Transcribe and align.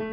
Oi, 0.00 0.06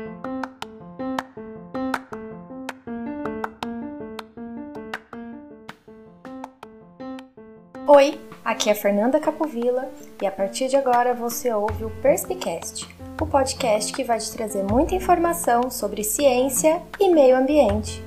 aqui 8.44 8.72
é 8.72 8.74
Fernanda 8.74 9.20
Capovilla 9.20 9.88
e 10.20 10.26
a 10.26 10.32
partir 10.32 10.70
de 10.70 10.76
agora 10.76 11.14
você 11.14 11.54
ouve 11.54 11.86
o 11.86 11.92
Perspicast, 12.02 12.88
o 13.22 13.28
podcast 13.28 13.94
que 13.94 14.04
vai 14.04 14.18
te 14.18 14.32
trazer 14.32 14.64
muita 14.64 14.96
informação 14.96 15.70
sobre 15.70 16.04
ciência 16.04 16.82
e 17.00 17.10
meio 17.10 17.38
ambiente. 17.38 18.04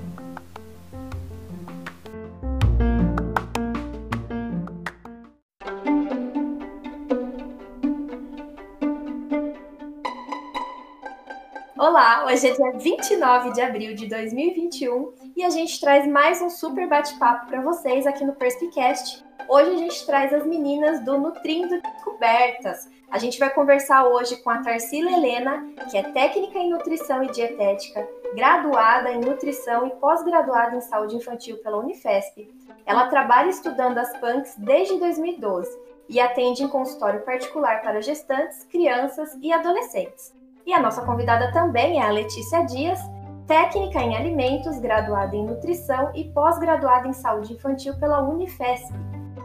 Hoje 12.29 12.47
é 12.47 12.53
dia 12.53 12.73
29 12.73 13.53
de 13.53 13.61
abril 13.63 13.95
de 13.95 14.07
2021 14.07 15.13
e 15.35 15.43
a 15.43 15.49
gente 15.49 15.81
traz 15.81 16.07
mais 16.07 16.43
um 16.43 16.51
super 16.51 16.87
bate-papo 16.87 17.47
para 17.47 17.63
vocês 17.63 18.07
aqui 18.07 18.23
no 18.23 18.35
Perspicast, 18.35 19.25
Hoje 19.49 19.71
a 19.71 19.77
gente 19.79 20.05
traz 20.05 20.35
as 20.35 20.45
meninas 20.45 21.03
do 21.03 21.17
Nutrindo 21.17 21.81
Descobertas. 21.81 22.87
A 23.11 23.19
gente 23.19 23.39
vai 23.39 23.49
conversar 23.49 24.07
hoje 24.07 24.37
com 24.43 24.51
a 24.51 24.59
Tarsila 24.59 25.11
Helena, 25.11 25.67
que 25.91 25.97
é 25.97 26.03
técnica 26.03 26.59
em 26.59 26.69
nutrição 26.69 27.23
e 27.23 27.31
dietética, 27.31 28.07
graduada 28.35 29.11
em 29.11 29.21
nutrição 29.21 29.87
e 29.87 29.91
pós-graduada 29.93 30.77
em 30.77 30.83
saúde 30.83 31.17
infantil 31.17 31.57
pela 31.63 31.79
Unifesp. 31.79 32.47
Ela 32.85 33.07
trabalha 33.07 33.49
estudando 33.49 33.97
as 33.97 34.15
PANCs 34.19 34.55
desde 34.59 34.99
2012 34.99 35.79
e 36.11 36.21
atende 36.21 36.63
em 36.63 36.69
consultório 36.69 37.23
particular 37.23 37.81
para 37.81 38.03
gestantes, 38.03 38.65
crianças 38.65 39.35
e 39.41 39.51
adolescentes. 39.51 40.37
E 40.69 40.75
a 40.75 40.83
nossa 40.83 41.01
convidada 41.01 41.51
também 41.51 41.99
é 41.99 42.07
a 42.07 42.11
Letícia 42.11 42.63
Dias, 42.67 43.01
técnica 43.47 44.03
em 44.03 44.15
alimentos, 44.15 44.79
graduada 44.79 45.35
em 45.35 45.43
nutrição 45.43 46.11
e 46.15 46.25
pós-graduada 46.25 47.09
em 47.09 47.13
saúde 47.15 47.55
infantil 47.55 47.99
pela 47.99 48.21
Unifesp. 48.21 48.93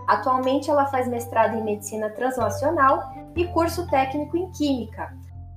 Atualmente 0.05 0.69
ela 0.69 0.85
faz 0.87 1.07
mestrado 1.07 1.55
em 1.55 1.63
medicina 1.63 2.09
translacional 2.09 3.13
e 3.37 3.47
curso 3.47 3.89
técnico 3.89 4.35
em 4.35 4.51
química. 4.51 5.13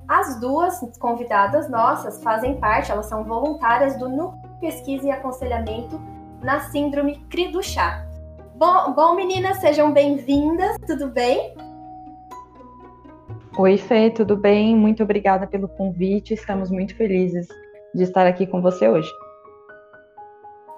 As 0.07 0.39
duas 0.39 0.79
convidadas 1.01 1.69
nossas 1.69 2.23
fazem 2.23 2.61
parte, 2.61 2.93
elas 2.93 3.07
são 3.07 3.25
voluntárias 3.25 3.99
do 3.99 4.09
Núcleo 4.09 4.49
Pesquisa 4.61 5.09
e 5.09 5.11
Aconselhamento 5.11 6.01
na 6.43 6.61
Síndrome 6.61 7.17
CRI 7.29 7.51
do 7.51 7.61
chá. 7.61 8.07
Bom, 8.55 8.93
bom 8.93 9.17
meninas, 9.17 9.59
sejam 9.59 9.93
bem-vindas, 9.93 10.77
tudo 10.87 11.09
bem? 11.09 11.66
Oi, 13.59 13.79
Fê, 13.79 14.11
tudo 14.11 14.37
bem? 14.37 14.77
Muito 14.77 15.03
obrigada 15.03 15.47
pelo 15.47 15.67
convite, 15.67 16.35
estamos 16.35 16.71
muito 16.71 16.95
felizes 16.95 17.49
de 17.95 18.03
estar 18.03 18.27
aqui 18.27 18.47
com 18.47 18.61
você 18.61 18.87
hoje. 18.87 19.11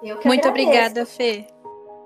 muito 0.01 0.23
agradeço. 0.23 0.47
obrigada, 0.47 1.05
Fê. 1.05 1.45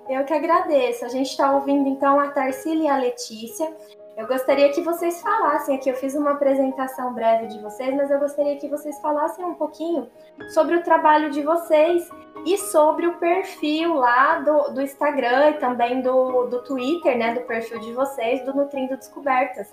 Eu 0.09 0.25
que 0.25 0.33
agradeço. 0.33 1.05
A 1.05 1.09
gente 1.09 1.29
está 1.29 1.55
ouvindo 1.55 1.87
então 1.87 2.19
a 2.19 2.29
Tarsila 2.29 2.83
e 2.83 2.87
a 2.87 2.97
Letícia. 2.97 3.71
Eu 4.17 4.25
gostaria 4.27 4.69
que 4.69 4.81
vocês 4.81 5.21
falassem 5.21 5.75
aqui, 5.75 5.89
eu 5.89 5.95
fiz 5.95 6.15
uma 6.15 6.31
apresentação 6.31 7.13
breve 7.13 7.47
de 7.47 7.59
vocês, 7.59 7.95
mas 7.95 8.09
eu 8.09 8.19
gostaria 8.19 8.57
que 8.57 8.67
vocês 8.67 8.99
falassem 8.99 9.45
um 9.45 9.53
pouquinho 9.53 10.09
sobre 10.55 10.75
o 10.75 10.83
trabalho 10.83 11.29
de 11.29 11.43
vocês 11.43 12.09
e 12.47 12.57
sobre 12.57 13.05
o 13.05 13.17
perfil 13.17 13.93
lá 13.93 14.39
do, 14.39 14.73
do 14.73 14.81
Instagram 14.81 15.51
e 15.51 15.53
também 15.53 16.01
do, 16.01 16.45
do 16.45 16.63
Twitter, 16.63 17.15
né, 17.15 17.35
do 17.35 17.41
perfil 17.41 17.79
de 17.79 17.93
vocês, 17.93 18.43
do 18.43 18.55
Nutrindo 18.55 18.97
Descobertas. 18.97 19.71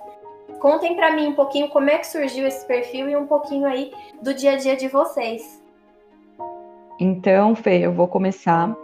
Contem 0.60 0.94
para 0.94 1.16
mim 1.16 1.28
um 1.28 1.32
pouquinho 1.32 1.68
como 1.70 1.88
é 1.88 1.96
que 1.96 2.06
surgiu 2.06 2.46
esse 2.46 2.66
perfil 2.66 3.08
e 3.08 3.16
um 3.16 3.26
pouquinho 3.26 3.66
aí 3.66 3.90
do 4.22 4.34
dia 4.34 4.52
a 4.52 4.56
dia 4.56 4.76
de 4.76 4.88
vocês. 4.88 5.60
Então, 7.00 7.54
Fê, 7.54 7.78
eu 7.78 7.92
vou 7.92 8.06
começar. 8.06 8.76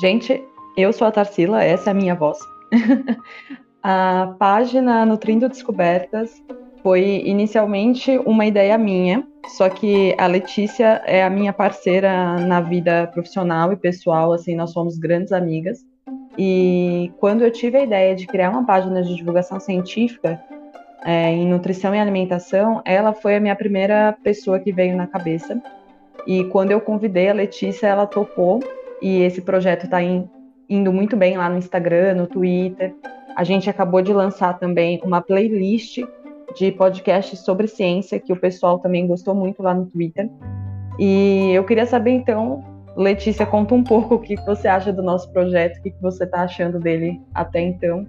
Gente, 0.00 0.40
eu 0.76 0.92
sou 0.92 1.08
a 1.08 1.10
Tarsila, 1.10 1.62
essa 1.62 1.90
é 1.90 1.92
a 1.92 1.94
minha 1.94 2.14
voz. 2.14 2.38
a 3.82 4.32
página 4.38 5.04
Nutrindo 5.04 5.48
Descobertas 5.48 6.40
foi 6.84 7.22
inicialmente 7.26 8.16
uma 8.18 8.46
ideia 8.46 8.78
minha, 8.78 9.26
só 9.56 9.68
que 9.68 10.14
a 10.16 10.28
Letícia 10.28 11.02
é 11.04 11.24
a 11.24 11.30
minha 11.30 11.52
parceira 11.52 12.38
na 12.38 12.60
vida 12.60 13.08
profissional 13.08 13.72
e 13.72 13.76
pessoal, 13.76 14.32
assim, 14.32 14.54
nós 14.54 14.70
somos 14.70 14.98
grandes 14.98 15.32
amigas. 15.32 15.84
E 16.38 17.12
quando 17.18 17.42
eu 17.42 17.50
tive 17.50 17.78
a 17.78 17.82
ideia 17.82 18.14
de 18.14 18.24
criar 18.26 18.50
uma 18.50 18.64
página 18.64 19.02
de 19.02 19.16
divulgação 19.16 19.58
científica 19.58 20.40
é, 21.04 21.30
em 21.30 21.46
nutrição 21.46 21.94
e 21.94 21.98
alimentação, 21.98 22.80
ela 22.84 23.12
foi 23.12 23.36
a 23.36 23.40
minha 23.40 23.54
primeira 23.54 24.16
pessoa 24.22 24.58
que 24.58 24.72
veio 24.72 24.96
na 24.96 25.06
cabeça. 25.06 25.62
E 26.26 26.44
quando 26.44 26.70
eu 26.70 26.80
convidei 26.80 27.28
a 27.28 27.34
Letícia, 27.34 27.86
ela 27.86 28.06
topou. 28.06 28.60
E 29.02 29.20
esse 29.20 29.42
projeto 29.42 29.84
está 29.84 29.98
indo 30.02 30.92
muito 30.92 31.16
bem 31.16 31.36
lá 31.36 31.48
no 31.48 31.58
Instagram, 31.58 32.14
no 32.14 32.26
Twitter. 32.26 32.94
A 33.36 33.44
gente 33.44 33.68
acabou 33.68 34.00
de 34.00 34.12
lançar 34.12 34.58
também 34.58 35.00
uma 35.04 35.20
playlist 35.20 35.98
de 36.56 36.72
podcasts 36.72 37.40
sobre 37.40 37.66
ciência, 37.66 38.18
que 38.18 38.32
o 38.32 38.36
pessoal 38.36 38.78
também 38.78 39.06
gostou 39.06 39.34
muito 39.34 39.62
lá 39.62 39.74
no 39.74 39.86
Twitter. 39.86 40.30
E 40.98 41.50
eu 41.52 41.64
queria 41.64 41.84
saber 41.84 42.12
então, 42.12 42.64
Letícia, 42.96 43.44
conta 43.44 43.74
um 43.74 43.82
pouco 43.82 44.14
o 44.14 44.20
que 44.20 44.36
você 44.36 44.68
acha 44.68 44.92
do 44.92 45.02
nosso 45.02 45.30
projeto, 45.32 45.78
o 45.78 45.82
que 45.82 45.92
você 46.00 46.24
está 46.24 46.42
achando 46.42 46.78
dele 46.78 47.20
até 47.34 47.60
então. 47.60 48.06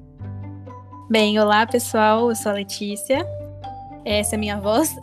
Bem, 1.07 1.39
olá 1.39 1.67
pessoal, 1.67 2.29
eu 2.29 2.35
sou 2.35 2.51
a 2.51 2.55
Letícia, 2.55 3.27
essa 4.03 4.33
é 4.33 4.37
a 4.37 4.39
minha 4.39 4.59
voz. 4.59 4.95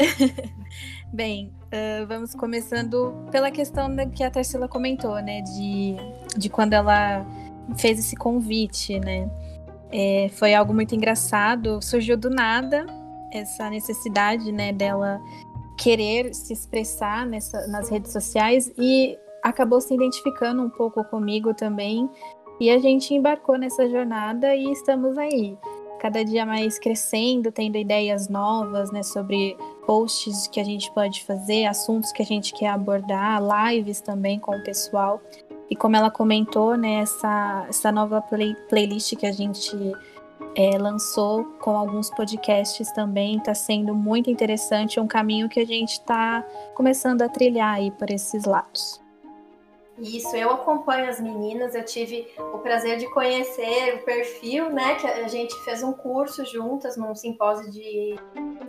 Bem, 1.15 1.53
uh, 1.67 2.05
vamos 2.09 2.35
começando 2.35 3.15
pela 3.31 3.53
questão 3.53 3.89
que 4.11 4.25
a 4.25 4.31
Tarsila 4.31 4.67
comentou, 4.67 5.15
né, 5.23 5.43
de, 5.43 5.95
de 6.37 6.49
quando 6.49 6.73
ela 6.73 7.25
fez 7.79 8.01
esse 8.01 8.17
convite, 8.17 8.99
né? 8.99 9.31
É, 9.93 10.29
foi 10.33 10.55
algo 10.55 10.75
muito 10.75 10.93
engraçado, 10.93 11.81
surgiu 11.81 12.17
do 12.17 12.31
nada 12.31 12.85
essa 13.33 13.71
necessidade, 13.71 14.51
né, 14.51 14.73
dela 14.73 15.21
querer 15.79 16.35
se 16.35 16.53
expressar 16.53 17.25
nessa, 17.25 17.69
nas 17.69 17.89
redes 17.89 18.13
sociais 18.13 18.73
e 18.77 19.17
acabou 19.41 19.81
se 19.81 19.95
identificando 19.95 20.63
um 20.63 20.71
pouco 20.71 21.05
comigo 21.05 21.55
também. 21.55 22.11
E 22.61 22.71
a 22.71 22.79
gente 22.79 23.15
embarcou 23.15 23.57
nessa 23.57 23.89
jornada 23.89 24.55
e 24.55 24.71
estamos 24.73 25.17
aí, 25.17 25.57
cada 26.03 26.25
dia 26.25 26.45
mais 26.45 26.81
crescendo, 26.81 27.53
tendo 27.53 27.79
ideias 27.79 28.29
novas, 28.29 28.91
né, 28.91 29.05
sobre 29.05 29.57
posts 29.87 30.49
que 30.49 30.59
a 30.59 30.65
gente 30.65 30.91
pode 30.91 31.25
fazer, 31.25 31.67
assuntos 31.67 32.11
que 32.11 32.21
a 32.21 32.25
gente 32.27 32.53
quer 32.53 32.71
abordar, 32.71 33.41
lives 33.41 34.01
também 34.01 34.41
com 34.41 34.57
o 34.57 34.65
pessoal. 34.65 35.23
E 35.71 35.77
como 35.77 35.95
ela 35.95 36.11
comentou, 36.11 36.77
né, 36.77 37.03
essa, 37.03 37.67
essa 37.69 37.93
nova 37.93 38.21
play, 38.21 38.57
playlist 38.69 39.15
que 39.15 39.27
a 39.27 39.31
gente 39.31 39.77
é, 40.57 40.77
lançou 40.77 41.45
com 41.61 41.77
alguns 41.77 42.11
podcasts 42.11 42.91
também 42.91 43.37
está 43.37 43.55
sendo 43.55 43.95
muito 43.95 44.29
interessante, 44.29 44.99
é 44.99 45.03
um 45.03 45.07
caminho 45.07 45.49
que 45.49 45.61
a 45.61 45.65
gente 45.65 45.93
está 45.93 46.45
começando 46.75 47.23
a 47.23 47.29
trilhar 47.29 47.77
aí 47.77 47.93
por 47.93 48.11
esses 48.11 48.45
lados. 48.45 49.02
Isso, 50.03 50.35
eu 50.37 50.51
acompanho 50.51 51.09
as 51.09 51.21
meninas, 51.21 51.77
eu 51.77 51.85
tive 51.85 52.27
o 52.37 52.59
prazer 52.59 52.99
de 52.99 53.09
conhecer 53.11 53.95
o 53.95 54.05
perfil, 54.05 54.69
né? 54.69 54.97
Que 54.97 55.07
a 55.07 55.29
gente 55.29 55.55
fez 55.65 55.83
um 55.83 55.93
curso 55.93 56.45
juntas 56.45 56.97
num 56.97 57.15
simpósio 57.15 57.71
de 57.71 58.17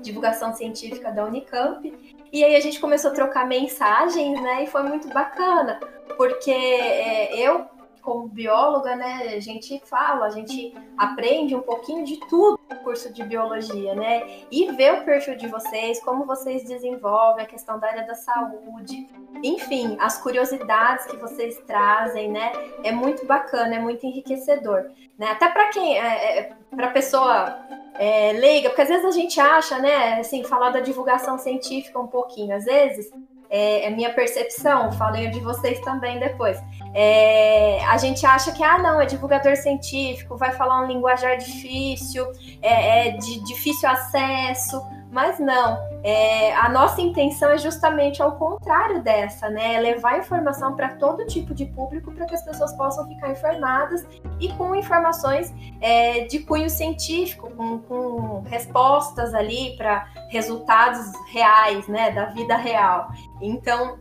divulgação 0.02 0.54
científica 0.54 1.12
da 1.12 1.26
Unicamp. 1.26 1.92
E 2.32 2.44
aí 2.44 2.56
a 2.56 2.60
gente 2.60 2.80
começou 2.80 3.10
a 3.10 3.14
trocar 3.16 3.48
mensagens, 3.48 4.40
né? 4.42 4.64
E 4.64 4.68
foi 4.68 4.84
muito 4.84 5.08
bacana, 5.10 5.80
porque 6.16 6.52
é, 6.52 7.36
eu, 7.36 7.66
como 8.04 8.28
bióloga, 8.28 8.96
né, 8.96 9.34
a 9.36 9.40
gente 9.40 9.82
fala, 9.86 10.26
a 10.26 10.30
gente 10.30 10.76
aprende 10.98 11.56
um 11.56 11.62
pouquinho 11.62 12.06
de 12.06 12.18
tudo 12.28 12.60
no 12.70 12.76
curso 12.78 13.12
de 13.14 13.24
biologia, 13.24 13.96
né? 13.96 14.42
E 14.52 14.72
ver 14.74 14.94
o 14.94 15.06
perfil 15.06 15.36
de 15.38 15.48
vocês, 15.48 16.04
como 16.04 16.26
vocês 16.26 16.64
desenvolvem 16.66 17.46
a 17.46 17.48
questão 17.48 17.80
da 17.80 17.88
área 17.88 18.06
da 18.06 18.14
saúde, 18.14 19.08
enfim, 19.42 19.96
as 20.00 20.22
curiosidades 20.22 21.06
que 21.06 21.16
vocês 21.16 21.58
trazem, 21.66 22.30
né? 22.30 22.52
É 22.84 22.92
muito 22.92 23.26
bacana, 23.26 23.76
é 23.76 23.80
muito 23.80 24.06
enriquecedor, 24.06 24.92
né? 25.18 25.28
Até 25.28 25.50
para 25.50 25.70
quem, 25.70 25.98
é, 25.98 26.40
é, 26.40 26.58
para 26.76 26.90
pessoa 26.90 27.58
é, 27.96 28.34
leiga, 28.34 28.70
porque 28.70 28.82
às 28.82 28.88
vezes 28.88 29.06
a 29.06 29.12
gente 29.12 29.40
acha, 29.40 29.80
né, 29.80 30.20
assim, 30.20 30.44
falar 30.44 30.72
da 30.72 30.80
divulgação 30.80 31.38
científica 31.38 32.00
um 32.00 32.08
pouquinho, 32.08 32.56
às 32.56 32.66
vezes, 32.66 33.12
é, 33.50 33.86
é 33.86 33.90
minha 33.92 34.12
percepção, 34.12 34.92
falei 34.94 35.30
de 35.30 35.40
vocês 35.40 35.80
também 35.82 36.20
depois. 36.20 36.58
É, 36.94 37.84
a 37.86 37.98
gente 37.98 38.26
acha 38.26 38.52
que, 38.52 38.64
ah, 38.64 38.80
não, 38.80 39.00
é 39.00 39.06
divulgador 39.06 39.56
científico, 39.56 40.36
vai 40.36 40.52
falar 40.54 40.82
um 40.82 40.88
linguajar 40.88 41.38
difícil, 41.38 42.26
é, 42.62 43.10
é 43.10 43.12
de 43.12 43.44
difícil 43.44 43.88
acesso, 43.88 44.82
Mas 45.14 45.40
não, 45.40 45.78
é, 46.04 46.56
a 46.56 46.68
nossa 46.68 47.00
intenção 47.00 47.52
é 47.52 47.58
justamente 47.60 48.20
ao 48.20 48.36
contrário 48.36 49.04
dessa, 49.04 49.48
né? 49.48 49.76
É 49.76 49.80
levar 49.80 50.18
informação 50.18 50.76
para 50.76 50.96
todo 50.96 51.24
tipo 51.28 51.54
de 51.54 51.68
público 51.68 52.12
para 52.12 52.26
que 52.26 52.34
as 52.34 52.44
pessoas 52.44 52.74
possam 52.74 53.08
ficar 53.08 53.30
informadas 53.30 54.04
e 54.40 54.52
com 54.54 54.76
informações 54.76 55.54
é, 55.80 56.22
de 56.22 56.40
cunho 56.40 56.68
científico, 56.68 57.52
com, 57.52 57.78
com 57.78 58.42
respostas 58.42 59.36
ali 59.36 59.78
para 59.78 60.06
resultados 60.32 61.12
reais, 61.32 61.88
né? 61.88 62.10
Da 62.10 62.26
vida 62.26 62.58
real. 62.58 63.12
Então, 63.40 64.00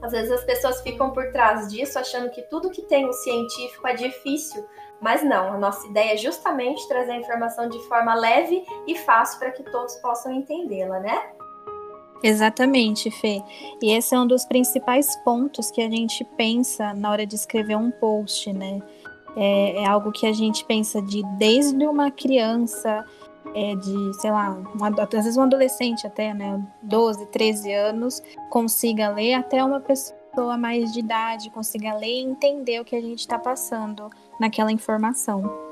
às 0.00 0.12
vezes 0.12 0.30
as 0.30 0.44
pessoas 0.44 0.80
ficam 0.80 1.10
por 1.10 1.30
trás 1.30 1.70
disso 1.70 1.98
achando 1.98 2.30
que 2.30 2.40
tudo 2.40 2.70
que 2.70 2.80
tem 2.80 3.06
o 3.06 3.12
científico 3.12 3.86
é 3.86 3.92
difícil, 3.92 4.66
mas 5.04 5.22
não, 5.22 5.52
a 5.52 5.58
nossa 5.58 5.86
ideia 5.86 6.14
é 6.14 6.16
justamente 6.16 6.88
trazer 6.88 7.12
a 7.12 7.16
informação 7.18 7.68
de 7.68 7.78
forma 7.80 8.14
leve 8.14 8.64
e 8.86 8.96
fácil 8.96 9.38
para 9.38 9.50
que 9.50 9.62
todos 9.64 9.94
possam 9.96 10.32
entendê-la, 10.32 10.98
né? 10.98 11.28
Exatamente, 12.22 13.10
Fê. 13.10 13.42
E 13.82 13.92
esse 13.92 14.14
é 14.14 14.18
um 14.18 14.26
dos 14.26 14.46
principais 14.46 15.14
pontos 15.16 15.70
que 15.70 15.82
a 15.82 15.90
gente 15.90 16.24
pensa 16.38 16.94
na 16.94 17.10
hora 17.10 17.26
de 17.26 17.34
escrever 17.34 17.76
um 17.76 17.90
post, 17.90 18.50
né? 18.50 18.80
É, 19.36 19.82
é 19.82 19.86
algo 19.86 20.10
que 20.10 20.26
a 20.26 20.32
gente 20.32 20.64
pensa 20.64 21.02
de 21.02 21.22
desde 21.36 21.86
uma 21.86 22.10
criança, 22.10 23.04
é, 23.54 23.74
de, 23.74 24.14
sei 24.22 24.30
lá, 24.30 24.52
um, 24.52 25.02
às 25.02 25.10
vezes 25.10 25.36
um 25.36 25.42
adolescente 25.42 26.06
até, 26.06 26.32
né? 26.32 26.66
12, 26.80 27.26
13 27.26 27.74
anos, 27.74 28.22
consiga 28.48 29.10
ler, 29.10 29.34
até 29.34 29.62
uma 29.62 29.80
pessoa 29.80 30.56
mais 30.58 30.92
de 30.92 31.00
idade 31.00 31.50
consiga 31.50 31.94
ler 31.94 32.06
e 32.06 32.22
entender 32.22 32.80
o 32.80 32.84
que 32.84 32.96
a 32.96 33.00
gente 33.00 33.20
está 33.20 33.38
passando 33.38 34.10
naquela 34.40 34.72
informação. 34.72 35.64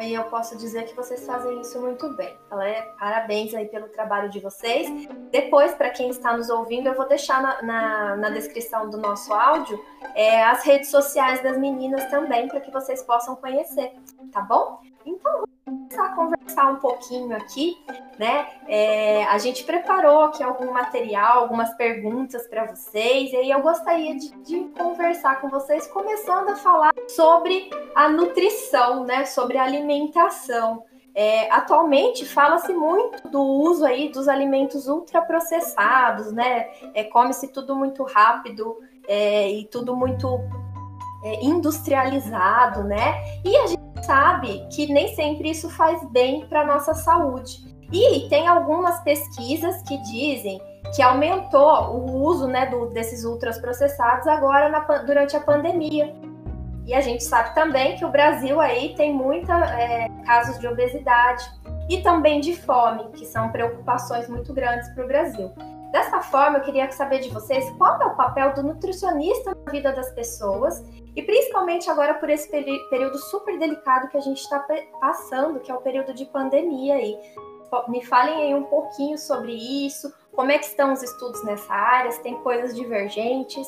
E 0.00 0.14
eu 0.14 0.22
posso 0.24 0.56
dizer 0.56 0.84
que 0.84 0.94
vocês 0.94 1.26
fazem 1.26 1.60
isso 1.60 1.80
muito 1.80 2.08
bem. 2.16 2.38
É, 2.62 2.82
parabéns 3.00 3.52
aí 3.52 3.66
pelo 3.66 3.88
trabalho 3.88 4.30
de 4.30 4.38
vocês. 4.38 4.88
Depois, 5.32 5.74
para 5.74 5.90
quem 5.90 6.08
está 6.08 6.36
nos 6.36 6.48
ouvindo, 6.48 6.86
eu 6.86 6.94
vou 6.94 7.08
deixar 7.08 7.42
na, 7.42 7.62
na, 7.62 8.16
na 8.16 8.30
descrição 8.30 8.88
do 8.88 8.96
nosso 8.96 9.34
áudio 9.34 9.84
é, 10.14 10.44
as 10.44 10.62
redes 10.62 10.88
sociais 10.88 11.42
das 11.42 11.58
meninas 11.58 12.08
também, 12.10 12.46
para 12.46 12.60
que 12.60 12.70
vocês 12.70 13.02
possam 13.02 13.34
conhecer, 13.34 13.92
tá 14.32 14.40
bom? 14.40 14.80
Então, 15.08 15.44
começar 15.64 16.04
a 16.04 16.14
conversar 16.14 16.70
um 16.70 16.76
pouquinho 16.76 17.34
aqui, 17.34 17.78
né? 18.18 18.46
É, 18.66 19.24
a 19.24 19.38
gente 19.38 19.64
preparou 19.64 20.24
aqui 20.24 20.42
algum 20.42 20.70
material, 20.70 21.38
algumas 21.38 21.72
perguntas 21.74 22.46
para 22.46 22.66
vocês, 22.66 23.32
e 23.32 23.36
aí 23.36 23.50
eu 23.50 23.62
gostaria 23.62 24.14
de, 24.16 24.30
de, 24.42 24.64
conversar 24.78 25.40
com 25.40 25.48
vocês, 25.48 25.86
começando 25.86 26.50
a 26.50 26.56
falar 26.56 26.92
sobre 27.08 27.70
a 27.94 28.08
nutrição, 28.10 29.04
né? 29.04 29.24
Sobre 29.24 29.56
a 29.56 29.64
alimentação. 29.64 30.84
É, 31.14 31.50
atualmente 31.50 32.26
fala-se 32.26 32.72
muito 32.72 33.26
do 33.28 33.42
uso 33.42 33.84
aí 33.84 34.10
dos 34.10 34.28
alimentos 34.28 34.88
ultraprocessados, 34.88 36.30
né? 36.32 36.68
É, 36.94 37.02
Come-se 37.04 37.48
tudo 37.48 37.74
muito 37.74 38.04
rápido 38.04 38.76
é, 39.08 39.50
e 39.50 39.64
tudo 39.64 39.96
muito 39.96 40.38
é, 41.24 41.42
industrializado, 41.42 42.84
né? 42.84 43.14
E 43.42 43.56
a 43.56 43.66
gente 43.66 43.87
sabe 44.08 44.66
que 44.70 44.90
nem 44.90 45.14
sempre 45.14 45.50
isso 45.50 45.68
faz 45.68 46.02
bem 46.10 46.46
para 46.46 46.64
nossa 46.64 46.94
saúde. 46.94 47.58
E 47.92 48.26
tem 48.30 48.48
algumas 48.48 49.02
pesquisas 49.02 49.82
que 49.82 49.98
dizem 49.98 50.58
que 50.96 51.02
aumentou 51.02 51.94
o 51.94 52.22
uso 52.22 52.46
né, 52.46 52.64
do, 52.64 52.86
desses 52.86 53.26
ultraprocessados 53.26 54.26
agora 54.26 54.70
na, 54.70 54.80
durante 55.02 55.36
a 55.36 55.40
pandemia. 55.40 56.14
E 56.86 56.94
a 56.94 57.02
gente 57.02 57.22
sabe 57.22 57.54
também 57.54 57.96
que 57.96 58.04
o 58.04 58.10
Brasil 58.10 58.58
aí 58.58 58.94
tem 58.94 59.12
muitos 59.12 59.50
é, 59.50 60.08
casos 60.24 60.58
de 60.58 60.66
obesidade 60.66 61.44
e 61.90 62.00
também 62.00 62.40
de 62.40 62.56
fome, 62.56 63.10
que 63.12 63.26
são 63.26 63.50
preocupações 63.50 64.26
muito 64.26 64.54
grandes 64.54 64.88
para 64.94 65.04
o 65.04 65.06
Brasil. 65.06 65.52
Dessa 65.92 66.20
forma, 66.20 66.58
eu 66.58 66.62
queria 66.62 66.90
saber 66.90 67.20
de 67.20 67.30
vocês 67.30 67.70
qual 67.78 68.00
é 68.00 68.06
o 68.06 68.14
papel 68.14 68.52
do 68.52 68.62
nutricionista 68.62 69.56
na 69.64 69.72
vida 69.72 69.92
das 69.92 70.12
pessoas 70.12 70.84
e 71.16 71.22
principalmente 71.22 71.88
agora 71.88 72.14
por 72.14 72.28
esse 72.28 72.48
período 72.90 73.16
super 73.18 73.58
delicado 73.58 74.08
que 74.08 74.16
a 74.16 74.20
gente 74.20 74.38
está 74.38 74.64
passando, 75.00 75.60
que 75.60 75.72
é 75.72 75.74
o 75.74 75.80
período 75.80 76.12
de 76.12 76.26
pandemia 76.26 76.94
aí. 76.94 77.16
Me 77.88 78.04
falem 78.04 78.34
aí 78.34 78.54
um 78.54 78.64
pouquinho 78.64 79.16
sobre 79.16 79.52
isso, 79.52 80.12
como 80.32 80.52
é 80.52 80.58
que 80.58 80.66
estão 80.66 80.92
os 80.92 81.02
estudos 81.02 81.42
nessa 81.44 81.72
área, 81.72 82.10
se 82.10 82.22
tem 82.22 82.34
coisas 82.42 82.74
divergentes. 82.74 83.66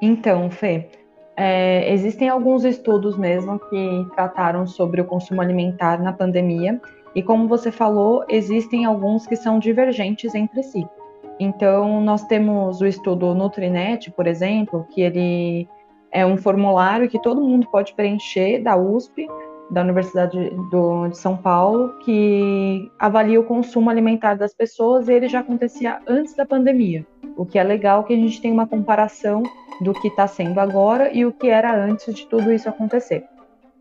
Então, 0.00 0.50
Fê, 0.50 0.88
é, 1.36 1.92
existem 1.92 2.28
alguns 2.28 2.64
estudos 2.64 3.16
mesmo 3.16 3.58
que 3.58 4.06
trataram 4.14 4.66
sobre 4.66 5.00
o 5.00 5.04
consumo 5.04 5.40
alimentar 5.42 6.00
na 6.00 6.12
pandemia 6.12 6.80
e 7.16 7.22
como 7.22 7.48
você 7.48 7.72
falou, 7.72 8.26
existem 8.28 8.84
alguns 8.84 9.26
que 9.26 9.36
são 9.36 9.58
divergentes 9.58 10.34
entre 10.34 10.62
si. 10.62 10.86
Então, 11.40 11.98
nós 12.02 12.26
temos 12.26 12.82
o 12.82 12.86
estudo 12.86 13.34
Nutrinet, 13.34 14.10
por 14.10 14.26
exemplo, 14.26 14.86
que 14.90 15.00
ele 15.00 15.66
é 16.12 16.26
um 16.26 16.36
formulário 16.36 17.08
que 17.08 17.18
todo 17.18 17.40
mundo 17.40 17.66
pode 17.72 17.94
preencher 17.94 18.62
da 18.62 18.76
USP, 18.76 19.26
da 19.70 19.80
Universidade 19.80 20.50
do, 20.70 21.08
de 21.08 21.16
São 21.16 21.38
Paulo, 21.38 21.98
que 22.04 22.86
avalia 22.98 23.40
o 23.40 23.44
consumo 23.44 23.88
alimentar 23.88 24.34
das 24.34 24.52
pessoas 24.52 25.08
e 25.08 25.14
ele 25.14 25.26
já 25.26 25.40
acontecia 25.40 25.98
antes 26.06 26.36
da 26.36 26.44
pandemia. 26.44 27.06
O 27.34 27.46
que 27.46 27.58
é 27.58 27.64
legal 27.64 28.04
que 28.04 28.12
a 28.12 28.16
gente 28.16 28.42
tem 28.42 28.52
uma 28.52 28.66
comparação 28.66 29.42
do 29.80 29.94
que 29.94 30.08
está 30.08 30.26
sendo 30.26 30.60
agora 30.60 31.10
e 31.10 31.24
o 31.24 31.32
que 31.32 31.48
era 31.48 31.74
antes 31.74 32.14
de 32.14 32.26
tudo 32.26 32.52
isso 32.52 32.68
acontecer. 32.68 33.24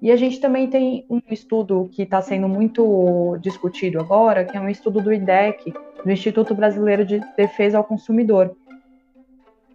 E 0.06 0.12
a 0.12 0.16
gente 0.16 0.40
também 0.40 0.68
tem 0.68 1.04
um 1.10 1.20
estudo 1.32 1.90
que 1.92 2.04
está 2.04 2.22
sendo 2.22 2.48
muito 2.48 3.40
discutido 3.42 4.00
agora, 4.00 4.46
que 4.46 4.56
é 4.56 4.62
um 4.62 4.70
estudo 4.70 5.02
do 5.02 5.12
IDEC, 5.12 5.74
do 6.04 6.12
Instituto 6.12 6.54
Brasileiro 6.54 7.04
de 7.04 7.20
Defesa 7.36 7.80
ao 7.80 7.84
Consumidor. 7.84 8.56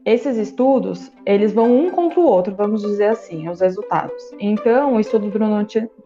Esses 0.05 0.37
estudos, 0.37 1.11
eles 1.27 1.53
vão 1.53 1.77
um 1.77 1.91
contra 1.91 2.21
o 2.21 2.25
outro, 2.25 2.55
vamos 2.55 2.83
dizer 2.83 3.09
assim, 3.09 3.49
os 3.49 3.61
resultados. 3.61 4.23
Então, 4.39 4.95
o 4.95 5.01
estudo 5.01 5.29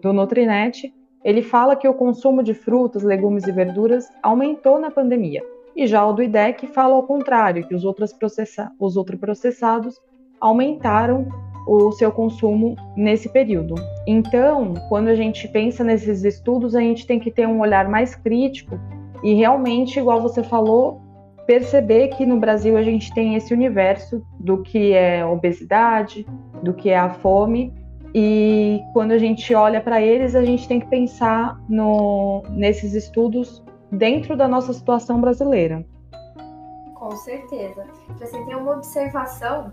do 0.01 0.13
Nutrinet, 0.15 0.91
ele 1.23 1.43
fala 1.43 1.77
que 1.77 1.87
o 1.87 1.93
consumo 1.93 2.43
de 2.43 2.55
frutas, 2.55 3.03
legumes 3.03 3.47
e 3.47 3.53
verduras 3.53 4.09
aumentou 4.23 4.79
na 4.79 4.91
pandemia. 4.91 5.45
E 5.77 5.87
já 5.87 6.03
o 6.03 6.15
do 6.15 6.23
IDEC 6.23 6.67
fala 6.69 6.95
ao 6.95 7.03
contrário, 7.03 7.69
que 7.69 7.75
os, 7.75 7.85
outros 7.85 8.17
os 8.81 8.97
ultraprocessados 8.97 10.01
aumentaram 10.41 11.29
o 11.67 11.93
seu 11.93 12.13
consumo 12.13 12.77
nesse 12.97 13.29
período. 13.29 13.75
Então, 14.07 14.75
quando 14.89 15.09
a 15.09 15.15
gente 15.15 15.49
pensa 15.49 15.83
nesses 15.83 16.25
estudos, 16.25 16.75
a 16.75 16.81
gente 16.81 17.07
tem 17.07 17.19
que 17.19 17.31
ter 17.31 17.47
um 17.47 17.61
olhar 17.61 17.89
mais 17.89 18.15
crítico 18.15 18.79
e 19.23 19.35
realmente, 19.35 19.99
igual 19.99 20.21
você 20.21 20.43
falou, 20.43 21.01
perceber 21.47 22.09
que 22.09 22.27
no 22.27 22.39
Brasil 22.39 22.77
a 22.77 22.83
gente 22.83 23.13
tem 23.15 23.35
esse 23.35 23.53
universo 23.53 24.23
do 24.39 24.63
que 24.63 24.93
é 24.93 25.25
obesidade, 25.25 26.27
do 26.63 26.75
que 26.75 26.91
é 26.91 26.99
a 26.99 27.11
fome, 27.11 27.73
e 28.15 28.81
quando 28.93 29.11
a 29.11 29.19
gente 29.19 29.53
olha 29.55 29.81
para 29.81 30.01
eles, 30.01 30.37
a 30.37 30.45
gente 30.45 30.69
tem 30.69 30.79
que 30.79 30.87
pensar 30.87 31.59
no, 31.69 32.45
nesses 32.51 32.95
estudos 32.95 33.65
dentro 33.91 34.37
da 34.37 34.47
nossa 34.47 34.73
situação 34.73 35.21
brasileira. 35.21 35.85
Com 36.95 37.11
certeza. 37.17 37.85
Assim, 38.23 38.45
tem 38.47 38.55
uma 38.55 38.77
observação 38.77 39.73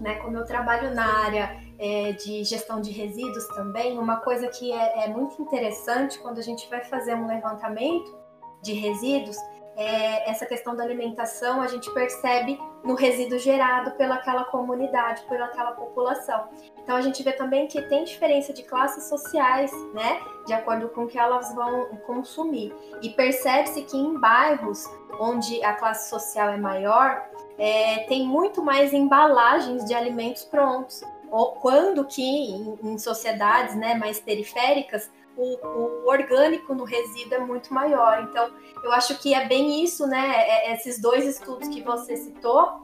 né? 0.00 0.16
Como 0.16 0.36
eu 0.36 0.44
trabalho 0.44 0.94
na 0.94 1.24
área 1.24 1.56
é, 1.78 2.12
de 2.12 2.44
gestão 2.44 2.80
de 2.80 2.90
resíduos 2.90 3.46
também, 3.48 3.98
uma 3.98 4.16
coisa 4.16 4.48
que 4.48 4.72
é, 4.72 5.04
é, 5.04 5.08
muito 5.08 5.40
interessante 5.40 6.18
quando 6.18 6.38
a 6.38 6.42
gente 6.42 6.68
vai 6.68 6.82
fazer 6.84 7.14
um 7.14 7.26
levantamento 7.26 8.16
de 8.62 8.72
resíduos 8.72 9.36
é 9.78 10.28
essa 10.28 10.44
questão 10.44 10.74
da 10.74 10.82
alimentação, 10.82 11.62
a 11.62 11.68
gente 11.68 11.88
percebe 11.94 12.60
no 12.82 12.94
resíduo 12.94 13.38
gerado 13.38 13.92
pelaquela 13.92 14.44
comunidade, 14.46 15.22
pelaquela 15.28 15.70
população. 15.70 16.48
Então 16.82 16.96
a 16.96 17.00
gente 17.00 17.22
vê 17.22 17.30
também 17.32 17.68
que 17.68 17.80
tem 17.82 18.02
diferença 18.02 18.52
de 18.52 18.64
classes 18.64 19.04
sociais, 19.04 19.70
né, 19.94 20.20
de 20.46 20.52
acordo 20.52 20.88
com 20.88 21.04
o 21.04 21.06
que 21.06 21.16
elas 21.16 21.54
vão 21.54 21.86
consumir. 22.06 22.74
E 23.00 23.10
percebe-se 23.10 23.82
que 23.82 23.96
em 23.96 24.18
bairros 24.18 24.84
onde 25.20 25.62
a 25.62 25.72
classe 25.74 26.10
social 26.10 26.48
é 26.48 26.56
maior, 26.56 27.24
é, 27.56 28.00
tem 28.08 28.26
muito 28.26 28.60
mais 28.60 28.92
embalagens 28.92 29.84
de 29.84 29.94
alimentos 29.94 30.44
prontos. 30.44 31.02
Ou 31.30 31.52
quando 31.52 32.04
que 32.04 32.22
em, 32.22 32.78
em 32.82 32.98
sociedades 32.98 33.76
né, 33.76 33.94
mais 33.94 34.18
periféricas 34.18 35.08
o, 35.38 36.04
o, 36.04 36.08
orgânico 36.08 36.74
no 36.74 36.84
resíduo 36.84 37.34
é 37.34 37.38
muito 37.38 37.72
maior. 37.72 38.26
Então, 38.28 38.50
eu 38.82 38.92
acho 38.92 39.16
que 39.18 39.32
é 39.32 39.46
bem 39.46 39.82
isso, 39.84 40.06
né? 40.06 40.32
É, 40.34 40.70
é 40.70 40.74
esses 40.74 41.00
dois 41.00 41.24
estudos 41.24 41.68
que 41.68 41.80
você 41.80 42.16
citou, 42.16 42.82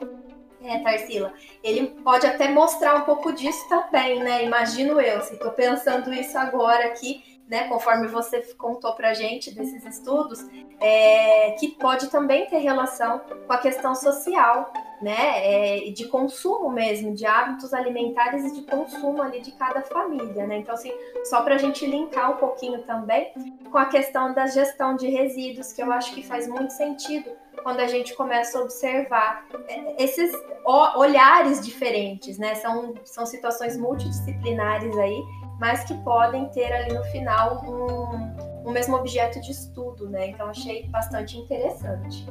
é, 0.63 0.79
Tarsila, 0.79 1.35
ele 1.63 1.89
pode 2.03 2.27
até 2.27 2.49
mostrar 2.49 2.95
um 2.95 3.03
pouco 3.03 3.33
disso 3.33 3.69
também, 3.69 4.23
né? 4.23 4.45
Imagino 4.45 5.01
eu, 5.01 5.21
se 5.21 5.35
estou 5.35 5.51
pensando 5.51 6.13
isso 6.15 6.39
agora 6.39 6.87
aqui, 6.87 7.23
né, 7.47 7.69
conforme 7.69 8.09
você 8.09 8.41
contou 8.55 8.95
para 8.95 9.13
gente 9.13 9.55
desses 9.55 9.85
estudos, 9.85 10.41
é, 10.81 11.51
que 11.59 11.69
pode 11.69 12.09
também 12.09 12.47
ter 12.47 12.59
relação 12.59 13.21
com 13.47 13.53
a 13.53 13.59
questão 13.59 13.95
social, 13.95 14.73
né, 15.01 15.87
é, 15.87 15.91
de 15.91 16.07
consumo 16.09 16.71
mesmo, 16.71 17.15
de 17.15 17.27
hábitos 17.27 17.75
alimentares 17.75 18.45
e 18.45 18.55
de 18.55 18.63
consumo 18.63 19.23
ali 19.23 19.41
de 19.41 19.53
cada 19.53 19.83
família, 19.83 20.47
né? 20.47 20.59
Então, 20.59 20.75
assim, 20.75 20.93
só 21.25 21.43
para 21.43 21.57
a 21.57 21.59
gente 21.59 21.85
linkar 21.87 22.33
um 22.33 22.37
pouquinho 22.37 22.83
também 22.83 23.33
com 23.71 23.79
a 23.79 23.87
questão 23.87 24.33
da 24.33 24.47
gestão 24.47 24.97
de 24.97 25.09
resíduos, 25.09 25.73
que 25.73 25.83
eu 25.83 25.93
acho 25.93 26.15
que 26.15 26.23
faz 26.23 26.49
muito 26.49 26.73
sentido 26.73 27.31
quando 27.63 27.81
a 27.81 27.87
gente 27.87 28.15
começa 28.15 28.59
a 28.59 28.63
observar 28.63 29.47
é, 29.69 30.03
esses 30.03 30.33
olhares 30.65 31.65
diferentes, 31.65 32.39
né? 32.39 32.55
São, 32.55 32.95
são 33.05 33.27
situações 33.27 33.77
multidisciplinares 33.77 34.97
aí, 34.97 35.23
mas 35.59 35.85
que 35.85 35.95
podem 36.03 36.49
ter 36.51 36.73
ali 36.73 36.93
no 36.93 37.05
final 37.05 37.63
um, 37.65 38.69
um 38.69 38.73
mesmo 38.73 38.97
objeto 38.97 39.41
de 39.41 39.51
estudo, 39.51 40.09
né? 40.09 40.29
Então 40.29 40.49
achei 40.49 40.87
bastante 40.89 41.37
interessante. 41.39 42.27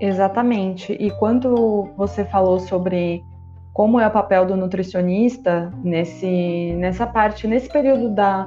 Exatamente. 0.00 0.92
E 0.92 1.10
quando 1.12 1.88
você 1.96 2.24
falou 2.24 2.58
sobre 2.60 3.22
como 3.72 4.00
é 4.00 4.06
o 4.06 4.10
papel 4.10 4.46
do 4.46 4.56
nutricionista 4.56 5.72
nesse, 5.82 6.74
nessa 6.78 7.06
parte, 7.06 7.46
nesse 7.46 7.68
período 7.68 8.10
da, 8.14 8.46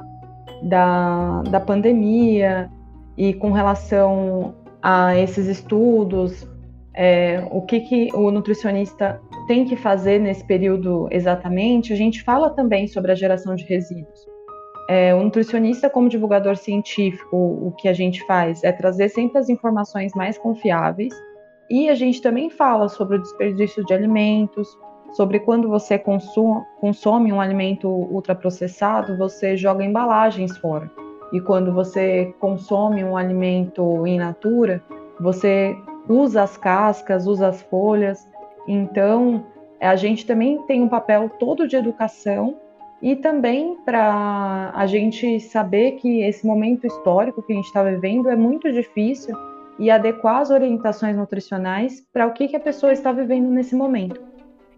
da, 0.62 1.42
da 1.42 1.60
pandemia 1.60 2.70
e 3.16 3.34
com 3.34 3.52
relação 3.52 4.54
a 4.82 5.16
esses 5.16 5.46
estudos, 5.46 6.48
é, 6.94 7.44
o 7.50 7.62
que, 7.62 7.80
que 7.80 8.08
o 8.14 8.30
nutricionista 8.30 9.20
tem 9.46 9.64
que 9.64 9.76
fazer 9.76 10.20
nesse 10.20 10.44
período 10.44 11.08
exatamente, 11.10 11.92
a 11.92 11.96
gente 11.96 12.22
fala 12.22 12.50
também 12.50 12.86
sobre 12.86 13.12
a 13.12 13.14
geração 13.14 13.54
de 13.54 13.64
resíduos. 13.64 14.28
É, 14.88 15.14
o 15.14 15.22
nutricionista, 15.22 15.88
como 15.88 16.08
divulgador 16.08 16.56
científico, 16.56 17.36
o 17.36 17.72
que 17.78 17.88
a 17.88 17.92
gente 17.92 18.24
faz 18.26 18.64
é 18.64 18.72
trazer 18.72 19.08
sempre 19.08 19.38
as 19.38 19.48
informações 19.48 20.12
mais 20.14 20.36
confiáveis 20.36 21.14
e 21.70 21.88
a 21.88 21.94
gente 21.94 22.20
também 22.20 22.50
fala 22.50 22.88
sobre 22.88 23.16
o 23.16 23.22
desperdício 23.22 23.84
de 23.84 23.94
alimentos, 23.94 24.76
sobre 25.12 25.38
quando 25.38 25.68
você 25.68 25.96
consome, 25.98 27.32
um 27.32 27.40
alimento 27.40 27.88
ultraprocessado, 27.88 29.16
você 29.16 29.56
joga 29.56 29.84
embalagens 29.84 30.56
fora. 30.58 30.90
E 31.32 31.40
quando 31.40 31.72
você 31.72 32.34
consome 32.40 33.04
um 33.04 33.16
alimento 33.16 34.04
in 34.04 34.18
natura, 34.18 34.82
você 35.20 35.76
usa 36.08 36.42
as 36.42 36.56
cascas, 36.56 37.26
usa 37.28 37.48
as 37.48 37.62
folhas. 37.62 38.28
Então, 38.66 39.44
a 39.80 39.94
gente 39.94 40.26
também 40.26 40.60
tem 40.62 40.82
um 40.82 40.88
papel 40.88 41.30
todo 41.38 41.68
de 41.68 41.76
educação 41.76 42.56
e 43.00 43.14
também 43.14 43.76
para 43.84 44.72
a 44.74 44.86
gente 44.86 45.38
saber 45.38 45.92
que 45.92 46.20
esse 46.22 46.44
momento 46.44 46.86
histórico 46.86 47.42
que 47.42 47.52
a 47.52 47.56
gente 47.56 47.66
está 47.66 47.84
vivendo 47.84 48.28
é 48.28 48.34
muito 48.34 48.70
difícil 48.72 49.36
e 49.80 49.90
adequar 49.90 50.42
as 50.42 50.50
orientações 50.50 51.16
nutricionais 51.16 52.06
para 52.12 52.26
o 52.26 52.34
que, 52.34 52.46
que 52.48 52.56
a 52.56 52.60
pessoa 52.60 52.92
está 52.92 53.10
vivendo 53.10 53.48
nesse 53.48 53.74
momento. 53.74 54.20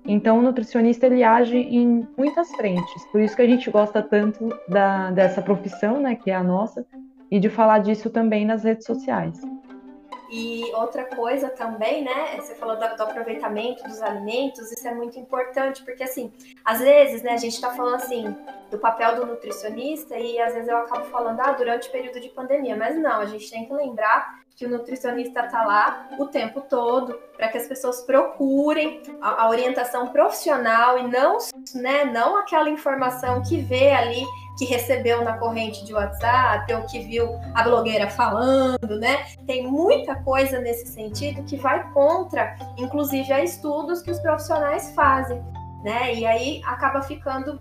Então, 0.06 0.38
o 0.38 0.42
nutricionista 0.42 1.06
ele 1.06 1.24
age 1.24 1.56
em 1.56 2.08
muitas 2.16 2.50
frentes, 2.52 3.04
por 3.10 3.20
isso 3.20 3.34
que 3.34 3.42
a 3.42 3.46
gente 3.46 3.68
gosta 3.68 4.00
tanto 4.00 4.48
da, 4.68 5.10
dessa 5.10 5.42
profissão, 5.42 6.00
né, 6.00 6.14
que 6.14 6.30
é 6.30 6.34
a 6.34 6.42
nossa, 6.42 6.86
e 7.28 7.40
de 7.40 7.50
falar 7.50 7.80
disso 7.80 8.10
também 8.10 8.44
nas 8.44 8.62
redes 8.62 8.86
sociais. 8.86 9.40
E 10.30 10.72
outra 10.74 11.04
coisa 11.04 11.50
também, 11.50 12.02
né? 12.02 12.36
Você 12.36 12.54
falou 12.54 12.76
do, 12.76 12.96
do, 12.96 13.02
aproveitamento 13.02 13.84
dos 13.84 14.00
alimentos, 14.00 14.72
isso 14.72 14.88
é 14.88 14.94
muito 14.94 15.18
importante, 15.18 15.84
porque 15.84 16.04
assim, 16.04 16.32
às 16.64 16.78
vezes, 16.78 17.22
né, 17.22 17.32
a 17.32 17.36
gente 17.36 17.52
está 17.52 17.70
falando 17.70 17.96
assim 17.96 18.34
do 18.70 18.78
papel 18.78 19.16
do 19.16 19.26
nutricionista 19.26 20.16
e 20.16 20.40
às 20.40 20.54
vezes 20.54 20.68
eu 20.68 20.78
acabo 20.78 21.04
falando, 21.06 21.38
ah, 21.40 21.52
durante 21.52 21.88
o 21.88 21.92
período 21.92 22.18
de 22.18 22.30
pandemia, 22.30 22.74
mas 22.74 22.96
não, 22.96 23.20
a 23.20 23.26
gente 23.26 23.50
tem 23.50 23.66
que 23.66 23.74
lembrar 23.74 24.41
que 24.56 24.66
o 24.66 24.70
nutricionista 24.70 25.40
está 25.40 25.64
lá 25.64 26.08
o 26.18 26.26
tempo 26.26 26.60
todo 26.60 27.18
para 27.36 27.48
que 27.48 27.58
as 27.58 27.66
pessoas 27.66 28.02
procurem 28.02 29.02
a, 29.20 29.44
a, 29.44 29.48
orientação 29.48 30.08
profissional 30.08 30.98
e 30.98 31.08
não, 31.08 31.38
né, 31.74 32.04
não 32.04 32.36
aquela 32.38 32.70
informação 32.70 33.42
que 33.42 33.60
vê 33.60 33.90
ali 33.90 34.24
que 34.58 34.64
recebeu 34.66 35.24
na 35.24 35.38
corrente 35.38 35.84
de 35.84 35.94
WhatsApp 35.94 36.72
ou 36.74 36.82
que 36.82 37.00
viu 37.00 37.28
a 37.54 37.62
blogueira 37.62 38.08
falando, 38.10 38.98
né? 38.98 39.24
Tem 39.46 39.66
muita 39.66 40.14
coisa 40.16 40.60
nesse 40.60 40.92
sentido 40.92 41.42
que 41.44 41.56
vai 41.56 41.90
contra, 41.92 42.54
inclusive, 42.76 43.32
a 43.32 43.42
estudos 43.42 44.02
que 44.02 44.10
os 44.10 44.20
profissionais 44.20 44.94
fazem, 44.94 45.42
né? 45.82 46.14
E 46.14 46.26
aí 46.26 46.60
acaba 46.64 47.00
ficando 47.02 47.58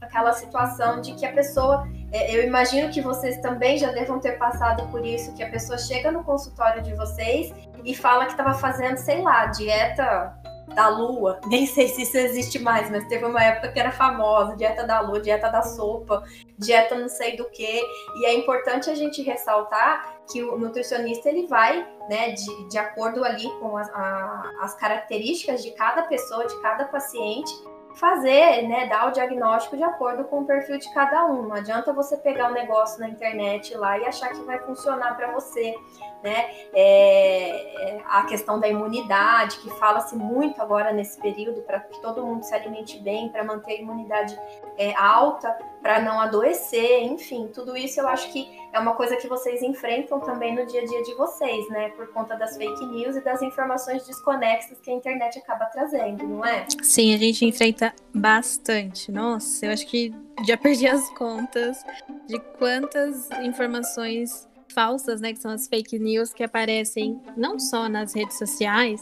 aquela 0.00 0.32
situação 0.32 1.00
de 1.00 1.14
que 1.14 1.26
a 1.26 1.32
pessoa 1.32 1.86
eu 2.12 2.44
imagino 2.44 2.90
que 2.90 3.00
vocês 3.00 3.38
também 3.38 3.78
já 3.78 3.90
devam 3.92 4.18
ter 4.18 4.32
passado 4.32 4.86
por 4.90 5.04
isso, 5.04 5.32
que 5.34 5.42
a 5.42 5.50
pessoa 5.50 5.78
chega 5.78 6.10
no 6.10 6.24
consultório 6.24 6.82
de 6.82 6.94
vocês 6.94 7.52
e 7.84 7.94
fala 7.94 8.26
que 8.26 8.32
estava 8.32 8.54
fazendo, 8.54 8.96
sei 8.96 9.22
lá, 9.22 9.46
dieta 9.46 10.34
da 10.74 10.88
lua. 10.88 11.40
Nem 11.46 11.66
sei 11.66 11.88
se 11.88 12.02
isso 12.02 12.16
existe 12.16 12.58
mais, 12.58 12.90
mas 12.90 13.06
teve 13.08 13.24
uma 13.24 13.42
época 13.42 13.72
que 13.72 13.78
era 13.78 13.92
famosa, 13.92 14.56
dieta 14.56 14.86
da 14.86 15.00
lua, 15.00 15.20
dieta 15.20 15.48
da 15.48 15.62
sopa, 15.62 16.22
dieta 16.58 16.94
não 16.94 17.08
sei 17.08 17.36
do 17.36 17.44
que. 17.50 17.82
E 18.16 18.26
é 18.26 18.34
importante 18.34 18.90
a 18.90 18.94
gente 18.94 19.22
ressaltar 19.22 20.16
que 20.30 20.42
o 20.42 20.58
nutricionista 20.58 21.28
ele 21.28 21.46
vai, 21.46 21.86
né, 22.08 22.32
de, 22.32 22.68
de 22.68 22.78
acordo 22.78 23.24
ali 23.24 23.48
com 23.60 23.76
as, 23.76 23.88
a, 23.90 24.52
as 24.60 24.74
características 24.74 25.62
de 25.62 25.72
cada 25.72 26.02
pessoa, 26.02 26.46
de 26.46 26.60
cada 26.60 26.86
paciente, 26.86 27.52
fazer, 27.94 28.68
né, 28.68 28.86
dar 28.86 29.08
o 29.08 29.10
diagnóstico 29.10 29.76
de 29.76 29.82
acordo 29.82 30.24
com 30.24 30.40
o 30.40 30.46
perfil 30.46 30.78
de 30.78 30.92
cada 30.92 31.26
um. 31.26 31.42
Não 31.42 31.56
adianta 31.56 31.92
você 31.92 32.16
pegar 32.16 32.48
um 32.48 32.52
negócio 32.52 33.00
na 33.00 33.08
internet 33.08 33.74
lá 33.76 33.98
e 33.98 34.04
achar 34.04 34.30
que 34.30 34.42
vai 34.42 34.58
funcionar 34.60 35.16
para 35.16 35.32
você, 35.32 35.74
né? 36.22 36.50
É, 36.72 37.96
é, 37.96 38.02
a 38.06 38.24
questão 38.24 38.60
da 38.60 38.68
imunidade, 38.68 39.58
que 39.58 39.70
fala-se 39.70 40.16
muito 40.16 40.60
agora 40.60 40.92
nesse 40.92 41.20
período 41.20 41.62
para 41.62 41.80
que 41.80 42.00
todo 42.00 42.24
mundo 42.24 42.42
se 42.42 42.54
alimente 42.54 42.98
bem, 42.98 43.28
para 43.28 43.44
manter 43.44 43.72
a 43.72 43.80
imunidade 43.80 44.38
é, 44.76 44.94
alta, 44.94 45.56
para 45.82 46.00
não 46.00 46.20
adoecer, 46.20 47.02
enfim, 47.04 47.48
tudo 47.52 47.76
isso 47.76 48.00
eu 48.00 48.08
acho 48.08 48.30
que 48.32 48.60
é 48.72 48.78
uma 48.78 48.94
coisa 48.94 49.16
que 49.16 49.26
vocês 49.26 49.62
enfrentam 49.62 50.20
também 50.20 50.54
no 50.54 50.64
dia 50.66 50.82
a 50.82 50.84
dia 50.84 51.02
de 51.02 51.14
vocês, 51.14 51.68
né? 51.70 51.88
Por 51.90 52.08
conta 52.12 52.36
das 52.36 52.56
fake 52.56 52.86
news 52.86 53.16
e 53.16 53.20
das 53.20 53.42
informações 53.42 54.06
desconexas 54.06 54.78
que 54.80 54.90
a 54.90 54.94
internet 54.94 55.38
acaba 55.38 55.64
trazendo, 55.66 56.26
não 56.26 56.44
é? 56.44 56.66
Sim, 56.82 57.14
a 57.14 57.18
gente 57.18 57.44
enfrenta 57.44 57.92
bastante. 58.14 59.10
Nossa, 59.10 59.66
eu 59.66 59.72
acho 59.72 59.86
que 59.86 60.14
já 60.46 60.56
perdi 60.56 60.86
as 60.86 61.08
contas 61.10 61.84
de 62.26 62.38
quantas 62.58 63.28
informações 63.42 64.48
falsas, 64.72 65.20
né, 65.20 65.32
que 65.32 65.40
são 65.40 65.50
as 65.50 65.66
fake 65.66 65.98
news 65.98 66.32
que 66.32 66.42
aparecem 66.42 67.20
não 67.36 67.58
só 67.58 67.88
nas 67.88 68.14
redes 68.14 68.38
sociais, 68.38 69.00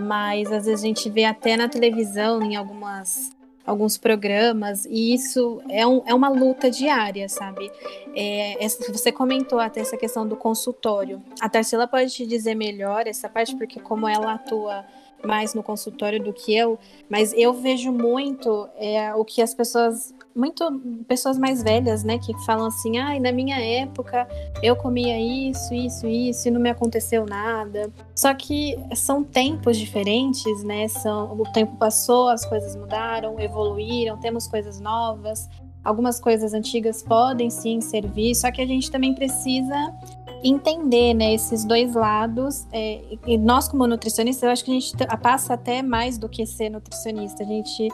mas 0.00 0.50
às 0.50 0.66
vezes 0.66 0.82
a 0.82 0.86
gente 0.86 1.08
vê 1.10 1.24
até 1.24 1.56
na 1.56 1.68
televisão, 1.68 2.42
em 2.42 2.56
algumas 2.56 3.32
alguns 3.66 3.96
programas, 3.96 4.84
e 4.84 5.14
isso 5.14 5.62
é, 5.70 5.86
um, 5.86 6.02
é 6.04 6.12
uma 6.12 6.28
luta 6.28 6.70
diária, 6.70 7.28
sabe? 7.28 7.72
É, 8.14 8.62
essa, 8.62 8.92
você 8.92 9.10
comentou 9.10 9.58
até 9.58 9.80
essa 9.80 9.96
questão 9.96 10.26
do 10.28 10.36
consultório. 10.36 11.22
A 11.40 11.48
Tarsila 11.48 11.86
pode 11.86 12.12
te 12.12 12.26
dizer 12.26 12.54
melhor 12.54 13.06
essa 13.06 13.26
parte, 13.26 13.56
porque 13.56 13.80
como 13.80 14.06
ela 14.06 14.34
atua 14.34 14.84
mais 15.24 15.54
no 15.54 15.62
consultório 15.62 16.22
do 16.22 16.32
que 16.32 16.54
eu, 16.54 16.78
mas 17.08 17.32
eu 17.32 17.54
vejo 17.54 17.90
muito 17.90 18.68
é, 18.76 19.14
o 19.14 19.24
que 19.24 19.40
as 19.40 19.54
pessoas 19.54 20.14
muito 20.34 20.80
pessoas 21.06 21.38
mais 21.38 21.62
velhas, 21.62 22.02
né, 22.02 22.18
que 22.18 22.34
falam 22.44 22.66
assim, 22.66 22.98
ai, 22.98 23.18
ah, 23.18 23.20
na 23.20 23.32
minha 23.32 23.56
época 23.56 24.26
eu 24.62 24.74
comia 24.74 25.18
isso, 25.18 25.72
isso, 25.72 26.06
isso 26.06 26.48
e 26.48 26.50
não 26.50 26.60
me 26.60 26.70
aconteceu 26.70 27.24
nada. 27.24 27.90
Só 28.14 28.34
que 28.34 28.76
são 28.94 29.22
tempos 29.22 29.76
diferentes, 29.76 30.64
né? 30.64 30.88
São, 30.88 31.32
o 31.40 31.44
tempo 31.52 31.76
passou, 31.76 32.28
as 32.28 32.44
coisas 32.44 32.74
mudaram, 32.74 33.38
evoluíram, 33.38 34.18
temos 34.18 34.46
coisas 34.46 34.80
novas. 34.80 35.48
Algumas 35.84 36.18
coisas 36.18 36.54
antigas 36.54 37.02
podem 37.02 37.50
sim 37.50 37.80
servir, 37.80 38.34
só 38.34 38.50
que 38.50 38.62
a 38.62 38.66
gente 38.66 38.90
também 38.90 39.14
precisa 39.14 39.94
entender 40.42 41.14
né, 41.14 41.34
esses 41.34 41.64
dois 41.64 41.94
lados. 41.94 42.66
É, 42.72 43.02
e 43.26 43.36
nós, 43.36 43.68
como 43.68 43.86
nutricionistas, 43.86 44.42
eu 44.42 44.50
acho 44.50 44.64
que 44.64 44.70
a 44.70 44.74
gente 44.74 44.94
passa 45.22 45.54
até 45.54 45.82
mais 45.82 46.18
do 46.18 46.28
que 46.28 46.46
ser 46.46 46.70
nutricionista. 46.70 47.42
A 47.42 47.46
gente 47.46 47.88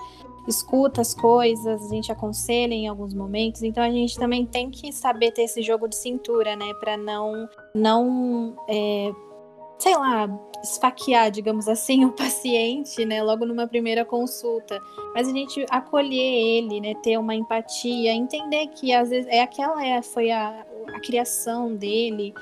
escuta 0.50 1.00
as 1.00 1.14
coisas, 1.14 1.86
a 1.86 1.88
gente 1.88 2.12
aconselha 2.12 2.74
em 2.74 2.88
alguns 2.88 3.14
momentos, 3.14 3.62
então 3.62 3.82
a 3.82 3.90
gente 3.90 4.18
também 4.18 4.44
tem 4.44 4.70
que 4.70 4.92
saber 4.92 5.30
ter 5.30 5.42
esse 5.42 5.62
jogo 5.62 5.88
de 5.88 5.96
cintura, 5.96 6.54
né, 6.56 6.74
para 6.74 6.96
não, 6.96 7.48
não, 7.74 8.56
é, 8.68 9.12
sei 9.78 9.96
lá, 9.96 10.28
esfaquear, 10.62 11.30
digamos 11.30 11.68
assim, 11.68 12.04
o 12.06 12.12
paciente, 12.12 13.04
né, 13.04 13.22
logo 13.22 13.46
numa 13.46 13.66
primeira 13.66 14.04
consulta, 14.04 14.80
mas 15.14 15.28
a 15.28 15.32
gente 15.32 15.64
acolher 15.70 16.14
ele, 16.14 16.80
né, 16.80 16.94
ter 17.02 17.16
uma 17.16 17.34
empatia, 17.34 18.12
entender 18.12 18.66
que 18.68 18.92
às 18.92 19.10
vezes 19.10 19.26
é 19.30 19.40
aquela 19.40 19.84
é, 19.84 20.02
foi 20.02 20.30
a, 20.30 20.66
a 20.94 21.00
criação 21.00 21.74
dele, 21.74 22.34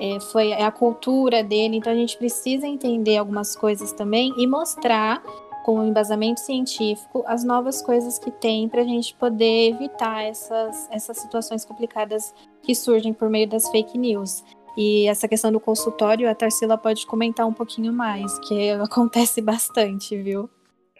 é, 0.00 0.18
foi 0.18 0.52
a 0.52 0.70
cultura 0.70 1.42
dele, 1.42 1.76
então 1.76 1.92
a 1.92 1.96
gente 1.96 2.16
precisa 2.16 2.66
entender 2.66 3.16
algumas 3.16 3.54
coisas 3.54 3.92
também 3.92 4.32
e 4.36 4.46
mostrar 4.46 5.22
com 5.64 5.80
o 5.80 5.84
embasamento 5.84 6.40
científico 6.40 7.24
as 7.26 7.42
novas 7.42 7.80
coisas 7.80 8.18
que 8.18 8.30
tem 8.30 8.68
para 8.68 8.82
a 8.82 8.84
gente 8.84 9.14
poder 9.14 9.70
evitar 9.70 10.22
essas, 10.22 10.88
essas 10.92 11.16
situações 11.16 11.64
complicadas 11.64 12.34
que 12.62 12.74
surgem 12.74 13.14
por 13.14 13.30
meio 13.30 13.48
das 13.48 13.68
fake 13.70 13.96
news. 13.96 14.44
E 14.76 15.06
essa 15.06 15.26
questão 15.26 15.50
do 15.50 15.58
consultório, 15.58 16.28
a 16.28 16.34
Tarsila 16.34 16.76
pode 16.76 17.06
comentar 17.06 17.46
um 17.46 17.52
pouquinho 17.52 17.92
mais, 17.92 18.38
que 18.40 18.70
acontece 18.78 19.40
bastante, 19.40 20.16
viu? 20.16 20.50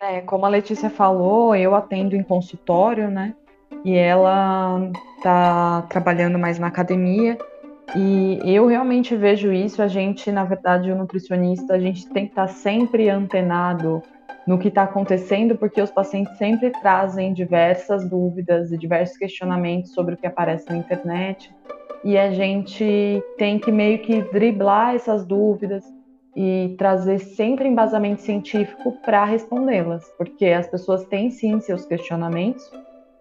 É, 0.01 0.23
como 0.23 0.47
a 0.47 0.49
Letícia 0.49 0.89
falou, 0.89 1.55
eu 1.55 1.75
atendo 1.75 2.17
em 2.17 2.23
consultório, 2.23 3.11
né? 3.11 3.35
E 3.85 3.95
ela 3.95 4.91
tá 5.23 5.83
trabalhando 5.91 6.39
mais 6.39 6.59
na 6.59 6.69
academia. 6.69 7.37
E 7.95 8.39
eu 8.45 8.67
realmente 8.67 9.15
vejo 9.15 9.53
isso. 9.53 9.83
A 9.83 9.89
gente, 9.89 10.33
na 10.33 10.45
verdade, 10.45 10.91
o 10.91 10.97
nutricionista, 10.97 11.75
a 11.75 11.79
gente 11.79 12.09
tem 12.09 12.25
que 12.25 12.33
estar 12.33 12.49
sempre 12.49 13.11
antenado 13.11 14.03
no 14.47 14.59
que 14.59 14.69
está 14.69 14.83
acontecendo, 14.83 15.57
porque 15.57 15.81
os 15.81 15.91
pacientes 15.91 16.37
sempre 16.37 16.71
trazem 16.71 17.33
diversas 17.33 18.09
dúvidas 18.09 18.73
e 18.73 18.79
diversos 18.79 19.17
questionamentos 19.17 19.93
sobre 19.93 20.15
o 20.15 20.17
que 20.17 20.27
aparece 20.27 20.69
na 20.69 20.77
internet. 20.77 21.55
E 22.03 22.19
a 22.19 22.31
gente 22.31 23.23
tem 23.39 23.59
que 23.59 23.73
meio 23.73 23.99
que 24.01 24.21
driblar 24.33 24.95
essas 24.95 25.25
dúvidas 25.25 25.83
e 26.37 26.75
trazer 26.77 27.21
sempre 27.21 27.69
embasamento 27.69 28.21
científico 28.21 28.93
para 29.03 29.25
respondê-las, 29.25 30.05
porque 30.19 30.47
as 30.47 30.67
pessoas 30.67 31.05
têm 31.07 31.31
sim 31.31 31.61
seus 31.61 31.87
questionamentos, 31.87 32.71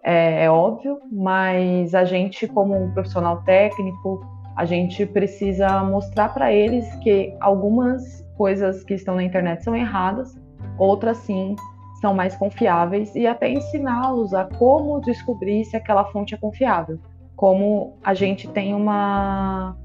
é, 0.02 0.44
é 0.44 0.50
óbvio, 0.50 0.98
mas 1.10 1.94
a 1.94 2.04
gente, 2.04 2.46
como 2.46 2.76
um 2.76 2.92
profissional 2.92 3.42
técnico, 3.44 4.20
a 4.54 4.64
gente 4.64 5.06
precisa 5.06 5.82
mostrar 5.82 6.34
para 6.34 6.52
eles 6.52 6.94
que 6.96 7.34
algumas 7.40 8.22
coisas 8.36 8.84
que 8.84 8.94
estão 8.94 9.14
na 9.14 9.22
internet 9.22 9.64
são 9.64 9.74
erradas, 9.74 10.36
outras 10.78 11.18
sim 11.18 11.56
são 12.00 12.12
mais 12.14 12.36
confiáveis 12.36 13.14
e 13.14 13.26
até 13.26 13.48
ensiná-los 13.48 14.34
a 14.34 14.44
como 14.44 15.00
descobrir 15.00 15.64
se 15.64 15.76
aquela 15.76 16.04
fonte 16.06 16.34
é 16.34 16.38
confiável. 16.38 16.98
Como 17.36 17.94
a 18.04 18.12
gente 18.14 18.46
tem 18.48 18.74
uma, 18.74 19.76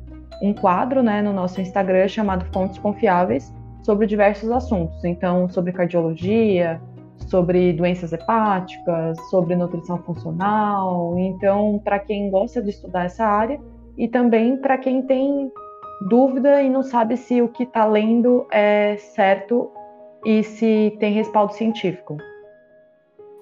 um 0.41 0.53
quadro 0.53 1.01
né, 1.01 1.21
no 1.21 1.31
nosso 1.31 1.61
Instagram 1.61 2.07
chamado 2.07 2.45
Fontes 2.53 2.77
Confiáveis 2.77 3.53
sobre 3.83 4.05
diversos 4.05 4.51
assuntos. 4.51 5.03
Então, 5.05 5.47
sobre 5.49 5.71
cardiologia, 5.71 6.81
sobre 7.27 7.73
doenças 7.73 8.11
hepáticas, 8.11 9.17
sobre 9.29 9.55
nutrição 9.55 9.97
funcional. 9.99 11.17
Então, 11.17 11.79
para 11.83 11.99
quem 11.99 12.29
gosta 12.29 12.61
de 12.61 12.69
estudar 12.71 13.05
essa 13.05 13.25
área, 13.25 13.59
e 13.97 14.07
também 14.07 14.57
para 14.57 14.77
quem 14.77 15.01
tem 15.01 15.51
dúvida 16.07 16.61
e 16.61 16.69
não 16.69 16.81
sabe 16.83 17.17
se 17.17 17.41
o 17.41 17.49
que 17.49 17.63
está 17.63 17.85
lendo 17.85 18.47
é 18.51 18.95
certo 18.97 19.71
e 20.25 20.43
se 20.43 20.95
tem 20.99 21.13
respaldo 21.13 21.53
científico. 21.53 22.17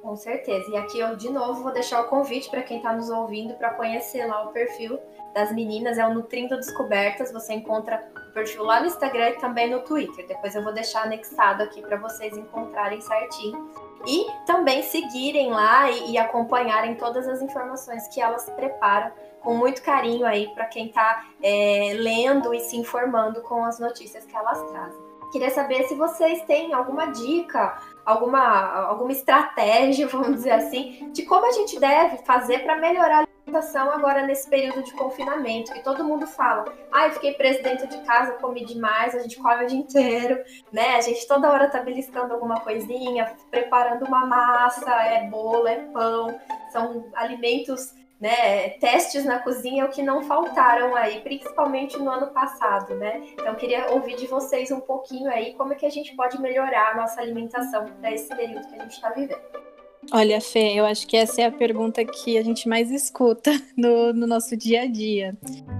Com 0.08 0.16
certeza. 0.16 0.72
E 0.72 0.78
aqui 0.78 1.00
eu 1.00 1.18
de 1.18 1.30
novo 1.30 1.64
vou 1.64 1.74
deixar 1.74 2.00
o 2.02 2.08
convite 2.08 2.50
para 2.50 2.62
quem 2.62 2.78
está 2.78 2.94
nos 2.94 3.10
ouvindo 3.10 3.56
para 3.56 3.72
conhecer 3.72 4.26
lá 4.26 4.44
o 4.44 4.54
perfil 4.54 4.98
das 5.34 5.52
meninas, 5.54 5.98
é 5.98 6.08
o 6.08 6.14
Nutrindo 6.14 6.56
Descobertas. 6.56 7.32
Você 7.34 7.54
encontra 7.54 8.08
o 8.16 8.34
perfil 8.34 8.64
lá 8.64 8.80
no 8.80 8.86
Instagram 8.86 9.32
e 9.32 9.34
também 9.34 9.70
no 9.70 9.82
Twitter. 9.82 10.26
Depois 10.26 10.56
eu 10.56 10.64
vou 10.64 10.74
deixar 10.74 11.04
anexado 11.04 11.62
aqui 11.62 11.82
para 11.82 11.98
vocês 11.98 12.38
encontrarem 12.38 13.02
certinho. 13.02 13.70
E 14.08 14.26
também 14.46 14.82
seguirem 14.82 15.50
lá 15.50 15.92
e, 15.92 16.12
e 16.12 16.18
acompanharem 16.18 16.96
todas 16.96 17.28
as 17.28 17.42
informações 17.42 18.08
que 18.08 18.22
elas 18.22 18.50
preparam 18.52 19.12
com 19.42 19.56
muito 19.56 19.82
carinho 19.82 20.26
aí 20.26 20.48
para 20.54 20.68
quem 20.68 20.88
está 20.88 21.26
é, 21.44 21.92
lendo 21.96 22.54
e 22.54 22.62
se 22.62 22.78
informando 22.78 23.42
com 23.42 23.66
as 23.66 23.78
notícias 23.78 24.26
que 24.26 24.36
elas 24.36 24.62
trazem. 24.72 25.07
Queria 25.32 25.50
saber 25.50 25.84
se 25.84 25.96
vocês 25.96 26.42
têm 26.44 26.74
alguma 26.74 27.08
dica, 27.08 27.78
alguma, 28.06 28.88
alguma 28.88 29.12
estratégia, 29.12 30.08
vamos 30.10 30.36
dizer 30.36 30.52
assim, 30.52 31.10
de 31.12 31.24
como 31.24 31.46
a 31.46 31.52
gente 31.52 31.80
deve 31.80 32.18
fazer 32.26 32.60
para 32.60 32.78
melhorar 32.78 33.20
a 33.20 33.28
alimentação 33.48 33.92
agora 33.92 34.26
nesse 34.26 34.50
período 34.50 34.84
de 34.84 34.94
confinamento, 34.94 35.74
que 35.74 35.84
todo 35.84 36.04
mundo 36.04 36.26
fala, 36.26 36.66
ah, 36.92 37.08
eu 37.08 37.12
fiquei 37.12 37.34
preso 37.34 37.62
dentro 37.62 37.88
de 37.88 37.98
casa, 38.04 38.34
comi 38.34 38.66
demais, 38.66 39.16
a 39.16 39.20
gente 39.20 39.38
come 39.38 39.64
o 39.64 39.68
dia 39.68 39.78
inteiro, 39.78 40.44
né? 40.72 40.96
A 40.96 41.02
gente 41.02 41.28
toda 41.28 41.52
hora 41.52 41.70
tá 41.70 41.82
beliscando 41.82 42.34
alguma 42.34 42.60
coisinha, 42.62 43.36
preparando 43.52 44.06
uma 44.06 44.26
massa, 44.26 44.92
é 44.92 45.30
bolo, 45.30 45.68
é 45.68 45.76
pão, 45.76 46.40
são 46.72 47.06
alimentos 47.16 47.94
né, 48.20 48.70
testes 48.80 49.24
na 49.26 49.40
cozinha 49.40 49.84
é 49.84 49.86
o 49.86 49.90
que 49.90 50.02
não 50.02 50.24
faltaram 50.24 50.96
aí, 50.96 51.20
principalmente 51.22 51.98
no 51.98 52.10
ano 52.10 52.28
passado, 52.28 52.96
né? 52.96 53.22
Então 53.34 53.54
queria 53.56 53.92
ouvir 53.92 54.16
de 54.16 54.28
vocês 54.28 54.72
um 54.72 54.80
pouquinho 54.80 55.30
aí 55.30 55.54
como 55.54 55.74
é 55.74 55.76
que 55.76 55.86
a 55.86 55.90
gente 55.90 56.16
pode 56.16 56.42
melhorar 56.42 56.92
a 56.92 56.96
nossa 56.96 57.22
alimentação 57.22 57.86
para 57.86 58.12
esse 58.12 58.28
período 58.36 58.68
que 58.68 58.76
a 58.76 58.84
gente 58.84 58.94
está 58.94 59.10
vivendo. 59.10 59.68
Olha, 60.12 60.40
Fê, 60.40 60.74
eu 60.74 60.86
acho 60.86 61.06
que 61.06 61.18
essa 61.18 61.42
é 61.42 61.46
a 61.46 61.52
pergunta 61.52 62.04
que 62.06 62.38
a 62.38 62.44
gente 62.44 62.70
mais 62.70 62.90
escuta 62.90 63.52
no, 63.76 64.14
no 64.14 64.26
nosso 64.26 64.56
dia 64.56 64.84
a 64.84 64.88
dia. 64.88 65.36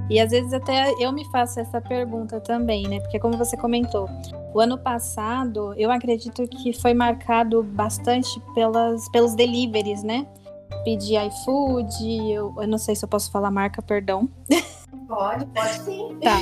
E 0.10 0.20
às 0.20 0.32
vezes 0.32 0.54
até 0.54 0.92
eu 1.00 1.12
me 1.12 1.24
faço 1.32 1.60
essa 1.60 1.80
pergunta 1.80 2.40
também, 2.42 2.88
né? 2.88 3.00
Porque 3.00 3.20
como 3.20 3.38
você 3.38 3.56
comentou, 3.56 4.10
o 4.54 4.60
ano 4.60 4.78
passado 4.78 5.74
eu 5.78 5.90
acredito 5.90 6.46
que 6.48 6.74
foi 6.74 6.94
marcado 6.94 7.64
bastante 7.64 8.40
pelas, 8.54 9.10
pelos 9.10 9.34
deliveries, 9.34 10.04
né? 10.04 10.28
Pedir 10.88 11.22
iFood, 11.28 12.32
eu, 12.32 12.56
eu 12.58 12.66
não 12.66 12.78
sei 12.78 12.96
se 12.96 13.04
eu 13.04 13.10
posso 13.10 13.30
falar 13.30 13.52
marca, 13.52 13.82
perdão. 13.82 14.30
Pode, 15.06 15.46
pode 15.48 15.80
sim. 15.82 16.18
Tá. 16.24 16.40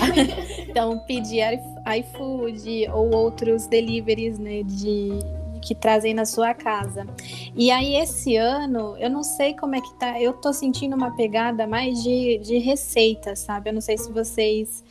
Então, 0.59 0.99
pedir 1.07 1.59
iFood 1.97 2.87
ou 2.93 3.11
outros 3.15 3.65
deliveries, 3.65 4.37
né, 4.37 4.61
de 4.61 5.17
que 5.63 5.73
trazem 5.73 6.13
na 6.13 6.25
sua 6.25 6.53
casa. 6.53 7.07
E 7.55 7.71
aí, 7.71 7.95
esse 7.95 8.35
ano, 8.35 8.95
eu 8.99 9.09
não 9.09 9.23
sei 9.23 9.55
como 9.55 9.73
é 9.73 9.81
que 9.81 9.91
tá, 9.95 10.21
eu 10.21 10.33
tô 10.33 10.53
sentindo 10.53 10.95
uma 10.95 11.15
pegada 11.15 11.65
mais 11.65 12.03
de, 12.03 12.37
de 12.37 12.59
receita, 12.59 13.35
sabe? 13.35 13.71
Eu 13.71 13.73
não 13.73 13.81
sei 13.81 13.97
se 13.97 14.11
vocês 14.11 14.83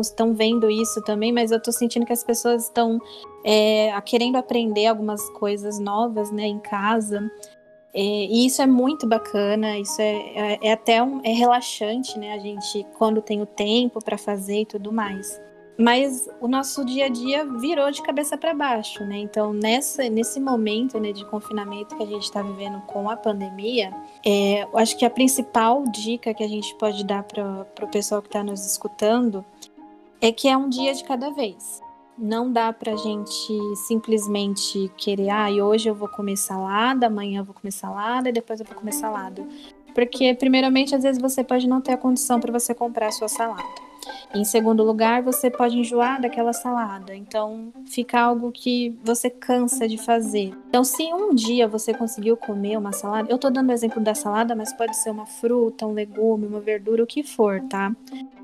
estão 0.00 0.34
vendo 0.34 0.68
isso 0.68 1.00
também, 1.02 1.32
mas 1.32 1.52
eu 1.52 1.62
tô 1.62 1.70
sentindo 1.70 2.04
que 2.04 2.12
as 2.12 2.24
pessoas 2.24 2.64
estão 2.64 3.00
é, 3.44 3.98
querendo 4.02 4.36
aprender 4.36 4.86
algumas 4.86 5.28
coisas 5.30 5.78
novas, 5.78 6.32
né, 6.32 6.46
em 6.46 6.58
casa. 6.58 7.30
É, 7.94 8.00
e 8.00 8.46
isso 8.46 8.62
é 8.62 8.66
muito 8.66 9.06
bacana, 9.06 9.78
isso 9.78 10.00
é, 10.00 10.54
é, 10.54 10.58
é 10.62 10.72
até 10.72 11.02
um, 11.02 11.20
é 11.22 11.32
relaxante, 11.32 12.18
né? 12.18 12.32
A 12.32 12.38
gente, 12.38 12.86
quando 12.96 13.20
tem 13.20 13.42
o 13.42 13.46
tempo 13.46 14.02
para 14.02 14.16
fazer 14.16 14.60
e 14.60 14.66
tudo 14.66 14.90
mais. 14.92 15.40
Mas 15.78 16.28
o 16.40 16.46
nosso 16.46 16.84
dia 16.84 17.06
a 17.06 17.08
dia 17.08 17.44
virou 17.44 17.90
de 17.90 18.02
cabeça 18.02 18.36
para 18.36 18.54
baixo, 18.54 19.04
né? 19.04 19.18
Então, 19.18 19.52
nessa, 19.52 20.08
nesse 20.08 20.38
momento 20.38 21.00
né, 21.00 21.12
de 21.12 21.24
confinamento 21.26 21.96
que 21.96 22.02
a 22.02 22.06
gente 22.06 22.24
está 22.24 22.42
vivendo 22.42 22.80
com 22.82 23.10
a 23.10 23.16
pandemia, 23.16 23.92
é, 24.24 24.64
eu 24.64 24.78
acho 24.78 24.96
que 24.96 25.04
a 25.04 25.10
principal 25.10 25.82
dica 25.84 26.32
que 26.34 26.44
a 26.44 26.48
gente 26.48 26.74
pode 26.76 27.04
dar 27.04 27.22
para 27.22 27.66
o 27.82 27.88
pessoal 27.88 28.22
que 28.22 28.28
está 28.28 28.44
nos 28.44 28.64
escutando 28.64 29.44
é 30.20 30.30
que 30.30 30.46
é 30.46 30.56
um 30.56 30.68
dia 30.68 30.94
de 30.94 31.04
cada 31.04 31.30
vez 31.30 31.82
não 32.18 32.52
dá 32.52 32.72
pra 32.72 32.96
gente 32.96 33.76
simplesmente 33.86 34.90
querer, 34.96 35.30
ah, 35.30 35.50
e 35.50 35.60
hoje 35.62 35.88
eu 35.88 35.94
vou 35.94 36.08
comer 36.08 36.36
salada, 36.36 37.06
amanhã 37.06 37.40
eu 37.40 37.44
vou 37.44 37.54
comer 37.54 37.72
salada 37.72 38.28
e 38.28 38.32
depois 38.32 38.60
eu 38.60 38.66
vou 38.66 38.76
comer 38.76 38.92
salada. 38.92 39.46
Porque, 39.94 40.34
primeiramente, 40.34 40.94
às 40.94 41.02
vezes 41.02 41.20
você 41.20 41.44
pode 41.44 41.68
não 41.68 41.80
ter 41.80 41.92
a 41.92 41.96
condição 41.96 42.40
para 42.40 42.52
você 42.52 42.74
comprar 42.74 43.08
a 43.08 43.12
sua 43.12 43.28
salada. 43.28 43.62
Em 44.34 44.44
segundo 44.44 44.82
lugar, 44.82 45.22
você 45.22 45.50
pode 45.50 45.78
enjoar 45.78 46.20
daquela 46.20 46.52
salada, 46.52 47.14
então 47.14 47.72
fica 47.86 48.18
algo 48.18 48.50
que 48.50 48.98
você 49.04 49.28
cansa 49.28 49.86
de 49.86 49.98
fazer. 49.98 50.52
Então, 50.68 50.82
se 50.82 51.02
um 51.12 51.34
dia 51.34 51.68
você 51.68 51.92
conseguiu 51.92 52.36
comer 52.36 52.76
uma 52.76 52.92
salada, 52.92 53.30
eu 53.30 53.38
tô 53.38 53.50
dando 53.50 53.68
o 53.68 53.72
exemplo 53.72 54.02
da 54.02 54.14
salada, 54.14 54.56
mas 54.56 54.72
pode 54.72 54.96
ser 54.96 55.10
uma 55.10 55.26
fruta, 55.26 55.86
um 55.86 55.92
legume, 55.92 56.46
uma 56.46 56.60
verdura, 56.60 57.04
o 57.04 57.06
que 57.06 57.22
for, 57.22 57.60
tá? 57.68 57.94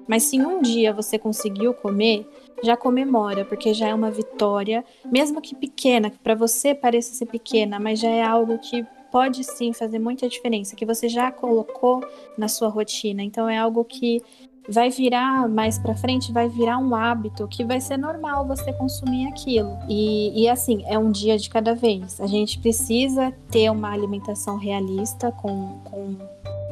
Mas 0.07 0.25
se 0.25 0.39
um 0.39 0.61
dia 0.61 0.93
você 0.93 1.19
conseguiu 1.19 1.75
comer, 1.75 2.27
já 2.63 2.77
comemora, 2.77 3.45
porque 3.45 3.73
já 3.73 3.89
é 3.89 3.95
uma 3.95 4.11
vitória, 4.11 4.85
mesmo 5.05 5.41
que 5.41 5.55
pequena, 5.55 6.11
que 6.11 6.19
para 6.19 6.35
você 6.35 6.75
pareça 6.75 7.15
ser 7.15 7.27
pequena, 7.27 7.79
mas 7.79 8.01
já 8.01 8.11
é 8.11 8.23
algo 8.23 8.59
que 8.59 8.85
pode 9.11 9.43
sim 9.45 9.73
fazer 9.73 9.99
muita 9.99 10.29
diferença, 10.29 10.77
que 10.77 10.85
você 10.85 11.09
já 11.09 11.31
colocou 11.31 12.05
na 12.37 12.49
sua 12.49 12.69
rotina. 12.69 13.23
Então 13.23 13.49
é 13.49 13.57
algo 13.57 13.85
que 13.85 14.23
vai 14.69 14.91
virar 14.91 15.49
mais 15.49 15.79
para 15.79 15.95
frente, 15.95 16.31
vai 16.31 16.49
virar 16.49 16.79
um 16.79 16.95
hábito 16.95 17.49
que 17.49 17.65
vai 17.65 17.81
ser 17.81 17.97
normal 17.97 18.47
você 18.47 18.73
consumir 18.73 19.27
aquilo. 19.29 19.79
E, 19.89 20.43
e 20.43 20.49
assim, 20.49 20.85
é 20.87 20.99
um 20.99 21.11
dia 21.11 21.39
de 21.39 21.49
cada 21.49 21.75
vez. 21.75 22.21
A 22.21 22.27
gente 22.27 22.59
precisa 22.59 23.33
ter 23.51 23.71
uma 23.71 23.91
alimentação 23.91 24.59
realista 24.59 25.33
com, 25.33 25.79
com 25.85 26.17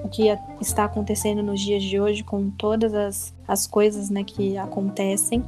o 0.05 0.09
que 0.09 0.25
está 0.61 0.85
acontecendo 0.85 1.42
nos 1.42 1.61
dias 1.61 1.83
de 1.83 1.99
hoje, 1.99 2.22
com 2.22 2.51
todas 2.51 2.92
as, 2.92 3.35
as 3.49 3.66
coisas 3.66 4.11
né, 4.11 4.22
que 4.22 4.59
acontecem. 4.59 5.42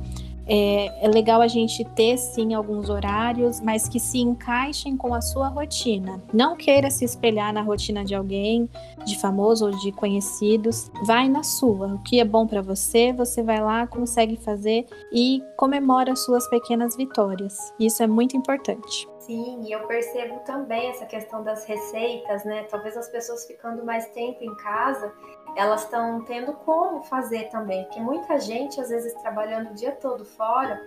É, 0.48 1.04
é, 1.04 1.08
legal 1.08 1.42
a 1.42 1.46
gente 1.46 1.84
ter 1.84 2.16
sim 2.16 2.54
alguns 2.54 2.88
horários, 2.88 3.60
mas 3.60 3.86
que 3.86 4.00
se 4.00 4.18
encaixem 4.18 4.96
com 4.96 5.14
a 5.14 5.20
sua 5.20 5.48
rotina. 5.48 6.22
Não 6.32 6.56
queira 6.56 6.90
se 6.90 7.04
espelhar 7.04 7.52
na 7.52 7.60
rotina 7.60 8.02
de 8.02 8.14
alguém, 8.14 8.68
de 9.04 9.18
famoso 9.20 9.66
ou 9.66 9.70
de 9.72 9.92
conhecidos. 9.92 10.90
Vai 11.04 11.28
na 11.28 11.42
sua. 11.42 11.88
O 11.88 12.02
que 12.02 12.18
é 12.18 12.24
bom 12.24 12.46
para 12.46 12.62
você, 12.62 13.12
você 13.12 13.42
vai 13.42 13.60
lá, 13.60 13.86
consegue 13.86 14.36
fazer 14.36 14.86
e 15.12 15.42
comemora 15.56 16.12
as 16.12 16.24
suas 16.24 16.48
pequenas 16.48 16.96
vitórias. 16.96 17.74
Isso 17.78 18.02
é 18.02 18.06
muito 18.06 18.36
importante. 18.36 19.06
Sim, 19.28 19.60
e 19.62 19.72
eu 19.72 19.86
percebo 19.86 20.40
também 20.40 20.88
essa 20.88 21.04
questão 21.04 21.44
das 21.44 21.66
receitas, 21.66 22.46
né? 22.46 22.62
Talvez 22.62 22.96
as 22.96 23.10
pessoas 23.10 23.44
ficando 23.44 23.84
mais 23.84 24.08
tempo 24.12 24.42
em 24.42 24.56
casa, 24.56 25.12
elas 25.56 25.84
estão 25.84 26.22
tendo 26.22 26.52
como 26.52 27.02
fazer 27.02 27.48
também, 27.50 27.84
porque 27.84 28.00
muita 28.00 28.38
gente, 28.38 28.80
às 28.80 28.88
vezes, 28.88 29.12
trabalhando 29.14 29.70
o 29.70 29.74
dia 29.74 29.92
todo 29.92 30.24
fora, 30.24 30.80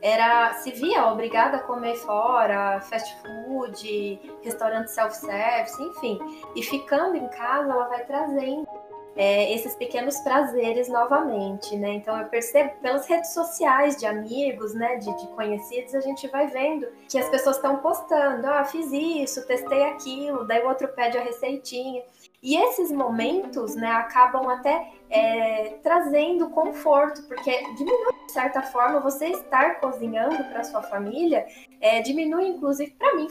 era 0.00 0.54
se 0.54 0.70
via 0.70 1.06
obrigada 1.06 1.56
a 1.56 1.60
comer 1.60 1.96
fora, 1.96 2.80
fast 2.82 3.16
food, 3.20 4.20
restaurante 4.42 4.88
self-service, 4.88 5.82
enfim. 5.82 6.18
E 6.54 6.62
ficando 6.62 7.16
em 7.16 7.26
casa, 7.28 7.72
ela 7.72 7.88
vai 7.88 8.04
trazendo 8.04 8.66
é, 9.18 9.52
esses 9.52 9.74
pequenos 9.74 10.16
prazeres 10.20 10.88
novamente, 10.88 11.76
né? 11.76 11.90
Então 11.94 12.16
eu 12.16 12.26
percebo 12.26 12.70
pelas 12.80 13.08
redes 13.08 13.34
sociais 13.34 13.96
de 13.96 14.06
amigos, 14.06 14.74
né, 14.74 14.96
de, 14.96 15.12
de 15.16 15.26
conhecidos, 15.34 15.92
a 15.96 16.00
gente 16.00 16.28
vai 16.28 16.46
vendo 16.46 16.86
que 17.08 17.18
as 17.18 17.28
pessoas 17.28 17.56
estão 17.56 17.78
postando, 17.78 18.46
ah, 18.46 18.64
fiz 18.64 18.92
isso, 18.92 19.44
testei 19.48 19.82
aquilo, 19.82 20.46
daí 20.46 20.62
o 20.62 20.68
outro 20.68 20.86
pede 20.88 21.18
a 21.18 21.22
receitinha. 21.22 22.02
E 22.42 22.56
esses 22.56 22.92
momentos, 22.92 23.74
né, 23.74 23.90
acabam 23.90 24.48
até 24.48 24.92
é, 25.10 25.78
trazendo 25.82 26.50
conforto, 26.50 27.22
porque 27.24 27.50
diminui, 27.74 28.26
de 28.26 28.32
certa 28.32 28.62
forma, 28.62 29.00
você 29.00 29.26
estar 29.26 29.80
cozinhando 29.80 30.44
para 30.44 30.62
sua 30.62 30.82
família, 30.82 31.46
é, 31.80 32.00
diminui, 32.00 32.46
inclusive, 32.46 32.92
para 32.92 33.16
mim, 33.16 33.26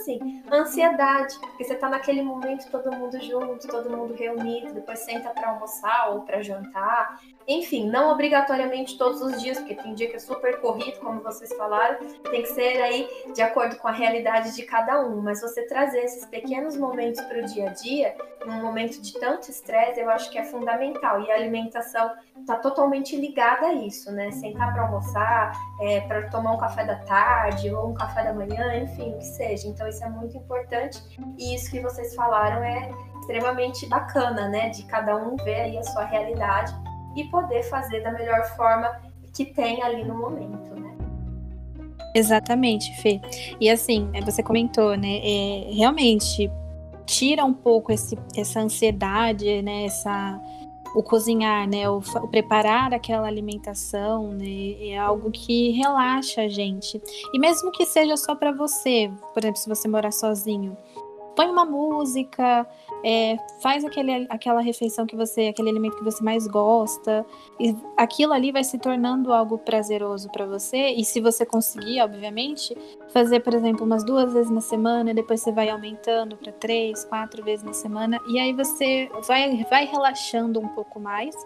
assim, 0.00 0.42
ansiedade, 0.50 1.38
porque 1.38 1.64
você 1.64 1.76
tá 1.76 1.88
naquele 1.88 2.22
momento 2.22 2.68
todo 2.70 2.90
mundo 2.90 3.20
junto, 3.20 3.68
todo 3.68 3.96
mundo 3.96 4.14
reunido, 4.14 4.72
depois 4.72 5.00
senta 5.00 5.30
para 5.30 5.50
almoçar 5.50 6.10
ou 6.10 6.22
para 6.22 6.42
jantar. 6.42 7.20
Enfim, 7.48 7.88
não 7.88 8.12
obrigatoriamente 8.12 8.98
todos 8.98 9.22
os 9.22 9.40
dias, 9.40 9.58
porque 9.58 9.74
tem 9.74 9.94
dia 9.94 10.10
que 10.10 10.16
é 10.16 10.18
super 10.18 10.60
corrido, 10.60 11.00
como 11.00 11.22
vocês 11.22 11.50
falaram, 11.56 11.96
tem 12.30 12.42
que 12.42 12.48
ser 12.48 12.82
aí 12.82 13.08
de 13.34 13.40
acordo 13.40 13.76
com 13.76 13.88
a 13.88 13.90
realidade 13.90 14.54
de 14.54 14.64
cada 14.64 15.00
um, 15.00 15.22
mas 15.22 15.40
você 15.40 15.66
trazer 15.66 16.00
esses 16.00 16.26
pequenos 16.26 16.76
momentos 16.76 17.22
para 17.22 17.38
o 17.38 17.46
dia 17.46 17.70
a 17.70 17.72
dia, 17.72 18.14
num 18.44 18.60
momento 18.60 19.00
de 19.00 19.14
tanto 19.14 19.50
estresse, 19.50 19.98
eu 19.98 20.10
acho 20.10 20.30
que 20.30 20.36
é 20.36 20.44
fundamental. 20.44 21.22
E 21.22 21.30
a 21.30 21.36
alimentação 21.36 22.10
está 22.38 22.56
totalmente 22.56 23.16
ligada 23.16 23.68
a 23.68 23.72
isso, 23.72 24.12
né? 24.12 24.30
Sentar 24.30 24.74
para 24.74 24.82
almoçar, 24.82 25.52
é, 25.80 26.00
para 26.02 26.28
tomar 26.28 26.52
um 26.52 26.58
café 26.58 26.84
da 26.84 26.96
tarde 26.96 27.72
ou 27.72 27.88
um 27.88 27.94
café 27.94 28.24
da 28.24 28.32
manhã, 28.34 28.76
enfim, 28.76 29.14
o 29.14 29.18
que 29.18 29.24
seja. 29.24 29.66
Então, 29.68 29.88
isso 29.88 30.04
é 30.04 30.08
muito 30.10 30.36
importante. 30.36 31.02
E 31.38 31.54
isso 31.54 31.70
que 31.70 31.80
vocês 31.80 32.14
falaram 32.14 32.62
é 32.62 32.90
extremamente 33.20 33.86
bacana, 33.86 34.48
né? 34.48 34.68
De 34.68 34.84
cada 34.84 35.16
um 35.16 35.34
ver 35.36 35.62
aí 35.62 35.78
a 35.78 35.82
sua 35.82 36.04
realidade 36.04 36.74
e 37.16 37.24
poder 37.24 37.62
fazer 37.64 38.00
da 38.00 38.12
melhor 38.12 38.44
forma 38.56 39.00
que 39.32 39.44
tem 39.44 39.82
ali 39.82 40.04
no 40.04 40.14
momento, 40.16 40.74
né? 40.74 40.96
Exatamente, 42.14 42.92
Fê. 43.00 43.20
E 43.60 43.70
assim, 43.70 44.06
né, 44.08 44.20
você 44.20 44.42
comentou, 44.42 44.96
né? 44.96 45.20
É, 45.22 45.70
realmente 45.72 46.50
tira 47.06 47.44
um 47.44 47.54
pouco 47.54 47.92
esse, 47.92 48.18
essa 48.36 48.60
ansiedade, 48.60 49.62
né? 49.62 49.84
Essa, 49.84 50.40
o 50.94 51.02
cozinhar, 51.02 51.68
né? 51.68 51.88
O, 51.88 51.98
o, 51.98 52.28
preparar 52.28 52.92
aquela 52.92 53.26
alimentação, 53.26 54.32
né? 54.32 54.76
É 54.80 54.98
algo 54.98 55.30
que 55.30 55.70
relaxa 55.70 56.42
a 56.42 56.48
gente. 56.48 57.00
E 57.32 57.38
mesmo 57.38 57.70
que 57.70 57.86
seja 57.86 58.16
só 58.16 58.34
para 58.34 58.52
você, 58.52 59.10
por 59.32 59.40
exemplo, 59.42 59.58
se 59.58 59.68
você 59.68 59.88
morar 59.88 60.12
sozinho, 60.12 60.76
põe 61.38 61.46
uma 61.48 61.64
música, 61.64 62.66
é, 63.04 63.36
faz 63.62 63.84
aquele, 63.84 64.26
aquela 64.28 64.60
refeição 64.60 65.06
que 65.06 65.14
você, 65.14 65.42
aquele 65.42 65.70
alimento 65.70 65.96
que 65.96 66.02
você 66.02 66.20
mais 66.20 66.48
gosta, 66.48 67.24
e 67.60 67.76
aquilo 67.96 68.32
ali 68.32 68.50
vai 68.50 68.64
se 68.64 68.76
tornando 68.76 69.32
algo 69.32 69.56
prazeroso 69.56 70.28
para 70.32 70.46
você. 70.46 70.88
E 70.88 71.04
se 71.04 71.20
você 71.20 71.46
conseguir, 71.46 72.00
obviamente, 72.00 72.76
fazer, 73.12 73.38
por 73.38 73.54
exemplo, 73.54 73.86
umas 73.86 74.02
duas 74.02 74.32
vezes 74.32 74.50
na 74.50 74.60
semana, 74.60 75.14
depois 75.14 75.40
você 75.40 75.52
vai 75.52 75.70
aumentando 75.70 76.36
para 76.36 76.50
três, 76.50 77.04
quatro 77.04 77.44
vezes 77.44 77.64
na 77.64 77.72
semana, 77.72 78.18
e 78.28 78.40
aí 78.40 78.52
você 78.52 79.08
vai, 79.24 79.64
vai 79.70 79.84
relaxando 79.84 80.58
um 80.58 80.66
pouco 80.66 80.98
mais 80.98 81.36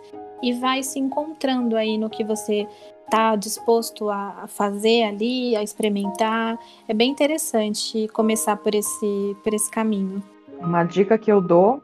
e 0.42 0.54
vai 0.54 0.82
se 0.82 0.98
encontrando 0.98 1.76
aí 1.76 1.98
no 1.98 2.08
que 2.08 2.24
você 2.24 2.66
está 3.12 3.36
disposto 3.36 4.08
a 4.08 4.46
fazer 4.48 5.02
ali, 5.02 5.54
a 5.54 5.62
experimentar. 5.62 6.58
É 6.88 6.94
bem 6.94 7.10
interessante 7.10 8.08
começar 8.08 8.56
por 8.56 8.74
esse, 8.74 9.36
por 9.44 9.52
esse 9.52 9.70
caminho. 9.70 10.22
Uma 10.58 10.82
dica 10.84 11.18
que 11.18 11.30
eu 11.30 11.38
dou, 11.38 11.82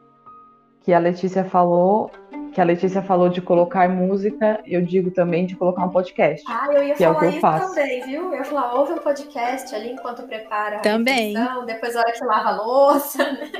que 0.81 0.91
a 0.91 0.97
Letícia 0.97 1.43
falou, 1.43 2.09
que 2.51 2.59
a 2.59 2.63
Letícia 2.63 3.03
falou 3.03 3.29
de 3.29 3.41
colocar 3.41 3.87
música, 3.87 4.59
eu 4.65 4.81
digo 4.81 5.11
também 5.11 5.45
de 5.45 5.55
colocar 5.55 5.85
um 5.85 5.89
podcast. 5.89 6.43
Ah, 6.47 6.67
eu 6.71 6.83
ia 6.83 6.95
falar 6.95 7.09
é 7.09 7.11
o 7.11 7.19
que 7.19 7.25
eu 7.25 7.29
isso 7.29 7.39
faço. 7.39 7.75
também, 7.75 8.05
viu? 8.07 8.23
Eu 8.23 8.33
ia 8.33 8.43
falar, 8.43 8.73
ouve 8.73 8.93
um 8.93 8.97
podcast 8.97 9.75
ali 9.75 9.91
enquanto 9.91 10.23
prepara 10.23 10.79
também. 10.79 11.37
a 11.37 11.41
refeição, 11.41 11.65
depois 11.67 11.95
a 11.95 11.99
hora 11.99 12.11
que 12.11 12.25
lava 12.25 12.49
a 12.49 12.55
louça. 12.55 13.23
Né? 13.23 13.51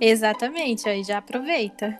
Exatamente, 0.00 0.88
aí 0.88 1.02
já 1.02 1.18
aproveita. 1.18 1.98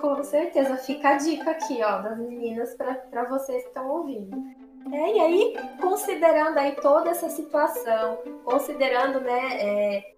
Com 0.00 0.22
certeza, 0.24 0.76
fica 0.76 1.10
a 1.10 1.16
dica 1.16 1.50
aqui, 1.50 1.82
ó, 1.82 1.98
das 1.98 2.18
meninas 2.18 2.74
para 2.74 3.24
vocês 3.24 3.62
que 3.62 3.68
estão 3.68 3.88
ouvindo. 3.88 4.36
É, 4.92 5.16
e 5.16 5.20
aí, 5.20 5.56
considerando 5.80 6.58
aí 6.58 6.72
toda 6.76 7.10
essa 7.10 7.28
situação, 7.28 8.18
considerando 8.44 9.20
né, 9.20 9.60
é, 9.60 10.14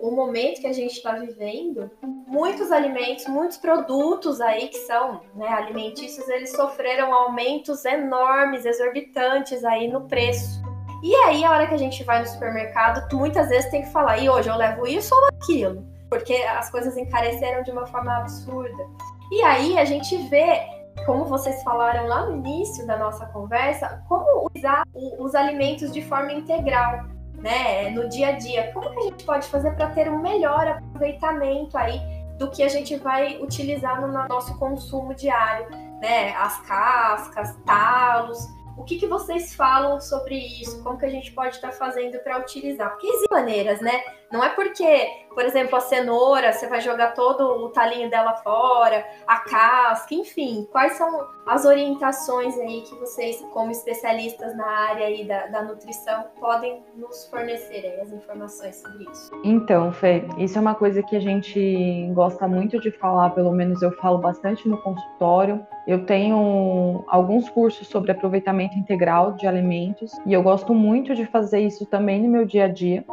o 0.00 0.10
momento 0.12 0.60
que 0.60 0.66
a 0.66 0.72
gente 0.72 0.92
está 0.92 1.12
vivendo, 1.12 1.90
muitos 2.26 2.70
alimentos, 2.70 3.26
muitos 3.26 3.56
produtos 3.56 4.40
aí 4.40 4.68
que 4.68 4.78
são 4.78 5.20
né, 5.34 5.48
alimentícios, 5.48 6.28
eles 6.28 6.52
sofreram 6.52 7.12
aumentos 7.12 7.84
enormes, 7.84 8.64
exorbitantes 8.64 9.64
aí 9.64 9.88
no 9.88 10.02
preço. 10.02 10.62
E 11.02 11.14
aí, 11.16 11.44
a 11.44 11.50
hora 11.50 11.66
que 11.66 11.74
a 11.74 11.78
gente 11.78 12.02
vai 12.04 12.20
no 12.20 12.26
supermercado, 12.26 13.06
muitas 13.14 13.48
vezes 13.48 13.70
tem 13.70 13.82
que 13.82 13.90
falar, 13.90 14.18
e 14.18 14.30
hoje 14.30 14.48
eu 14.48 14.56
levo 14.56 14.86
isso 14.86 15.14
ou 15.14 15.26
aquilo? 15.26 15.84
Porque 16.08 16.34
as 16.34 16.70
coisas 16.70 16.96
encareceram 16.96 17.62
de 17.62 17.72
uma 17.72 17.86
forma 17.86 18.16
absurda. 18.16 18.86
E 19.30 19.42
aí 19.42 19.78
a 19.78 19.84
gente 19.84 20.16
vê, 20.28 20.62
como 21.06 21.24
vocês 21.24 21.62
falaram 21.62 22.06
lá 22.06 22.26
no 22.26 22.36
início 22.36 22.86
da 22.86 22.96
nossa 22.96 23.26
conversa, 23.26 24.02
como 24.08 24.50
usar 24.54 24.84
os 25.18 25.34
alimentos 25.34 25.92
de 25.92 26.02
forma 26.02 26.32
integral, 26.32 27.04
né, 27.38 27.90
no 27.90 28.08
dia 28.08 28.28
a 28.28 28.32
dia. 28.32 28.72
Como 28.72 28.90
que 28.90 28.98
a 28.98 29.02
gente 29.02 29.24
pode 29.24 29.46
fazer 29.48 29.72
para 29.72 29.90
ter 29.90 30.10
um 30.10 30.20
melhor 30.20 30.66
aproveitamento 30.66 31.76
aí 31.76 32.00
do 32.38 32.50
que 32.50 32.62
a 32.62 32.68
gente 32.68 32.96
vai 32.96 33.36
utilizar 33.40 34.00
no 34.00 34.08
nosso 34.28 34.58
consumo 34.58 35.14
diário, 35.14 35.68
né? 36.00 36.34
As 36.36 36.60
cascas, 36.62 37.56
talos, 37.64 38.48
o 38.76 38.84
que, 38.84 38.96
que 38.98 39.06
vocês 39.06 39.54
falam 39.54 40.00
sobre 40.00 40.36
isso? 40.36 40.82
Como 40.82 40.98
que 40.98 41.06
a 41.06 41.10
gente 41.10 41.32
pode 41.32 41.56
estar 41.56 41.70
tá 41.70 41.74
fazendo 41.74 42.18
para 42.20 42.38
utilizar? 42.38 42.90
Porque 42.90 43.06
existem 43.06 43.28
maneiras, 43.30 43.80
né? 43.80 44.02
Não 44.32 44.42
é 44.42 44.48
porque, 44.48 45.06
por 45.32 45.44
exemplo, 45.44 45.76
a 45.76 45.80
cenoura, 45.80 46.52
você 46.52 46.66
vai 46.66 46.80
jogar 46.80 47.14
todo 47.14 47.44
o 47.64 47.68
talinho 47.68 48.10
dela 48.10 48.34
fora, 48.34 49.06
a 49.26 49.38
casca, 49.40 50.12
enfim. 50.12 50.66
Quais 50.72 50.94
são 50.94 51.28
as 51.46 51.64
orientações 51.64 52.58
aí 52.58 52.82
que 52.82 52.94
vocês, 52.96 53.40
como 53.52 53.70
especialistas 53.70 54.56
na 54.56 54.66
área 54.66 55.06
aí 55.06 55.24
da, 55.24 55.46
da 55.46 55.62
nutrição, 55.62 56.24
podem 56.40 56.82
nos 56.96 57.26
fornecer 57.26 57.86
aí, 57.86 58.00
as 58.00 58.10
informações 58.10 58.76
sobre 58.76 59.04
isso? 59.08 59.30
Então, 59.44 59.92
Fê, 59.92 60.24
isso 60.36 60.58
é 60.58 60.60
uma 60.60 60.74
coisa 60.74 61.00
que 61.02 61.14
a 61.14 61.20
gente 61.20 62.10
gosta 62.12 62.48
muito 62.48 62.80
de 62.80 62.90
falar, 62.90 63.30
pelo 63.30 63.52
menos 63.52 63.82
eu 63.82 63.92
falo 63.92 64.18
bastante 64.18 64.68
no 64.68 64.78
consultório. 64.82 65.64
Eu 65.86 66.06
tenho 66.06 67.04
alguns 67.08 67.48
cursos 67.50 67.86
sobre 67.88 68.10
aproveitamento 68.10 68.78
integral 68.78 69.32
de 69.32 69.46
alimentos 69.46 70.12
e 70.24 70.32
eu 70.32 70.42
gosto 70.42 70.74
muito 70.74 71.14
de 71.14 71.26
fazer 71.26 71.60
isso 71.60 71.84
também 71.86 72.22
no 72.22 72.28
meu 72.28 72.46
dia 72.46 72.64
a 72.64 72.68
dia. 72.68 73.04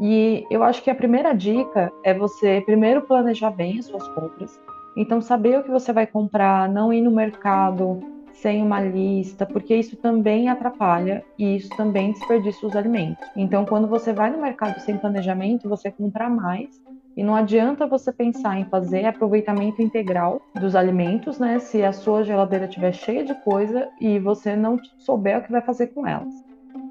E 0.00 0.44
eu 0.50 0.62
acho 0.62 0.82
que 0.82 0.90
a 0.90 0.94
primeira 0.94 1.34
dica 1.34 1.92
é 2.04 2.14
você 2.14 2.62
primeiro 2.64 3.02
planejar 3.02 3.50
bem 3.50 3.78
as 3.78 3.86
suas 3.86 4.06
compras. 4.08 4.58
Então, 4.96 5.20
saber 5.20 5.58
o 5.58 5.62
que 5.62 5.70
você 5.70 5.92
vai 5.92 6.06
comprar, 6.06 6.68
não 6.70 6.90
ir 6.90 7.02
no 7.02 7.10
mercado 7.10 8.00
sem 8.32 8.62
uma 8.62 8.80
lista, 8.80 9.46
porque 9.46 9.74
isso 9.74 9.96
também 9.96 10.48
atrapalha 10.48 11.24
e 11.38 11.56
isso 11.56 11.68
também 11.76 12.12
desperdiça 12.12 12.66
os 12.66 12.76
alimentos. 12.76 13.26
Então, 13.34 13.64
quando 13.64 13.86
você 13.86 14.12
vai 14.12 14.30
no 14.30 14.40
mercado 14.40 14.78
sem 14.80 14.96
planejamento, 14.96 15.68
você 15.68 15.90
compra 15.90 16.28
mais 16.28 16.80
e 17.16 17.24
não 17.24 17.34
adianta 17.34 17.86
você 17.86 18.12
pensar 18.12 18.58
em 18.58 18.66
fazer 18.66 19.06
aproveitamento 19.06 19.80
integral 19.80 20.42
dos 20.54 20.76
alimentos, 20.76 21.38
né? 21.38 21.58
Se 21.58 21.82
a 21.82 21.92
sua 21.92 22.22
geladeira 22.22 22.66
estiver 22.66 22.92
cheia 22.92 23.24
de 23.24 23.34
coisa 23.42 23.88
e 23.98 24.18
você 24.18 24.54
não 24.54 24.78
souber 24.98 25.38
o 25.38 25.42
que 25.42 25.50
vai 25.50 25.62
fazer 25.62 25.86
com 25.88 26.06
elas. 26.06 26.44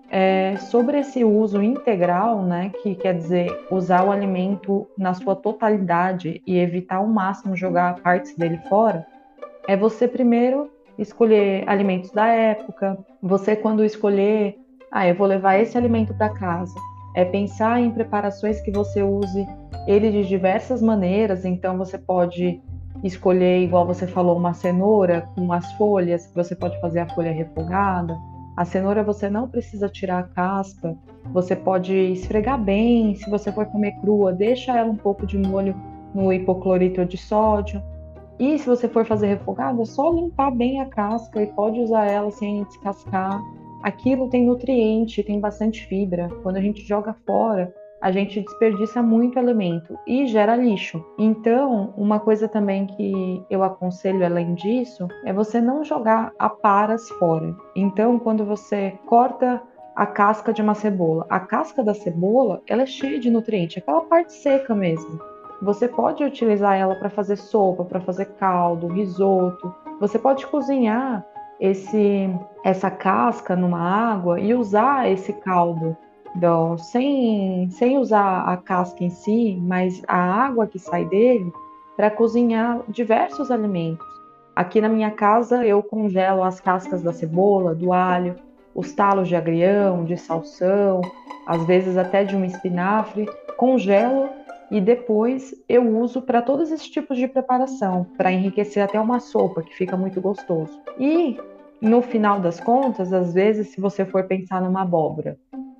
É, 0.10 0.56
sobre 0.58 1.00
esse 1.00 1.24
uso 1.24 1.62
integral, 1.62 2.42
né, 2.42 2.72
que 2.82 2.96
quer 2.96 3.14
dizer 3.14 3.66
usar 3.70 4.04
o 4.06 4.12
alimento 4.12 4.88
na 4.98 5.14
sua 5.14 5.36
totalidade 5.36 6.42
e 6.46 6.58
evitar 6.58 6.98
ao 6.98 7.08
máximo 7.08 7.56
jogar 7.56 7.96
partes 8.02 8.36
dele 8.36 8.60
fora, 8.70 9.06
é 9.68 9.76
você 9.76 10.08
primeiro 10.08 10.70
escolher 10.98 11.68
alimentos 11.68 12.12
da 12.12 12.28
época. 12.28 12.98
Você 13.22 13.56
quando 13.56 13.84
escolher, 13.84 14.58
ah, 14.92 15.08
eu 15.08 15.16
vou 15.16 15.28
levar 15.28 15.58
esse 15.58 15.78
alimento 15.78 16.14
para 16.14 16.30
casa, 16.30 16.76
é 17.16 17.26
pensar 17.26 17.82
em 17.82 17.92
preparações 17.92 18.62
que 18.62 18.72
você 18.72 19.02
use 19.02 19.48
ele 19.88 20.12
de 20.12 20.28
diversas 20.28 20.82
maneiras. 20.82 21.46
Então 21.46 21.78
você 21.78 21.98
pode 21.98 22.62
escolher, 23.04 23.62
igual 23.62 23.86
você 23.86 24.06
falou, 24.06 24.38
uma 24.38 24.54
cenoura 24.54 25.28
com 25.36 25.52
as 25.52 25.72
folhas, 25.74 26.32
você 26.36 26.56
pode 26.56 26.80
fazer 26.80 27.00
a 27.00 27.10
folha 27.10 27.32
refogada 27.32 28.16
a 28.56 28.64
cenoura 28.64 29.04
você 29.04 29.30
não 29.30 29.50
precisa 29.50 29.90
tirar 29.90 30.20
a 30.20 30.24
casca, 30.24 30.98
você 31.26 31.56
pode 31.56 31.94
esfregar 31.94 32.58
bem. 32.62 33.14
Se 33.16 33.30
você 33.30 33.52
for 33.52 33.66
comer 33.66 34.00
crua, 34.00 34.32
deixa 34.32 34.78
ela 34.78 34.90
um 34.90 34.96
pouco 34.96 35.26
de 35.26 35.38
molho 35.38 35.76
no 36.14 36.32
hipoclorito 36.32 37.06
de 37.06 37.18
sódio. 37.18 37.84
E 38.40 38.58
se 38.58 38.66
você 38.66 38.88
for 38.88 39.06
fazer 39.06 39.28
refogado, 39.28 39.82
é 39.82 39.86
só 39.86 40.10
limpar 40.10 40.52
bem 40.52 40.80
a 40.80 40.86
casca 40.86 41.42
e 41.44 41.48
pode 41.48 41.82
usar 41.82 42.06
ela 42.06 42.32
sem 42.32 42.64
descascar. 42.64 43.42
Aquilo 43.86 44.28
tem 44.28 44.48
nutriente, 44.48 45.22
tem 45.22 45.40
bastante 45.40 45.86
fibra. 45.86 46.28
Quando 46.42 46.56
a 46.56 46.60
gente 46.60 46.82
joga 46.82 47.16
fora, 47.24 47.72
a 48.02 48.12
gente 48.12 48.42
desperdiça 48.42 49.00
muito 49.00 49.38
alimento 49.38 49.96
e 50.08 50.26
gera 50.26 50.56
lixo. 50.56 51.06
Então, 51.20 51.94
uma 51.96 52.20
coisa 52.20 52.48
também 52.48 52.88
que 52.88 53.46
eu 53.48 53.62
aconselho 53.62 54.26
além 54.26 54.56
disso 54.56 55.08
é 55.24 55.32
você 55.32 55.62
não 55.62 55.84
jogar 55.84 56.32
a 56.40 56.50
paras 56.50 57.08
fora. 57.20 57.56
Então, 57.76 58.18
quando 58.18 58.44
você 58.44 58.98
corta 59.06 59.62
a 59.96 60.08
casca 60.08 60.52
de 60.52 60.64
uma 60.64 60.74
cebola, 60.74 61.28
a 61.30 61.40
casca 61.40 61.84
da 61.84 61.94
cebola, 61.94 62.64
ela 62.68 62.82
é 62.82 62.88
cheia 62.88 63.20
de 63.20 63.30
nutriente, 63.30 63.78
aquela 63.78 64.02
parte 64.02 64.34
seca 64.34 64.74
mesmo. 64.74 65.20
Você 65.62 65.88
pode 65.88 66.24
utilizar 66.24 66.76
ela 66.76 66.96
para 66.96 67.12
fazer 67.12 67.36
sopa, 67.36 67.86
para 67.86 68.02
fazer 68.02 68.26
caldo, 68.40 68.88
risoto. 68.88 69.72
Você 70.00 70.18
pode 70.18 70.48
cozinhar 70.48 71.24
esse 71.60 72.30
essa 72.64 72.90
casca 72.90 73.56
numa 73.56 73.80
água 73.80 74.40
e 74.40 74.54
usar 74.54 75.10
esse 75.10 75.32
caldo 75.34 75.96
do, 76.36 76.78
sem, 76.78 77.70
sem 77.70 77.98
usar 77.98 78.42
a 78.50 78.58
casca 78.58 79.04
em 79.04 79.10
si, 79.10 79.58
mas 79.62 80.04
a 80.08 80.18
água 80.18 80.68
que 80.68 80.80
sai 80.80 81.06
dele 81.06 81.52
para 81.96 82.12
cozinhar 82.12 82.82
diversos 82.90 83.50
alimentos. 83.50 84.06
Aqui 84.56 84.82
na 84.82 84.90
minha 84.90 85.12
casa 85.12 85.66
eu 85.66 85.82
congelo 85.84 86.44
as 86.44 86.60
cascas 86.60 87.02
da 87.02 87.14
cebola, 87.14 87.76
do 87.76 87.94
alho, 87.94 88.36
os 88.74 88.92
talos 88.94 89.28
de 89.28 89.36
agrião, 89.36 90.04
de 90.04 90.18
salsão, 90.18 91.02
às 91.48 91.66
vezes 91.66 91.98
até 91.98 92.24
de 92.24 92.36
um 92.36 92.44
espinafre, 92.44 93.30
congelo 93.58 94.30
e 94.72 94.82
depois 94.82 95.54
eu 95.70 95.88
uso 95.98 96.22
para 96.22 96.42
todos 96.42 96.72
esses 96.72 96.90
tipos 96.90 97.18
de 97.18 97.28
preparação, 97.28 98.06
para 98.18 98.32
enriquecer 98.32 98.84
até 98.84 99.00
uma 99.00 99.20
sopa 99.20 99.62
que 99.62 99.76
fica 99.76 99.96
muito 99.96 100.20
gostoso. 100.20 100.80
E 101.00 101.38
no 101.82 102.02
final 102.02 102.40
das 102.40 102.60
contas, 102.60 103.14
às 103.14 103.34
vezes, 103.34 103.70
se 103.70 103.82
você 103.82 104.06
for 104.06 104.24
pensar 104.26 104.62
numa 104.62 104.82
abóbora, 104.82 105.38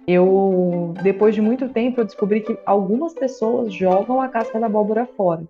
eu 0.08 0.94
depois 1.02 1.34
de 1.34 1.42
muito 1.42 1.68
tempo 1.70 2.00
eu 2.00 2.06
descobri 2.06 2.42
que 2.42 2.58
algumas 2.66 3.14
pessoas 3.14 3.74
jogam 3.74 4.22
a 4.22 4.30
casca 4.30 4.60
da 4.60 4.68
abóbora 4.68 5.06
fora, 5.18 5.44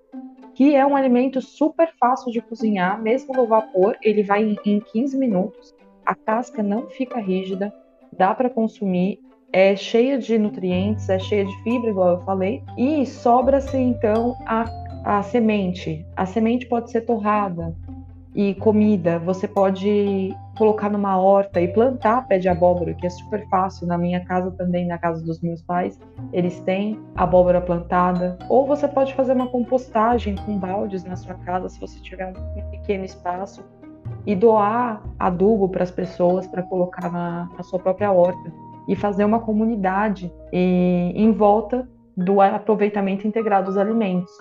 que 0.54 0.74
é 0.74 0.86
um 0.86 0.96
alimento 0.96 1.42
super 1.42 1.92
fácil 2.00 2.32
de 2.32 2.42
cozinhar, 2.42 3.02
mesmo 3.02 3.34
no 3.34 3.46
vapor, 3.46 3.98
ele 4.02 4.24
vai 4.24 4.44
em 4.66 4.80
15 4.80 5.18
minutos. 5.18 5.76
A 6.06 6.16
casca 6.16 6.64
não 6.64 6.88
fica 6.88 7.20
rígida, 7.20 7.74
dá 8.18 8.34
para 8.34 8.50
consumir 8.50 9.20
é 9.56 9.74
cheia 9.74 10.20
de 10.20 10.38
nutrientes, 10.38 11.08
é 11.08 11.18
cheia 11.18 11.46
de 11.46 11.64
fibra, 11.64 11.90
igual 11.90 12.10
eu 12.10 12.22
falei, 12.26 12.62
e 12.78 13.06
sobra-se 13.06 13.78
então 13.78 14.36
a, 14.46 14.66
a 15.06 15.24
semente. 15.24 16.06
A 16.14 16.26
semente 16.26 16.66
pode 16.66 16.92
ser 16.92 17.06
torrada 17.06 17.74
e 18.36 18.54
comida, 18.56 19.18
você 19.18 19.48
pode 19.48 20.36
colocar 20.58 20.90
numa 20.90 21.18
horta 21.18 21.62
e 21.62 21.70
plantar 21.70 22.28
pé 22.28 22.38
de 22.38 22.50
abóbora, 22.50 22.94
que 22.96 23.08
é 23.08 23.10
super 23.10 23.48
fácil. 23.48 23.88
Na 23.88 23.98
minha 23.98 24.20
casa 24.26 24.52
também, 24.52 24.86
na 24.86 24.98
casa 24.98 25.24
dos 25.24 25.40
meus 25.40 25.62
pais, 25.62 25.98
eles 26.34 26.60
têm 26.60 27.00
abóbora 27.16 27.62
plantada. 27.62 28.38
Ou 28.50 28.68
você 28.68 28.90
pode 28.90 29.14
fazer 29.14 29.32
uma 29.32 29.48
compostagem 29.48 30.36
com 30.36 30.58
baldes 30.58 31.06
na 31.06 31.16
sua 31.16 31.36
casa, 31.36 31.70
se 31.70 31.80
você 31.80 31.98
tiver 32.02 32.28
um 32.28 32.72
pequeno 32.72 33.06
espaço, 33.06 33.64
e 34.26 34.36
doar 34.36 35.02
adubo 35.18 35.70
para 35.70 35.84
as 35.84 35.92
pessoas 35.92 36.46
para 36.46 36.62
colocar 36.64 37.10
na, 37.10 37.50
na 37.56 37.64
sua 37.64 37.80
própria 37.80 38.12
horta 38.12 38.65
e 38.88 38.96
fazer 38.96 39.26
uma 39.26 39.40
comunidade 39.40 40.34
em, 40.52 41.12
em 41.16 41.32
volta 41.32 41.88
do 42.16 42.40
aproveitamento 42.42 43.28
integrado 43.28 43.68
dos 43.68 43.78
alimentos. 43.78 44.32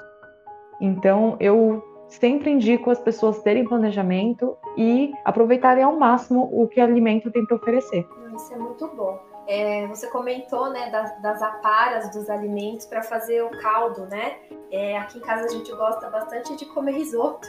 Então, 0.80 1.36
eu 1.40 1.82
sempre 2.08 2.50
indico 2.50 2.90
as 2.90 3.00
pessoas 3.00 3.42
terem 3.42 3.64
planejamento 3.64 4.56
e 4.76 5.12
aproveitarem 5.24 5.82
ao 5.82 5.96
máximo 5.96 6.48
o 6.52 6.68
que 6.68 6.80
o 6.80 6.84
alimento 6.84 7.30
tem 7.30 7.44
para 7.44 7.56
oferecer. 7.56 8.06
Isso 8.34 8.52
é 8.52 8.58
muito 8.58 8.86
bom. 8.88 9.18
É, 9.46 9.86
você 9.88 10.08
comentou 10.08 10.70
né, 10.70 10.90
das, 10.90 11.20
das, 11.20 11.42
aparas 11.42 12.10
dos 12.10 12.30
alimentos 12.30 12.86
para 12.86 13.02
fazer 13.02 13.42
o 13.42 13.50
caldo, 13.60 14.06
né? 14.06 14.36
É, 14.70 14.96
aqui 14.96 15.18
em 15.18 15.20
casa 15.20 15.44
a 15.44 15.48
gente 15.48 15.70
gosta 15.72 16.08
bastante 16.08 16.56
de 16.56 16.64
comer 16.66 16.92
risoto. 16.92 17.46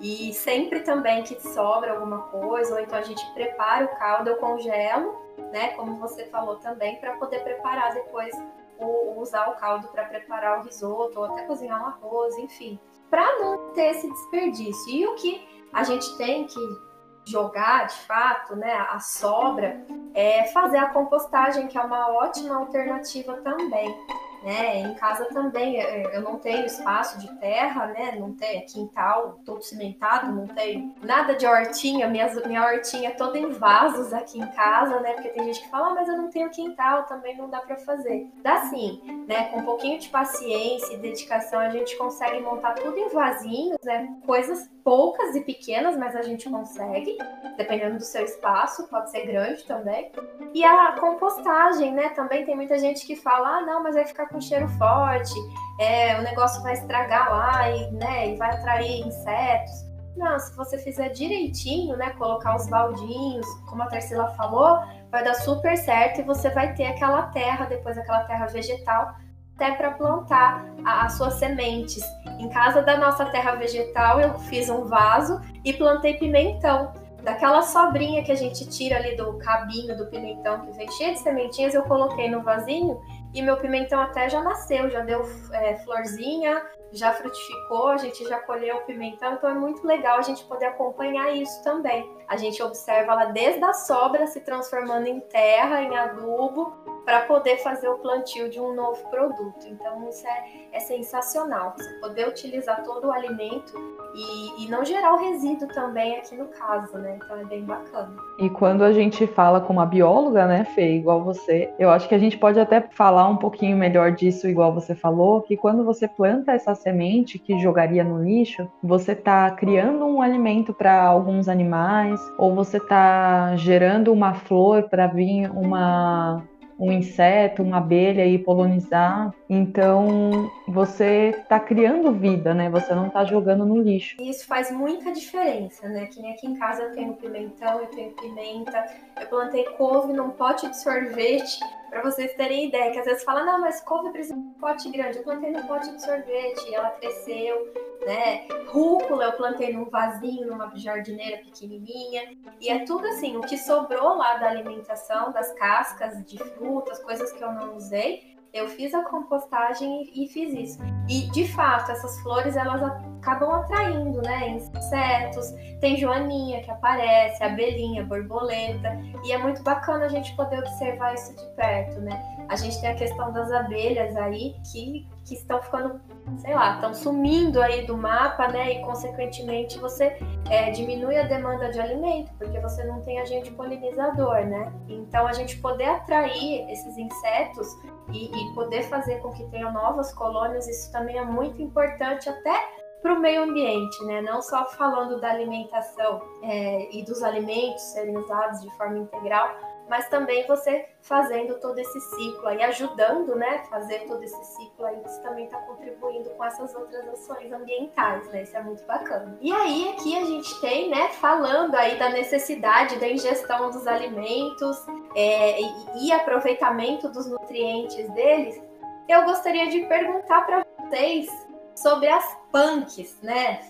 E 0.00 0.32
sempre 0.32 0.80
também 0.80 1.24
que 1.24 1.40
sobra 1.40 1.92
alguma 1.92 2.18
coisa, 2.28 2.74
ou 2.74 2.80
então 2.80 2.98
a 2.98 3.02
gente 3.02 3.24
prepara 3.34 3.86
o 3.86 3.98
caldo, 3.98 4.30
eu 4.30 4.36
congelo 4.36 5.27
né? 5.52 5.68
Como 5.74 5.96
você 5.96 6.26
falou 6.26 6.56
também, 6.56 7.00
para 7.00 7.16
poder 7.16 7.42
preparar 7.42 7.94
depois 7.94 8.34
o, 8.78 9.20
usar 9.20 9.48
o 9.50 9.56
caldo 9.56 9.88
para 9.88 10.04
preparar 10.04 10.60
o 10.60 10.62
risoto 10.62 11.18
ou 11.18 11.24
até 11.26 11.42
cozinhar 11.42 11.82
um 11.82 11.86
arroz, 11.86 12.36
enfim, 12.38 12.78
para 13.10 13.38
não 13.38 13.72
ter 13.72 13.90
esse 13.90 14.08
desperdício. 14.08 14.94
E 14.94 15.06
o 15.06 15.14
que 15.16 15.66
a 15.72 15.82
gente 15.82 16.16
tem 16.16 16.46
que 16.46 16.88
jogar 17.26 17.86
de 17.86 17.96
fato, 18.00 18.56
né, 18.56 18.72
a 18.72 18.98
sobra, 19.00 19.84
é 20.14 20.44
fazer 20.46 20.78
a 20.78 20.90
compostagem, 20.90 21.68
que 21.68 21.76
é 21.76 21.80
uma 21.82 22.08
ótima 22.12 22.56
alternativa 22.56 23.34
também. 23.42 23.94
Né? 24.42 24.80
Em 24.80 24.94
casa 24.94 25.24
também 25.26 25.80
é, 25.80 26.16
eu 26.16 26.22
não 26.22 26.36
tenho 26.36 26.64
espaço 26.64 27.18
de 27.18 27.28
terra, 27.38 27.86
né? 27.86 28.16
Não 28.18 28.32
tem 28.32 28.64
quintal 28.66 29.40
todo 29.44 29.62
cimentado, 29.62 30.32
não 30.32 30.46
tem 30.46 30.94
nada 31.02 31.34
de 31.34 31.46
hortinha. 31.46 32.06
Minha, 32.06 32.32
minha 32.46 32.64
hortinha 32.64 33.08
é 33.08 33.12
toda 33.12 33.38
em 33.38 33.50
vasos 33.50 34.12
aqui 34.12 34.38
em 34.38 34.46
casa, 34.46 35.00
né? 35.00 35.14
Porque 35.14 35.30
tem 35.30 35.44
gente 35.44 35.60
que 35.60 35.68
fala, 35.68 35.88
ah, 35.88 35.94
mas 35.94 36.08
eu 36.08 36.16
não 36.16 36.30
tenho 36.30 36.50
quintal, 36.50 37.04
também 37.04 37.36
não 37.36 37.50
dá 37.50 37.60
para 37.60 37.76
fazer. 37.76 38.28
Dá 38.42 38.58
sim, 38.66 39.24
né? 39.26 39.44
Com 39.48 39.58
um 39.58 39.64
pouquinho 39.64 39.98
de 39.98 40.08
paciência 40.08 40.94
e 40.94 40.98
dedicação 40.98 41.58
a 41.58 41.70
gente 41.70 41.96
consegue 41.96 42.40
montar 42.40 42.74
tudo 42.74 42.96
em 42.96 43.08
vasinhos, 43.08 43.78
né? 43.82 44.08
Coisas 44.24 44.70
poucas 44.88 45.36
e 45.36 45.42
pequenas, 45.42 45.98
mas 45.98 46.16
a 46.16 46.22
gente 46.22 46.48
consegue, 46.48 47.18
dependendo 47.58 47.98
do 47.98 48.04
seu 48.04 48.24
espaço, 48.24 48.88
pode 48.88 49.10
ser 49.10 49.26
grande 49.26 49.62
também. 49.64 50.10
E 50.54 50.64
a 50.64 50.92
compostagem, 50.92 51.92
né? 51.92 52.08
Também 52.16 52.46
tem 52.46 52.56
muita 52.56 52.78
gente 52.78 53.06
que 53.06 53.14
fala, 53.14 53.58
ah, 53.58 53.60
não, 53.60 53.82
mas 53.82 53.96
vai 53.96 54.06
ficar 54.06 54.30
com 54.30 54.40
cheiro 54.40 54.66
forte, 54.78 55.34
é, 55.78 56.18
o 56.18 56.22
negócio 56.22 56.62
vai 56.62 56.72
estragar 56.72 57.30
lá 57.30 57.70
e, 57.70 57.90
né, 57.90 58.30
e 58.30 58.36
vai 58.36 58.48
atrair 58.48 59.06
insetos. 59.06 59.84
Não, 60.16 60.38
se 60.38 60.56
você 60.56 60.78
fizer 60.78 61.10
direitinho, 61.10 61.94
né, 61.94 62.08
colocar 62.16 62.56
os 62.56 62.66
baldinhos, 62.66 63.46
como 63.68 63.82
a 63.82 63.88
Tarsila 63.88 64.28
falou, 64.38 64.78
vai 65.10 65.22
dar 65.22 65.34
super 65.34 65.76
certo 65.76 66.22
e 66.22 66.24
você 66.24 66.48
vai 66.48 66.72
ter 66.74 66.86
aquela 66.86 67.24
terra, 67.24 67.66
depois 67.66 67.98
aquela 67.98 68.24
terra 68.24 68.46
vegetal, 68.46 69.14
até 69.58 69.72
para 69.72 69.90
plantar 69.90 70.64
as 70.84 71.14
suas 71.14 71.34
sementes. 71.34 72.00
Em 72.38 72.48
casa 72.48 72.80
da 72.80 72.96
nossa 72.96 73.26
terra 73.26 73.56
vegetal, 73.56 74.20
eu 74.20 74.38
fiz 74.38 74.70
um 74.70 74.84
vaso 74.84 75.40
e 75.64 75.72
plantei 75.72 76.14
pimentão. 76.14 76.92
Daquela 77.24 77.62
sobrinha 77.62 78.22
que 78.22 78.30
a 78.30 78.36
gente 78.36 78.66
tira 78.68 78.96
ali 78.96 79.16
do 79.16 79.36
cabinho 79.38 79.96
do 79.96 80.06
pimentão 80.06 80.60
que 80.60 80.70
vem 80.76 80.88
cheia 80.92 81.12
de 81.12 81.18
sementinhas, 81.18 81.74
eu 81.74 81.82
coloquei 81.82 82.30
no 82.30 82.40
vasinho 82.42 83.00
e 83.34 83.42
meu 83.42 83.56
pimentão 83.56 84.00
até 84.00 84.28
já 84.28 84.40
nasceu, 84.40 84.88
já 84.88 85.00
deu 85.00 85.28
é, 85.52 85.74
florzinha, 85.78 86.62
já 86.92 87.12
frutificou, 87.12 87.88
a 87.88 87.96
gente 87.96 88.24
já 88.26 88.38
colheu 88.40 88.76
o 88.76 88.80
pimentão, 88.82 89.34
então 89.34 89.50
é 89.50 89.54
muito 89.54 89.86
legal 89.86 90.18
a 90.18 90.22
gente 90.22 90.44
poder 90.44 90.66
acompanhar 90.66 91.34
isso 91.34 91.62
também. 91.64 92.08
A 92.28 92.36
gente 92.36 92.62
observa 92.62 93.12
ela 93.12 93.24
desde 93.26 93.62
a 93.64 93.74
sobra 93.74 94.26
se 94.28 94.40
transformando 94.40 95.08
em 95.08 95.20
terra, 95.20 95.82
em 95.82 95.96
adubo, 95.96 96.72
para 97.08 97.20
poder 97.20 97.56
fazer 97.62 97.88
o 97.88 97.96
plantio 97.96 98.50
de 98.50 98.60
um 98.60 98.74
novo 98.74 99.02
produto. 99.08 99.66
Então 99.66 100.06
isso 100.10 100.26
é, 100.26 100.76
é 100.76 100.78
sensacional, 100.80 101.72
você 101.74 101.90
poder 102.00 102.28
utilizar 102.28 102.84
todo 102.84 103.06
o 103.06 103.10
alimento 103.10 103.72
e, 104.14 104.64
e, 104.64 104.68
não 104.68 104.84
gerar 104.84 105.14
o 105.14 105.16
resíduo 105.16 105.68
também 105.68 106.18
aqui 106.18 106.36
no 106.36 106.44
caso, 106.48 106.98
né? 106.98 107.16
Então 107.16 107.38
é 107.38 107.44
bem 107.46 107.64
bacana. 107.64 108.14
E 108.38 108.50
quando 108.50 108.84
a 108.84 108.92
gente 108.92 109.26
fala 109.26 109.58
com 109.58 109.72
uma 109.72 109.86
bióloga, 109.86 110.46
né, 110.46 110.66
Fê, 110.74 110.96
igual 110.96 111.24
você, 111.24 111.72
eu 111.78 111.88
acho 111.88 112.06
que 112.06 112.14
a 112.14 112.18
gente 112.18 112.36
pode 112.36 112.60
até 112.60 112.82
falar 112.90 113.26
um 113.26 113.38
pouquinho 113.38 113.78
melhor 113.78 114.12
disso, 114.12 114.46
igual 114.46 114.74
você 114.74 114.94
falou, 114.94 115.40
que 115.40 115.56
quando 115.56 115.82
você 115.82 116.06
planta 116.06 116.52
essa 116.52 116.74
semente 116.74 117.38
que 117.38 117.58
jogaria 117.58 118.04
no 118.04 118.22
lixo, 118.22 118.70
você 118.82 119.12
está 119.12 119.50
criando 119.52 120.04
um 120.04 120.20
alimento 120.20 120.74
para 120.74 121.02
alguns 121.02 121.48
animais, 121.48 122.20
ou 122.36 122.54
você 122.54 122.76
está 122.76 123.56
gerando 123.56 124.12
uma 124.12 124.34
flor 124.34 124.90
para 124.90 125.06
vir 125.06 125.50
uma 125.50 126.44
um 126.78 126.92
inseto, 126.92 127.62
uma 127.62 127.78
abelha 127.78 128.26
e 128.26 128.38
polonizar. 128.38 129.34
Então 129.48 130.50
você 130.66 131.30
está 131.30 131.58
criando 131.58 132.12
vida, 132.12 132.52
né? 132.52 132.68
Você 132.68 132.94
não 132.94 133.06
está 133.06 133.24
jogando 133.24 133.64
no 133.64 133.80
lixo. 133.80 134.16
Isso 134.20 134.46
faz 134.46 134.70
muita 134.70 135.10
diferença, 135.10 135.88
né? 135.88 136.06
Que 136.06 136.20
nem 136.20 136.32
aqui 136.32 136.46
em 136.46 136.54
casa 136.54 136.82
eu 136.82 136.92
tenho 136.92 137.14
pimentão, 137.14 137.80
eu 137.80 137.86
tenho 137.86 138.10
pimenta, 138.12 138.84
eu 139.18 139.26
plantei 139.26 139.64
couve 139.76 140.12
num 140.12 140.30
pote 140.30 140.68
de 140.68 140.76
sorvete. 140.78 141.60
Para 141.88 142.02
vocês 142.02 142.34
terem 142.34 142.68
ideia, 142.68 142.92
que 142.92 142.98
às 142.98 143.06
vezes 143.06 143.24
fala, 143.24 143.44
não, 143.44 143.62
mas 143.62 143.80
couve 143.80 144.10
precisa 144.10 144.34
de 144.34 144.40
um 144.40 144.52
pote 144.60 144.90
grande. 144.90 145.16
Eu 145.16 145.24
plantei 145.24 145.50
num 145.50 145.62
pote 145.62 145.90
de 145.90 146.04
sorvete, 146.04 146.68
e 146.68 146.74
ela 146.74 146.90
cresceu, 146.90 147.72
né? 148.04 148.46
Rúcula 148.66 149.24
eu 149.24 149.32
plantei 149.32 149.72
num 149.72 149.86
vasinho, 149.86 150.48
numa 150.48 150.70
jardineira 150.76 151.38
pequenininha. 151.38 152.36
E 152.60 152.68
é 152.68 152.80
tudo 152.84 153.06
assim, 153.06 153.38
o 153.38 153.40
que 153.40 153.56
sobrou 153.56 154.18
lá 154.18 154.36
da 154.36 154.50
alimentação, 154.50 155.32
das 155.32 155.50
cascas 155.54 156.22
de 156.26 156.36
frutas, 156.36 157.02
coisas 157.02 157.32
que 157.32 157.42
eu 157.42 157.52
não 157.52 157.74
usei, 157.74 158.36
eu 158.52 158.68
fiz 158.68 158.94
a 158.94 159.02
compostagem 159.04 160.10
e, 160.14 160.28
fiz 160.28 160.52
isso. 160.54 160.78
E 161.08 161.30
de 161.30 161.46
fato, 161.48 161.92
essas 161.92 162.18
flores 162.20 162.56
elas 162.56 162.82
acabam 162.82 163.50
atraindo, 163.52 164.22
né, 164.22 164.50
insetos. 164.50 165.52
Tem 165.80 165.96
joaninha 165.96 166.62
que 166.62 166.70
aparece, 166.70 167.42
abelhinha, 167.42 168.04
borboleta, 168.04 168.98
e 169.24 169.32
é 169.32 169.38
muito 169.38 169.62
bacana 169.62 170.06
a 170.06 170.08
gente 170.08 170.34
poder 170.36 170.60
observar 170.60 171.14
isso 171.14 171.34
de 171.36 171.54
perto, 171.54 172.00
né? 172.00 172.37
A 172.48 172.56
gente 172.56 172.80
tem 172.80 172.90
a 172.90 172.94
questão 172.94 173.30
das 173.32 173.52
abelhas 173.52 174.16
aí 174.16 174.56
que, 174.72 175.06
que 175.26 175.34
estão 175.34 175.60
ficando, 175.60 176.00
sei 176.38 176.54
lá, 176.54 176.76
estão 176.76 176.94
sumindo 176.94 177.60
aí 177.60 177.86
do 177.86 177.96
mapa, 177.96 178.48
né? 178.48 178.72
E 178.72 178.82
consequentemente 178.82 179.78
você 179.78 180.18
é, 180.48 180.70
diminui 180.70 181.18
a 181.18 181.24
demanda 181.24 181.70
de 181.70 181.78
alimento, 181.78 182.32
porque 182.38 182.58
você 182.58 182.84
não 182.84 183.02
tem 183.02 183.20
agente 183.20 183.50
polinizador, 183.52 184.46
né? 184.46 184.72
Então 184.88 185.26
a 185.26 185.32
gente 185.34 185.58
poder 185.58 185.90
atrair 185.90 186.70
esses 186.70 186.96
insetos 186.96 187.68
e, 188.12 188.30
e 188.34 188.54
poder 188.54 188.84
fazer 188.84 189.20
com 189.20 189.30
que 189.32 189.44
tenham 189.50 189.70
novas 189.70 190.12
colônias, 190.14 190.66
isso 190.66 190.90
também 190.90 191.18
é 191.18 191.24
muito 191.24 191.60
importante 191.60 192.30
até 192.30 192.78
para 193.02 193.14
o 193.14 193.20
meio 193.20 193.42
ambiente, 193.42 194.04
né? 194.04 194.20
Não 194.22 194.42
só 194.42 194.66
falando 194.70 195.20
da 195.20 195.30
alimentação 195.30 196.20
é, 196.42 196.96
e 196.96 197.04
dos 197.04 197.22
alimentos 197.22 197.82
serem 197.92 198.16
usados 198.16 198.60
de 198.62 198.70
forma 198.76 198.98
integral, 198.98 199.54
mas 199.88 200.08
também 200.08 200.46
você 200.46 200.86
fazendo 201.00 201.58
todo 201.60 201.78
esse 201.78 202.00
ciclo 202.00 202.46
aí, 202.46 202.62
ajudando, 202.62 203.34
né, 203.34 203.62
fazer 203.70 204.00
todo 204.06 204.22
esse 204.22 204.44
ciclo 204.44 204.84
aí, 204.84 205.00
isso 205.04 205.22
também 205.22 205.46
está 205.46 205.58
contribuindo 205.62 206.30
com 206.30 206.44
essas 206.44 206.74
outras 206.74 207.08
ações 207.08 207.52
ambientais, 207.52 208.26
né, 208.30 208.42
isso 208.42 208.56
é 208.56 208.62
muito 208.62 208.84
bacana. 208.84 209.36
E 209.40 209.52
aí 209.52 209.88
aqui 209.90 210.16
a 210.16 210.24
gente 210.24 210.60
tem, 210.60 210.90
né, 210.90 211.08
falando 211.08 211.74
aí 211.74 211.98
da 211.98 212.10
necessidade 212.10 212.98
da 212.98 213.08
ingestão 213.08 213.70
dos 213.70 213.86
alimentos 213.86 214.76
é, 215.14 215.60
e, 215.60 216.06
e 216.06 216.12
aproveitamento 216.12 217.08
dos 217.08 217.26
nutrientes 217.26 218.08
deles, 218.10 218.60
eu 219.08 219.24
gostaria 219.24 219.68
de 219.68 219.80
perguntar 219.86 220.42
para 220.42 220.66
vocês 220.80 221.47
sobre 221.82 222.08
as 222.08 222.36
punks, 222.50 223.18
né? 223.22 223.60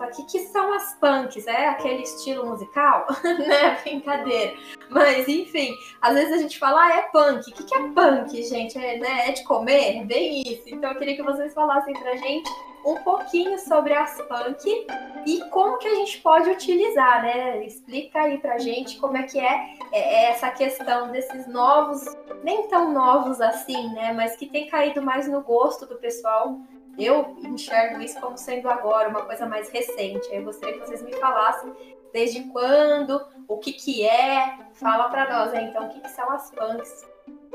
O 0.00 0.10
que, 0.16 0.24
que 0.24 0.38
são 0.46 0.72
as 0.72 0.94
punks? 0.94 1.46
É 1.46 1.68
aquele 1.68 2.02
estilo 2.02 2.46
musical? 2.46 3.06
né? 3.22 3.78
Brincadeira. 3.82 4.54
Mas, 4.88 5.28
enfim, 5.28 5.74
às 6.00 6.14
vezes 6.14 6.32
a 6.32 6.38
gente 6.38 6.58
fala, 6.58 6.86
ah, 6.86 6.98
é 6.98 7.02
punk. 7.02 7.50
O 7.50 7.54
que, 7.54 7.64
que 7.64 7.74
é 7.74 7.88
punk, 7.90 8.42
gente? 8.42 8.78
É, 8.78 8.98
né? 8.98 9.28
é 9.28 9.32
de 9.32 9.44
comer? 9.44 10.04
Bem 10.06 10.42
isso. 10.42 10.62
Então, 10.66 10.92
eu 10.92 10.98
queria 10.98 11.16
que 11.16 11.22
vocês 11.22 11.52
falassem 11.52 11.94
pra 11.94 12.16
gente 12.16 12.48
um 12.86 12.96
pouquinho 13.02 13.58
sobre 13.58 13.92
as 13.92 14.20
punk 14.22 14.86
e 15.26 15.40
como 15.50 15.78
que 15.78 15.88
a 15.88 15.94
gente 15.96 16.20
pode 16.20 16.48
utilizar, 16.48 17.22
né? 17.22 17.64
Explica 17.64 18.20
aí 18.20 18.38
pra 18.38 18.56
gente 18.58 18.98
como 18.98 19.16
é 19.16 19.24
que 19.24 19.38
é, 19.38 19.74
é, 19.92 19.98
é 19.98 20.30
essa 20.30 20.48
questão 20.50 21.10
desses 21.10 21.46
novos, 21.48 22.04
nem 22.42 22.68
tão 22.68 22.92
novos 22.92 23.40
assim, 23.40 23.92
né? 23.92 24.12
Mas 24.12 24.36
que 24.36 24.46
tem 24.46 24.68
caído 24.68 25.02
mais 25.02 25.28
no 25.28 25.42
gosto 25.42 25.86
do 25.86 25.96
pessoal 25.96 26.58
eu 26.98 27.36
enxergo 27.44 28.00
isso 28.00 28.20
como 28.20 28.36
sendo 28.36 28.68
agora 28.68 29.08
uma 29.08 29.22
coisa 29.22 29.46
mais 29.46 29.68
recente. 29.70 30.28
Eu 30.32 30.44
gostaria 30.44 30.78
que 30.78 30.86
vocês 30.86 31.02
me 31.02 31.12
falassem 31.14 31.72
desde 32.12 32.40
quando, 32.50 33.24
o 33.46 33.58
que 33.58 33.72
que 33.72 34.06
é. 34.06 34.56
Fala 34.74 35.08
para 35.08 35.30
nós, 35.30 35.52
né? 35.52 35.68
então, 35.70 35.86
o 35.86 35.88
que, 35.90 36.00
que 36.00 36.10
são 36.10 36.30
as 36.30 36.50
punks? 36.50 37.06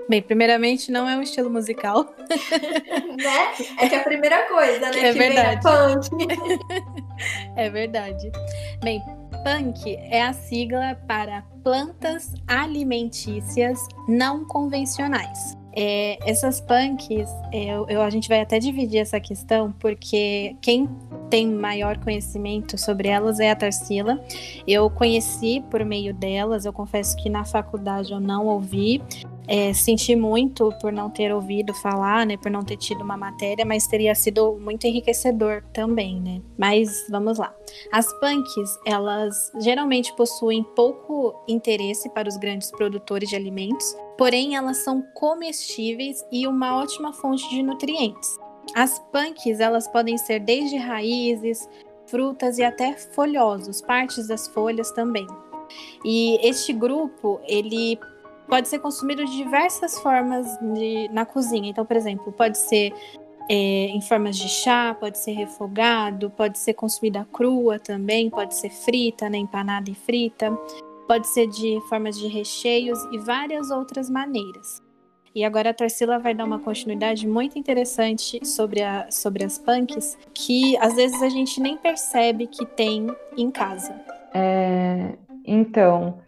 Bem, 0.09 0.21
primeiramente, 0.21 0.91
não 0.91 1.07
é 1.07 1.15
um 1.15 1.21
estilo 1.21 1.49
musical. 1.49 2.13
né? 2.27 3.53
É 3.79 3.87
que 3.87 3.95
é 3.95 3.99
a 3.99 4.03
primeira 4.03 4.47
coisa, 4.47 4.79
né? 4.79 4.99
É 4.99 5.13
que 5.13 5.19
verdade. 5.19 6.09
Vem 6.11 6.27
punk. 6.27 6.93
é 7.55 7.69
verdade. 7.69 8.31
Bem, 8.83 9.01
punk 9.43 9.95
é 9.95 10.21
a 10.21 10.33
sigla 10.33 10.97
para 11.07 11.43
plantas 11.63 12.33
alimentícias 12.47 13.79
não 14.07 14.45
convencionais. 14.45 15.62
É, 15.75 16.19
essas 16.29 16.61
punks, 16.61 17.29
eu, 17.51 17.87
eu, 17.89 18.01
a 18.01 18.09
gente 18.09 18.29
vai 18.29 18.41
até 18.41 18.59
dividir 18.59 18.99
essa 18.99 19.19
questão, 19.19 19.71
porque 19.79 20.55
quem 20.61 20.87
tem 21.29 21.47
maior 21.47 21.97
conhecimento 21.97 22.77
sobre 22.77 23.07
elas 23.07 23.39
é 23.39 23.49
a 23.49 23.55
Tarsila. 23.55 24.23
Eu 24.67 24.89
conheci 24.89 25.63
por 25.71 25.83
meio 25.83 26.13
delas, 26.13 26.65
eu 26.65 26.71
confesso 26.71 27.17
que 27.17 27.29
na 27.29 27.43
faculdade 27.43 28.11
eu 28.11 28.19
não 28.19 28.45
ouvi, 28.45 29.01
é, 29.47 29.73
senti 29.73 30.15
muito 30.15 30.69
por 30.81 30.91
não 30.91 31.09
ter 31.09 31.33
ouvido 31.33 31.73
falar, 31.73 32.25
né, 32.25 32.37
por 32.37 32.51
não 32.51 32.63
ter 32.63 32.77
tido 32.77 33.01
uma 33.01 33.17
matéria, 33.17 33.65
mas 33.65 33.87
teria 33.87 34.15
sido 34.15 34.57
muito 34.59 34.85
enriquecedor 34.85 35.63
também, 35.73 36.19
né? 36.19 36.41
Mas 36.57 37.05
vamos 37.09 37.37
lá. 37.37 37.53
As 37.91 38.07
punks, 38.19 38.79
elas 38.85 39.51
geralmente 39.59 40.15
possuem 40.15 40.63
pouco 40.63 41.43
interesse 41.47 42.09
para 42.09 42.29
os 42.29 42.37
grandes 42.37 42.71
produtores 42.71 43.29
de 43.29 43.35
alimentos, 43.35 43.95
porém 44.17 44.55
elas 44.55 44.77
são 44.77 45.03
comestíveis 45.13 46.23
e 46.31 46.47
uma 46.47 46.77
ótima 46.77 47.13
fonte 47.13 47.49
de 47.49 47.61
nutrientes. 47.61 48.37
As 48.75 48.99
punks, 49.11 49.59
elas 49.59 49.87
podem 49.87 50.17
ser 50.17 50.39
desde 50.39 50.77
raízes, 50.77 51.67
frutas 52.05 52.57
e 52.57 52.63
até 52.63 52.93
folhosos, 52.93 53.81
partes 53.81 54.27
das 54.27 54.47
folhas 54.47 54.91
também. 54.91 55.27
E 56.05 56.39
este 56.47 56.73
grupo, 56.73 57.39
ele 57.47 57.97
pode 58.47 58.67
ser 58.67 58.79
consumido 58.79 59.23
de 59.25 59.35
diversas 59.35 59.99
formas 59.99 60.45
de, 60.59 61.09
na 61.09 61.25
cozinha. 61.25 61.69
Então, 61.69 61.85
por 61.85 61.95
exemplo, 61.95 62.31
pode 62.31 62.57
ser 62.57 62.93
é, 63.49 63.55
em 63.87 64.01
formas 64.01 64.37
de 64.37 64.47
chá, 64.47 64.95
pode 64.99 65.17
ser 65.17 65.31
refogado, 65.31 66.29
pode 66.29 66.57
ser 66.57 66.73
consumida 66.73 67.27
crua 67.31 67.79
também, 67.79 68.29
pode 68.29 68.55
ser 68.55 68.69
frita, 68.69 69.29
né, 69.29 69.37
empanada 69.37 69.89
e 69.89 69.95
frita, 69.95 70.51
pode 71.07 71.27
ser 71.27 71.47
de 71.47 71.79
formas 71.89 72.17
de 72.17 72.27
recheios 72.27 72.99
e 73.11 73.17
várias 73.17 73.69
outras 73.69 74.09
maneiras. 74.09 74.81
E 75.35 75.43
agora 75.43 75.71
a 75.71 75.73
Tarsila 75.73 76.19
vai 76.19 76.35
dar 76.35 76.45
uma 76.45 76.59
continuidade 76.59 77.27
muito 77.27 77.57
interessante 77.57 78.45
sobre, 78.45 78.83
a, 78.83 79.09
sobre 79.09 79.43
as 79.43 79.57
punks, 79.57 80.15
que 80.31 80.77
às 80.77 80.93
vezes 80.93 81.21
a 81.23 81.29
gente 81.29 81.59
nem 81.59 81.75
percebe 81.75 82.45
que 82.45 82.65
tem 82.65 83.07
em 83.35 83.49
casa. 83.49 83.99
É, 84.31 85.17
então, 85.43 86.19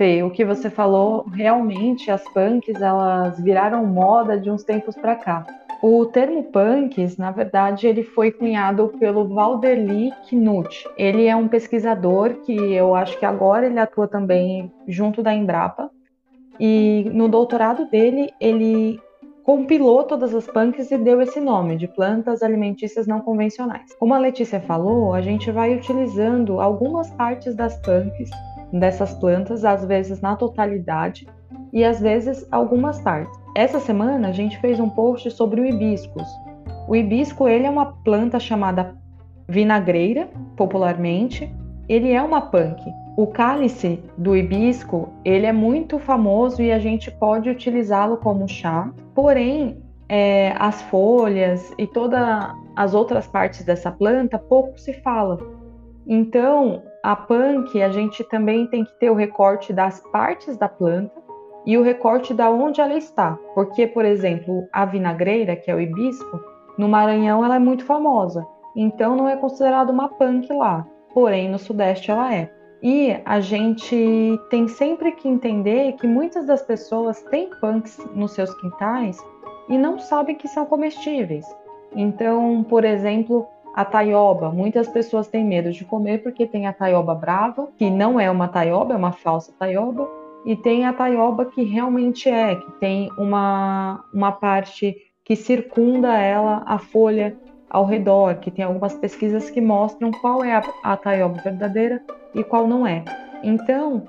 Fê, 0.00 0.22
o 0.22 0.30
que 0.30 0.46
você 0.46 0.70
falou, 0.70 1.26
realmente 1.30 2.10
as 2.10 2.24
punks 2.32 2.80
elas 2.80 3.38
viraram 3.38 3.84
moda 3.84 4.40
de 4.40 4.50
uns 4.50 4.64
tempos 4.64 4.94
para 4.94 5.14
cá. 5.14 5.46
O 5.82 6.06
termo 6.06 6.42
punks, 6.44 7.18
na 7.18 7.30
verdade, 7.30 7.86
ele 7.86 8.02
foi 8.02 8.32
cunhado 8.32 8.94
pelo 8.98 9.28
Valderly 9.28 10.10
Knut. 10.26 10.88
Ele 10.96 11.26
é 11.26 11.36
um 11.36 11.46
pesquisador 11.46 12.32
que 12.46 12.54
eu 12.54 12.94
acho 12.94 13.18
que 13.18 13.26
agora 13.26 13.66
ele 13.66 13.78
atua 13.78 14.08
também 14.08 14.72
junto 14.88 15.22
da 15.22 15.34
Embrapa. 15.34 15.90
E 16.58 17.04
no 17.12 17.28
doutorado 17.28 17.84
dele, 17.84 18.30
ele 18.40 18.98
compilou 19.42 20.04
todas 20.04 20.34
as 20.34 20.46
punks 20.46 20.90
e 20.90 20.96
deu 20.96 21.20
esse 21.20 21.40
nome 21.40 21.76
de 21.76 21.86
plantas 21.86 22.42
alimentícias 22.42 23.06
não 23.06 23.20
convencionais. 23.20 23.94
Como 23.98 24.14
a 24.14 24.18
Letícia 24.18 24.60
falou, 24.60 25.12
a 25.12 25.20
gente 25.20 25.50
vai 25.50 25.74
utilizando 25.74 26.58
algumas 26.58 27.10
partes 27.10 27.54
das 27.54 27.76
punks 27.82 28.30
dessas 28.72 29.14
plantas, 29.14 29.64
às 29.64 29.84
vezes 29.84 30.20
na 30.20 30.36
totalidade 30.36 31.26
e 31.72 31.84
às 31.84 32.00
vezes 32.00 32.46
algumas 32.50 33.00
partes. 33.00 33.38
Essa 33.56 33.80
semana 33.80 34.28
a 34.28 34.32
gente 34.32 34.58
fez 34.60 34.78
um 34.78 34.88
post 34.88 35.30
sobre 35.30 35.60
o 35.60 35.66
hibiscus. 35.66 36.28
O 36.88 36.94
hibisco 36.94 37.48
ele 37.48 37.66
é 37.66 37.70
uma 37.70 37.92
planta 38.04 38.38
chamada 38.38 38.96
vinagreira, 39.48 40.28
popularmente. 40.56 41.52
Ele 41.88 42.12
é 42.12 42.22
uma 42.22 42.40
punk. 42.40 42.80
O 43.16 43.26
cálice 43.26 44.02
do 44.16 44.36
hibisco 44.36 45.08
ele 45.24 45.46
é 45.46 45.52
muito 45.52 45.98
famoso 45.98 46.62
e 46.62 46.70
a 46.70 46.78
gente 46.78 47.10
pode 47.10 47.50
utilizá-lo 47.50 48.16
como 48.16 48.48
chá. 48.48 48.92
Porém, 49.14 49.82
é, 50.08 50.54
as 50.58 50.82
folhas 50.82 51.72
e 51.78 51.86
todas 51.86 52.20
as 52.76 52.94
outras 52.94 53.26
partes 53.26 53.64
dessa 53.64 53.90
planta 53.90 54.38
pouco 54.38 54.78
se 54.78 54.92
fala. 54.92 55.38
Então, 56.06 56.82
a 57.02 57.16
punk, 57.16 57.82
a 57.82 57.90
gente 57.90 58.22
também 58.24 58.66
tem 58.66 58.84
que 58.84 58.92
ter 58.98 59.10
o 59.10 59.14
recorte 59.14 59.72
das 59.72 60.00
partes 60.12 60.56
da 60.56 60.68
planta 60.68 61.20
e 61.64 61.76
o 61.78 61.82
recorte 61.82 62.34
da 62.34 62.50
onde 62.50 62.80
ela 62.80 62.94
está. 62.94 63.38
Porque, 63.54 63.86
por 63.86 64.04
exemplo, 64.04 64.66
a 64.72 64.84
vinagreira, 64.84 65.56
que 65.56 65.70
é 65.70 65.74
o 65.74 65.80
hibisco, 65.80 66.40
no 66.76 66.88
Maranhão 66.88 67.44
ela 67.44 67.56
é 67.56 67.58
muito 67.58 67.84
famosa. 67.84 68.46
Então 68.76 69.16
não 69.16 69.28
é 69.28 69.36
considerada 69.36 69.90
uma 69.90 70.08
punk 70.08 70.52
lá. 70.52 70.86
Porém, 71.12 71.50
no 71.50 71.58
Sudeste 71.58 72.10
ela 72.10 72.34
é. 72.34 72.52
E 72.82 73.14
a 73.24 73.40
gente 73.40 74.38
tem 74.48 74.66
sempre 74.66 75.12
que 75.12 75.28
entender 75.28 75.92
que 75.94 76.06
muitas 76.06 76.46
das 76.46 76.62
pessoas 76.62 77.22
têm 77.24 77.50
punks 77.60 77.98
nos 78.14 78.32
seus 78.32 78.54
quintais 78.54 79.22
e 79.68 79.76
não 79.76 79.98
sabem 79.98 80.34
que 80.34 80.48
são 80.48 80.64
comestíveis. 80.64 81.44
Então, 81.94 82.64
por 82.64 82.84
exemplo, 82.84 83.46
a 83.74 83.84
taioba, 83.84 84.50
muitas 84.50 84.88
pessoas 84.88 85.28
têm 85.28 85.44
medo 85.44 85.70
de 85.70 85.84
comer 85.84 86.22
porque 86.22 86.46
tem 86.46 86.66
a 86.66 86.72
taioba 86.72 87.14
brava, 87.14 87.68
que 87.78 87.88
não 87.88 88.18
é 88.18 88.30
uma 88.30 88.48
taioba, 88.48 88.94
é 88.94 88.96
uma 88.96 89.12
falsa 89.12 89.52
taioba, 89.58 90.08
e 90.44 90.56
tem 90.56 90.86
a 90.86 90.92
taioba 90.92 91.44
que 91.44 91.62
realmente 91.62 92.28
é, 92.28 92.56
que 92.56 92.72
tem 92.72 93.10
uma, 93.16 94.04
uma 94.12 94.32
parte 94.32 94.96
que 95.24 95.36
circunda 95.36 96.16
ela, 96.16 96.62
a 96.66 96.78
folha 96.78 97.36
ao 97.68 97.84
redor, 97.84 98.36
que 98.36 98.50
tem 98.50 98.64
algumas 98.64 98.94
pesquisas 98.94 99.48
que 99.48 99.60
mostram 99.60 100.10
qual 100.10 100.42
é 100.42 100.56
a, 100.56 100.62
a 100.82 100.96
taioba 100.96 101.40
verdadeira 101.40 102.02
e 102.34 102.42
qual 102.42 102.66
não 102.66 102.86
é. 102.86 103.04
Então, 103.42 104.08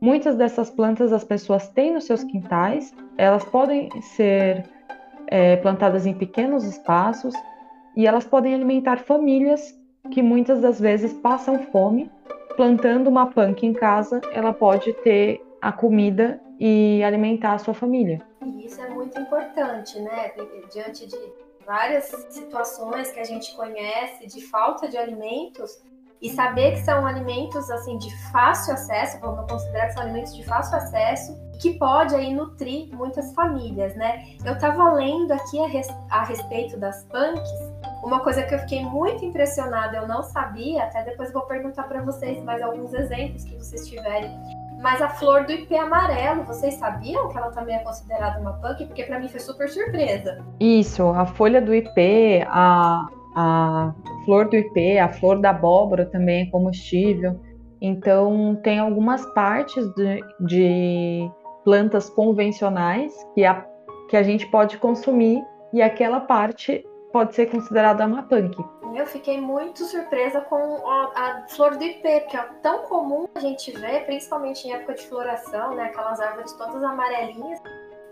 muitas 0.00 0.36
dessas 0.36 0.70
plantas 0.70 1.12
as 1.12 1.24
pessoas 1.24 1.68
têm 1.68 1.92
nos 1.92 2.04
seus 2.04 2.24
quintais, 2.24 2.94
elas 3.18 3.44
podem 3.44 3.90
ser 4.00 4.64
é, 5.26 5.56
plantadas 5.56 6.06
em 6.06 6.14
pequenos 6.14 6.64
espaços 6.64 7.34
e 7.96 8.06
elas 8.06 8.24
podem 8.24 8.54
alimentar 8.54 8.98
famílias 8.98 9.78
que 10.10 10.22
muitas 10.22 10.60
das 10.60 10.80
vezes 10.80 11.12
passam 11.12 11.58
fome. 11.66 12.10
Plantando 12.56 13.08
uma 13.08 13.26
punk 13.26 13.64
em 13.64 13.72
casa, 13.72 14.20
ela 14.32 14.52
pode 14.52 14.92
ter 15.04 15.42
a 15.60 15.72
comida 15.72 16.40
e 16.60 17.02
alimentar 17.02 17.54
a 17.54 17.58
sua 17.58 17.72
família. 17.72 18.20
E 18.44 18.66
isso 18.66 18.80
é 18.80 18.88
muito 18.90 19.18
importante, 19.18 19.98
né? 20.00 20.32
Diante 20.70 21.06
de 21.06 21.16
várias 21.64 22.04
situações 22.30 23.10
que 23.10 23.20
a 23.20 23.24
gente 23.24 23.54
conhece 23.56 24.26
de 24.26 24.40
falta 24.42 24.88
de 24.88 24.96
alimentos, 24.96 25.82
e 26.22 26.30
saber 26.30 26.72
que 26.72 26.84
são 26.84 27.04
alimentos 27.04 27.68
assim 27.68 27.98
de 27.98 28.14
fácil 28.30 28.74
acesso, 28.74 29.18
vamos 29.20 29.50
considerar 29.50 29.88
que 29.88 29.94
são 29.94 30.02
alimentos 30.04 30.34
de 30.36 30.44
fácil 30.44 30.76
acesso, 30.76 31.36
que 31.58 31.76
pode 31.78 32.14
aí 32.14 32.32
nutrir 32.32 32.94
muitas 32.94 33.34
famílias, 33.34 33.94
né? 33.96 34.24
Eu 34.44 34.54
estava 34.54 34.92
lendo 34.92 35.32
aqui 35.32 35.60
a, 35.62 35.66
res, 35.66 35.88
a 36.10 36.24
respeito 36.24 36.78
das 36.78 37.04
punks, 37.04 37.50
uma 38.04 38.20
coisa 38.20 38.44
que 38.44 38.54
eu 38.54 38.58
fiquei 38.60 38.84
muito 38.84 39.24
impressionada, 39.24 39.96
eu 39.96 40.06
não 40.06 40.22
sabia, 40.22 40.84
até 40.84 41.02
depois 41.02 41.32
vou 41.32 41.42
perguntar 41.42 41.84
para 41.84 42.02
vocês 42.02 42.42
mais 42.44 42.62
alguns 42.62 42.94
exemplos 42.94 43.44
que 43.44 43.56
vocês 43.56 43.88
tiverem. 43.88 44.30
Mas 44.80 45.00
a 45.00 45.08
flor 45.08 45.44
do 45.44 45.52
ipê 45.52 45.76
amarelo, 45.76 46.42
vocês 46.44 46.74
sabiam 46.74 47.28
que 47.28 47.38
ela 47.38 47.52
também 47.52 47.76
é 47.76 47.78
considerada 47.80 48.40
uma 48.40 48.54
punk? 48.54 48.86
Porque 48.86 49.04
para 49.04 49.20
mim 49.20 49.28
foi 49.28 49.38
super 49.38 49.68
surpresa. 49.68 50.44
Isso, 50.58 51.08
a 51.10 51.24
folha 51.24 51.62
do 51.62 51.72
ipê, 51.72 52.44
a, 52.48 53.06
a 53.34 53.94
flor 54.24 54.48
do 54.48 54.56
ipê, 54.56 54.98
a 54.98 55.08
flor 55.08 55.40
da 55.40 55.50
abóbora 55.50 56.06
também 56.06 56.42
é 56.42 56.50
comestível. 56.50 57.40
Então, 57.80 58.58
tem 58.62 58.78
algumas 58.78 59.26
partes 59.34 59.88
de, 59.94 60.20
de 60.40 61.30
plantas 61.64 62.08
convencionais 62.10 63.12
que 63.34 63.44
a, 63.44 63.66
que 64.08 64.16
a 64.16 64.22
gente 64.22 64.46
pode 64.50 64.78
consumir 64.78 65.42
e 65.72 65.82
aquela 65.82 66.20
parte 66.20 66.84
pode 67.12 67.34
ser 67.34 67.46
considerada 67.46 68.06
uma 68.06 68.22
punk. 68.22 68.56
Eu 68.94 69.06
fiquei 69.06 69.40
muito 69.40 69.84
surpresa 69.84 70.40
com 70.42 70.86
a, 70.86 71.44
flor 71.48 71.76
do 71.76 71.84
ipê, 71.84 72.20
porque 72.20 72.36
é 72.36 72.42
tão 72.62 72.82
comum 72.84 73.26
a 73.34 73.40
gente 73.40 73.70
ver, 73.70 74.04
principalmente 74.04 74.68
em 74.68 74.72
época 74.72 74.94
de 74.94 75.06
floração, 75.06 75.74
né? 75.74 75.84
Aquelas 75.84 76.20
árvores 76.20 76.52
todas 76.52 76.82
amarelinhas. 76.82 77.60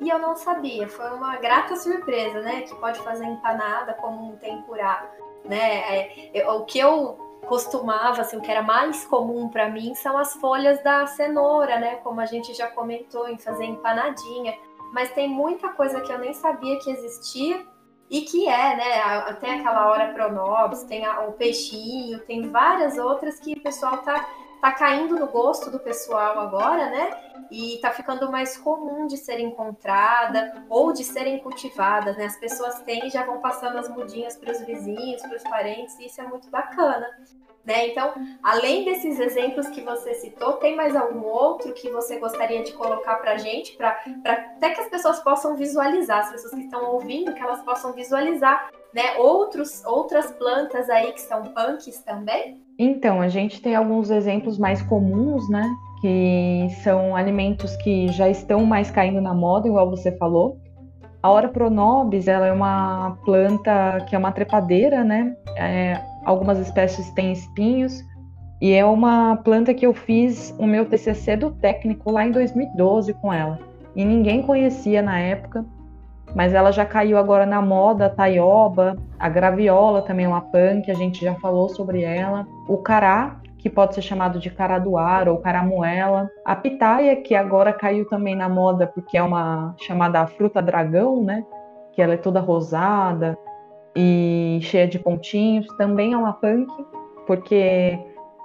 E 0.01 0.09
eu 0.09 0.18
não 0.18 0.34
sabia, 0.34 0.88
foi 0.88 1.11
uma 1.11 1.36
grata 1.36 1.76
surpresa, 1.76 2.40
né? 2.40 2.62
Que 2.62 2.74
pode 2.76 2.98
fazer 3.01 3.24
empanada 3.24 3.94
como 3.94 4.30
um 4.30 4.36
tempurá 4.36 5.11
né? 5.44 6.11
É, 6.34 6.48
o 6.51 6.64
que 6.64 6.78
eu 6.78 7.18
costumava, 7.46 8.20
assim, 8.20 8.36
o 8.36 8.40
que 8.40 8.51
era 8.51 8.62
mais 8.62 9.05
comum 9.07 9.48
para 9.48 9.68
mim 9.68 9.94
são 9.94 10.16
as 10.18 10.34
folhas 10.34 10.82
da 10.82 11.07
cenoura, 11.07 11.78
né? 11.78 11.96
Como 11.96 12.20
a 12.20 12.26
gente 12.26 12.55
já 12.55 12.68
comentou 12.68 13.28
em 13.28 13.38
fazer 13.38 13.64
empanadinha. 13.64 14.57
Mas 14.92 15.11
tem 15.12 15.28
muita 15.28 15.68
coisa 15.70 16.01
que 16.01 16.12
eu 16.12 16.18
nem 16.18 16.34
sabia 16.34 16.78
que 16.78 16.90
existia 16.90 17.64
e 18.09 18.22
que 18.22 18.48
é, 18.48 18.76
né? 18.76 19.32
Tem 19.40 19.61
aquela 19.61 19.88
hora 19.88 20.12
pronobis, 20.12 20.82
tem 20.84 21.07
o 21.09 21.32
peixinho, 21.32 22.20
tem 22.20 22.51
várias 22.51 22.98
outras 22.98 23.38
que 23.40 23.55
o 23.55 23.62
pessoal 23.62 23.98
tá, 23.98 24.28
tá 24.61 24.72
caindo 24.72 25.18
no 25.18 25.26
gosto 25.26 25.70
do 25.70 25.78
pessoal 25.78 26.38
agora, 26.38 26.90
né? 26.90 27.30
e 27.50 27.74
está 27.74 27.90
ficando 27.90 28.30
mais 28.30 28.56
comum 28.56 29.06
de 29.06 29.16
ser 29.16 29.40
encontrada 29.40 30.64
ou 30.68 30.92
de 30.92 31.02
serem 31.02 31.38
cultivadas, 31.40 32.16
né? 32.16 32.26
As 32.26 32.36
pessoas 32.36 32.80
têm 32.82 33.06
e 33.06 33.11
já 33.11 33.24
vão 33.24 33.40
passando 33.40 33.76
as 33.76 33.88
mudinhas 33.88 34.36
para 34.36 34.52
os 34.52 34.61
vizinhos, 34.61 35.20
para 35.22 35.36
os 35.36 35.42
parentes, 35.42 35.98
e 35.98 36.06
isso 36.06 36.20
é 36.20 36.24
muito 36.24 36.48
bacana. 36.48 37.08
Né? 37.64 37.88
Então, 37.88 38.14
além 38.42 38.84
desses 38.84 39.20
exemplos 39.20 39.68
que 39.68 39.82
você 39.82 40.14
citou, 40.14 40.54
tem 40.54 40.74
mais 40.74 40.96
algum 40.96 41.22
outro 41.22 41.74
que 41.74 41.90
você 41.90 42.18
gostaria 42.18 42.62
de 42.62 42.72
colocar 42.72 43.16
para 43.16 43.36
gente, 43.36 43.76
para 43.76 44.02
até 44.24 44.70
que 44.70 44.80
as 44.80 44.88
pessoas 44.88 45.20
possam 45.20 45.56
visualizar, 45.56 46.20
as 46.20 46.30
pessoas 46.30 46.54
que 46.54 46.62
estão 46.62 46.90
ouvindo, 46.90 47.34
que 47.34 47.42
elas 47.42 47.62
possam 47.62 47.92
visualizar 47.92 48.70
né, 48.94 49.16
outros, 49.18 49.84
outras 49.84 50.32
plantas 50.32 50.88
aí 50.88 51.12
que 51.12 51.20
são 51.20 51.44
punks 51.52 52.02
também? 52.02 52.64
Então, 52.82 53.20
a 53.20 53.28
gente 53.28 53.60
tem 53.60 53.74
alguns 53.74 54.10
exemplos 54.10 54.58
mais 54.58 54.80
comuns, 54.80 55.48
né? 55.50 55.70
que 56.00 56.68
são 56.82 57.14
alimentos 57.14 57.76
que 57.76 58.08
já 58.08 58.28
estão 58.28 58.64
mais 58.64 58.90
caindo 58.90 59.20
na 59.20 59.34
moda, 59.34 59.68
igual 59.68 59.88
você 59.88 60.10
falou. 60.12 60.58
A 61.22 61.30
Ora 61.30 61.48
pronobis, 61.48 62.26
ela 62.26 62.46
é 62.46 62.52
uma 62.52 63.18
planta 63.24 64.00
que 64.08 64.16
é 64.16 64.18
uma 64.18 64.32
trepadeira, 64.32 65.04
né? 65.04 65.36
É, 65.56 66.00
algumas 66.24 66.58
espécies 66.58 67.10
têm 67.10 67.32
espinhos 67.32 68.02
e 68.62 68.72
é 68.72 68.84
uma 68.84 69.36
planta 69.36 69.74
que 69.74 69.84
eu 69.86 69.92
fiz 69.92 70.54
o 70.58 70.66
meu 70.66 70.86
TCC 70.86 71.36
do 71.36 71.50
técnico 71.50 72.10
lá 72.10 72.26
em 72.26 72.30
2012 72.30 73.12
com 73.14 73.30
ela. 73.30 73.58
E 73.94 74.02
ninguém 74.02 74.40
conhecia 74.40 75.02
na 75.02 75.18
época, 75.18 75.66
mas 76.34 76.54
ela 76.54 76.70
já 76.70 76.84
caiu 76.84 77.18
agora 77.18 77.44
na 77.44 77.60
moda, 77.60 78.06
a 78.06 78.10
taioba, 78.10 78.96
a 79.18 79.28
graviola 79.28 80.02
também 80.02 80.26
é 80.26 80.28
uma 80.28 80.40
punk, 80.40 80.90
a 80.90 80.94
gente 80.94 81.24
já 81.24 81.34
falou 81.36 81.68
sobre 81.68 82.02
ela. 82.02 82.46
O 82.68 82.78
cará, 82.78 83.40
que 83.58 83.68
pode 83.68 83.94
ser 83.94 84.02
chamado 84.02 84.38
de 84.38 84.50
caraduar 84.50 85.28
ou 85.28 85.38
caramuela. 85.38 86.30
A 86.44 86.56
pitaia, 86.56 87.16
que 87.16 87.34
agora 87.34 87.72
caiu 87.72 88.06
também 88.08 88.34
na 88.34 88.48
moda 88.48 88.86
porque 88.86 89.18
é 89.18 89.22
uma 89.22 89.74
chamada 89.78 90.26
fruta 90.26 90.62
dragão, 90.62 91.22
né? 91.22 91.44
Que 91.92 92.00
ela 92.00 92.14
é 92.14 92.16
toda 92.16 92.40
rosada 92.40 93.36
e 93.94 94.60
cheia 94.62 94.86
de 94.86 94.98
pontinhos, 94.98 95.66
também 95.76 96.12
é 96.12 96.16
uma 96.16 96.32
punk, 96.32 96.72
porque 97.26 97.98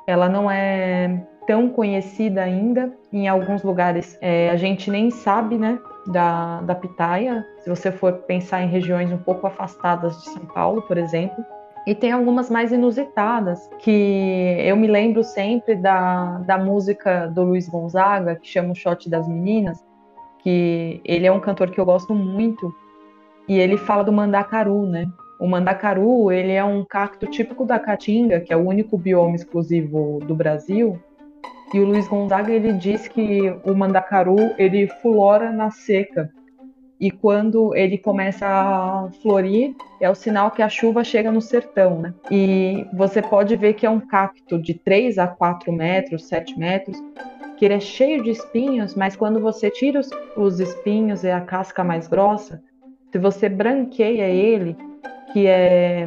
ela 0.08 0.28
não 0.28 0.50
é 0.50 1.24
tão 1.48 1.70
conhecida 1.70 2.42
ainda. 2.42 2.92
Em 3.14 3.28
alguns 3.28 3.64
lugares 3.64 4.18
é, 4.22 4.50
a 4.50 4.58
gente 4.58 4.92
nem 4.92 5.10
sabe, 5.10 5.58
né? 5.58 5.80
Da, 6.08 6.62
da 6.62 6.76
pitaia, 6.76 7.44
se 7.60 7.70
você 7.70 7.92
for 7.92 8.14
pensar 8.14 8.62
em 8.62 8.68
regiões 8.68 9.12
um 9.12 9.18
pouco 9.18 9.48
afastadas 9.48 10.16
de 10.22 10.30
São 10.30 10.46
Paulo, 10.46 10.84
por 10.84 11.00
exemplo, 11.00 11.44
e 11.86 11.94
tem 11.94 12.12
algumas 12.12 12.50
mais 12.50 12.72
inusitadas, 12.72 13.70
que 13.80 14.58
eu 14.60 14.76
me 14.76 14.88
lembro 14.88 15.24
sempre 15.24 15.76
da, 15.76 16.40
da 16.40 16.58
música 16.58 17.28
do 17.28 17.44
Luiz 17.44 17.70
Gonzaga, 17.70 18.36
que 18.36 18.48
chama 18.48 18.72
O 18.72 18.76
Shot 18.76 19.08
das 19.08 19.28
Meninas, 19.28 19.84
que 20.40 21.00
ele 21.06 21.28
é 21.28 21.32
um 21.32 21.40
cantor 21.40 21.70
que 21.70 21.80
eu 21.80 21.86
gosto 21.86 22.14
muito, 22.16 22.74
e 23.48 23.60
ele 23.60 23.78
fala 23.78 24.04
do 24.04 24.12
mandacaru, 24.12 24.88
né? 24.88 25.08
O 25.40 25.48
mandacaru, 25.48 26.32
ele 26.32 26.54
é 26.54 26.64
um 26.64 26.84
cacto 26.84 27.28
típico 27.28 27.66
da 27.66 27.78
Caatinga, 27.78 28.40
que 28.40 28.52
é 28.52 28.58
o 28.58 28.68
único 28.68 28.98
bioma 28.98 29.36
exclusivo 29.36 30.20
do 30.26 30.34
Brasil, 30.34 31.00
e 31.74 31.80
o 31.80 31.86
Luiz 31.86 32.08
Gonzaga, 32.08 32.52
ele 32.52 32.74
diz 32.74 33.08
que 33.08 33.50
o 33.64 33.74
mandacaru, 33.76 34.54
ele 34.58 34.88
fulora 34.88 35.52
na 35.52 35.72
seca, 35.72 36.32
e 37.00 37.12
quando 37.12 37.76
ele 37.76 37.98
começa 37.98 38.48
a 38.48 39.10
florir, 39.22 39.76
é 40.00 40.10
o 40.10 40.16
sinal 40.16 40.52
que 40.52 40.62
a 40.62 40.70
chuva 40.70 41.04
chega 41.04 41.32
no 41.32 41.42
sertão, 41.42 42.00
né? 42.00 42.14
E 42.32 42.86
você 42.94 43.22
pode 43.22 43.56
ver 43.56 43.74
que 43.74 43.86
é 43.86 43.90
um 43.90 44.00
cacto 44.00 44.58
de 44.58 44.74
3 44.74 45.18
a 45.18 45.28
4 45.28 45.72
metros, 45.74 46.26
7 46.26 46.58
metros, 46.58 46.98
que 47.58 47.66
ele 47.66 47.74
é 47.74 47.80
cheio 47.80 48.24
de 48.24 48.30
espinhos, 48.30 48.96
mas 48.96 49.16
quando 49.16 49.42
você 49.42 49.70
tira 49.70 50.00
os, 50.00 50.10
os 50.38 50.60
espinhos 50.60 51.24
e 51.24 51.30
a 51.30 51.42
casca 51.42 51.84
mais 51.84 52.08
grossa, 52.08 52.62
se 53.12 53.20
você 53.20 53.50
branqueia 53.50 54.30
ele, 54.30 54.78
que 55.34 55.48
é 55.48 56.06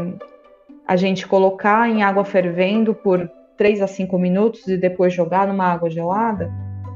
a 0.86 0.96
gente 0.96 1.26
colocar 1.26 1.88
em 1.88 2.02
água 2.02 2.24
fervendo 2.24 2.94
por 2.94 3.30
3 3.58 3.82
a 3.82 3.86
5 3.86 4.18
minutos 4.18 4.66
e 4.68 4.78
depois 4.78 5.12
jogar 5.12 5.46
numa 5.48 5.66
água 5.66 5.90
gelada, 5.90 6.50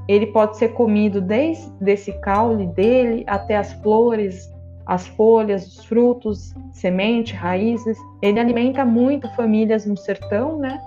ele 0.09 0.27
pode 0.27 0.57
ser 0.57 0.69
comido 0.69 1.21
desde 1.21 1.71
esse 1.91 2.13
caule 2.21 2.67
dele 2.69 3.25
até 3.27 3.57
as 3.57 3.73
flores, 3.75 4.51
as 4.87 5.07
folhas, 5.07 5.67
os 5.67 5.85
frutos, 5.85 6.55
semente, 6.73 7.35
raízes. 7.35 7.99
Ele 8.23 8.41
alimenta 8.41 8.85
muito 8.85 9.29
famílias 9.35 9.87
no 9.87 9.97
sertão, 9.97 10.59
né? 10.59 10.81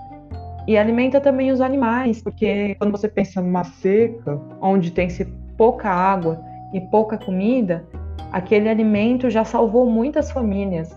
E 0.66 0.76
alimenta 0.76 1.20
também 1.20 1.52
os 1.52 1.60
animais, 1.60 2.20
porque 2.22 2.74
quando 2.74 2.90
você 2.90 3.08
pensa 3.08 3.40
numa 3.40 3.64
seca, 3.64 4.40
onde 4.60 4.90
tem 4.90 5.08
-se 5.08 5.24
pouca 5.56 5.88
água 5.88 6.40
e 6.72 6.80
pouca 6.80 7.16
comida, 7.16 7.86
aquele 8.32 8.68
alimento 8.68 9.30
já 9.30 9.44
salvou 9.44 9.88
muitas 9.88 10.30
famílias. 10.30 10.90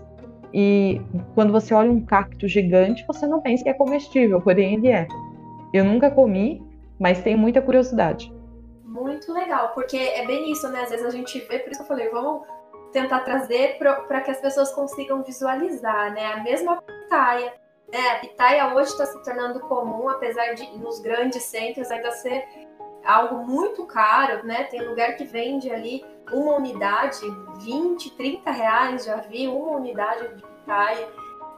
E 0.52 1.00
quando 1.34 1.52
você 1.52 1.72
olha 1.72 1.90
um 1.90 2.04
cacto 2.04 2.48
gigante, 2.48 3.04
você 3.06 3.26
não 3.26 3.40
pensa 3.40 3.62
que 3.62 3.68
é 3.68 3.74
comestível, 3.74 4.40
porém 4.40 4.74
ele 4.74 4.88
é. 4.88 5.06
Eu 5.72 5.84
nunca 5.84 6.10
comi, 6.10 6.62
mas 6.98 7.22
tenho 7.22 7.38
muita 7.38 7.62
curiosidade. 7.62 8.32
Muito 8.84 9.32
legal, 9.32 9.70
porque 9.74 9.96
é 9.96 10.26
bem 10.26 10.50
isso, 10.50 10.68
né? 10.68 10.82
Às 10.82 10.90
vezes 10.90 11.06
a 11.06 11.10
gente 11.10 11.38
vê, 11.40 11.60
por 11.60 11.70
isso 11.70 11.80
que 11.80 11.84
eu 11.84 11.88
falei, 11.88 12.08
vamos 12.08 12.42
tentar 12.92 13.20
trazer 13.20 13.78
para 13.78 14.20
que 14.20 14.30
as 14.30 14.40
pessoas 14.40 14.72
consigam 14.72 15.22
visualizar, 15.22 16.12
né? 16.12 16.32
A 16.32 16.42
mesma 16.42 16.82
pitaia. 16.82 17.54
Né? 17.92 18.10
A 18.12 18.16
pitaia 18.16 18.74
hoje 18.74 18.90
está 18.90 19.06
se 19.06 19.22
tornando 19.22 19.60
comum, 19.60 20.08
apesar 20.08 20.54
de 20.54 20.76
nos 20.78 21.00
grandes 21.00 21.42
centros 21.44 21.90
ainda 21.90 22.10
ser 22.12 22.44
algo 23.04 23.46
muito 23.46 23.84
caro, 23.86 24.46
né? 24.46 24.64
Tem 24.64 24.86
lugar 24.86 25.16
que 25.16 25.24
vende 25.24 25.70
ali 25.70 26.04
uma 26.32 26.56
unidade, 26.56 27.20
20, 27.58 28.10
30 28.16 28.50
reais, 28.50 29.04
já 29.04 29.16
vi 29.16 29.48
uma 29.48 29.76
unidade 29.76 30.28
de 30.34 30.42
pitaia. 30.42 31.08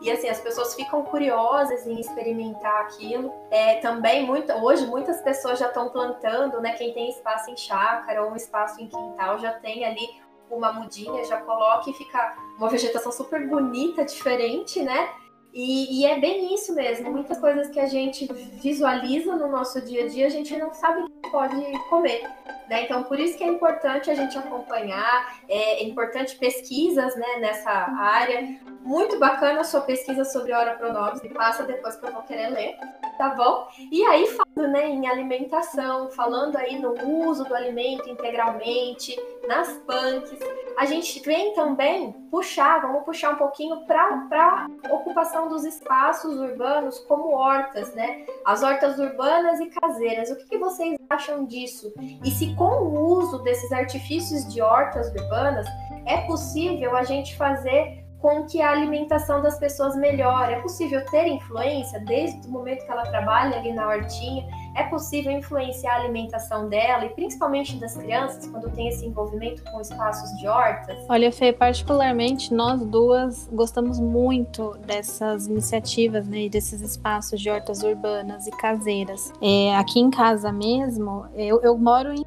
E 0.01 0.11
assim, 0.11 0.29
as 0.29 0.41
pessoas 0.41 0.75
ficam 0.75 1.03
curiosas 1.05 1.87
em 1.87 2.01
experimentar 2.01 2.83
aquilo. 2.83 3.33
É, 3.51 3.77
também, 3.77 4.27
muito, 4.27 4.53
hoje, 4.53 4.85
muitas 4.87 5.21
pessoas 5.23 5.59
já 5.59 5.69
estão 5.69 5.91
plantando, 5.91 6.61
né? 6.61 6.73
Quem 6.73 6.93
tem 6.93 7.09
espaço 7.11 7.51
em 7.51 7.57
chácara 7.57 8.25
ou 8.25 8.33
um 8.33 8.37
espaço 8.37 8.81
em 8.81 8.89
quintal 8.89 9.39
já 9.39 9.53
tem 9.53 9.85
ali 9.85 10.09
uma 10.51 10.73
mudinha, 10.73 11.25
já 11.25 11.41
coloca 11.41 11.89
e 11.89 11.95
fica 11.95 12.37
uma 12.59 12.69
vegetação 12.69 13.13
super 13.13 13.49
bonita, 13.49 14.05
diferente, 14.05 14.83
né? 14.83 15.09
E, 15.53 16.01
e, 16.01 16.07
é 16.07 16.19
bem 16.19 16.55
isso 16.55 16.75
mesmo. 16.75 17.11
Muitas 17.11 17.39
coisas 17.39 17.69
que 17.69 17.79
a 17.79 17.87
gente 17.87 18.27
visualiza 18.63 19.37
no 19.37 19.49
nosso 19.49 19.81
dia 19.83 20.05
a 20.05 20.09
dia, 20.09 20.27
a 20.27 20.31
gente 20.31 20.57
não 20.57 20.73
sabe 20.73 21.05
que 21.05 21.31
pode 21.31 21.55
comer. 21.91 22.23
Né? 22.69 22.85
Então, 22.85 23.03
por 23.05 23.19
isso 23.19 23.37
que 23.37 23.45
é 23.45 23.47
importante 23.47 24.11
a 24.11 24.15
gente 24.15 24.37
acompanhar, 24.39 25.39
é, 25.49 25.83
é 25.83 25.85
importante 25.85 26.37
pesquisas 26.37 27.15
né, 27.17 27.37
nessa 27.41 27.71
área. 27.71 28.61
Muito 28.83 29.19
bacana 29.19 29.61
a 29.61 29.65
sua 29.65 29.81
pesquisa 29.83 30.25
sobre 30.25 30.53
Ora 30.53 30.75
Pronobis, 30.75 31.23
me 31.23 31.29
passa 31.29 31.63
depois 31.63 31.97
que 31.97 32.05
eu 32.05 32.13
vou 32.13 32.23
querer 32.23 32.49
ler, 32.49 32.77
tá 33.17 33.31
bom? 33.31 33.69
E 33.91 34.03
aí, 34.05 34.27
falando 34.27 34.73
né, 34.73 34.89
em 34.89 35.07
alimentação, 35.07 36.11
falando 36.11 36.57
aí 36.57 36.79
no 36.81 36.95
uso 37.29 37.45
do 37.45 37.55
alimento 37.55 38.09
integralmente, 38.09 39.17
nas 39.47 39.69
punks, 39.87 40.39
a 40.77 40.87
gente 40.87 41.21
vem 41.21 41.53
também 41.55 42.13
puxar, 42.31 42.81
vamos 42.81 43.05
puxar 43.05 43.35
um 43.35 43.37
pouquinho 43.37 43.85
para 43.87 44.67
a 44.89 44.95
ocupação 44.95 45.49
dos 45.49 45.65
espaços 45.65 46.39
urbanos 46.39 46.99
como 47.01 47.35
hortas, 47.35 47.95
né? 47.95 48.25
As 48.45 48.63
hortas 48.63 48.99
urbanas 48.99 49.61
e 49.61 49.67
caseiras. 49.67 50.31
O 50.31 50.37
que, 50.37 50.45
que 50.47 50.59
vocês 50.59 50.97
acham 51.11 51.45
disso? 51.45 51.93
E 52.25 52.31
se 52.31 52.52
com 52.55 52.85
o 52.85 53.19
uso 53.19 53.39
desses 53.43 53.71
artifícios 53.73 54.53
de 54.53 54.61
hortas 54.61 55.09
urbanas 55.15 55.67
é 56.07 56.19
possível 56.23 56.97
a 56.97 57.03
gente 57.03 57.37
fazer 57.37 58.03
com 58.23 58.45
que 58.45 58.63
a 58.63 58.71
alimentação 58.71 59.43
das 59.43 59.59
pessoas 59.59 59.97
melhore. 59.97 60.55
É 60.55 60.61
possível 60.61 61.05
ter 61.07 61.27
influência 61.27 61.99
desde 62.01 62.47
o 62.47 62.51
momento 62.53 62.87
que 62.87 62.91
ela 62.91 63.03
trabalha 63.03 63.59
ali 63.59 63.73
na 63.73 63.89
hortinha? 63.89 64.47
É 64.77 64.85
possível 64.85 65.33
influenciar 65.33 65.95
a 65.95 65.97
alimentação 65.97 66.69
dela 66.69 67.05
e 67.05 67.09
principalmente 67.11 67.77
das 67.77 67.97
crianças 67.97 68.47
quando 68.47 68.71
tem 68.71 68.89
esse 68.89 69.05
envolvimento 69.05 69.65
com 69.65 69.81
espaços 69.81 70.31
de 70.39 70.47
hortas? 70.47 70.97
Olha, 71.09 71.33
Fê, 71.33 71.53
particularmente 71.53 72.55
nós 72.55 72.81
duas 72.87 73.49
gostamos 73.53 73.99
muito 73.99 74.79
dessas 74.87 75.49
iniciativas, 75.49 76.27
né, 76.29 76.49
desses 76.49 76.81
espaços 76.81 77.41
de 77.41 77.51
hortas 77.51 77.83
urbanas 77.83 78.47
e 78.47 78.53
caseiras. 78.53 79.33
É, 79.43 79.77
aqui 79.77 79.99
em 79.99 80.11
casa 80.11 80.53
mesmo, 80.53 81.27
eu, 81.35 81.61
eu 81.61 81.77
moro 81.77 82.13
em 82.13 82.25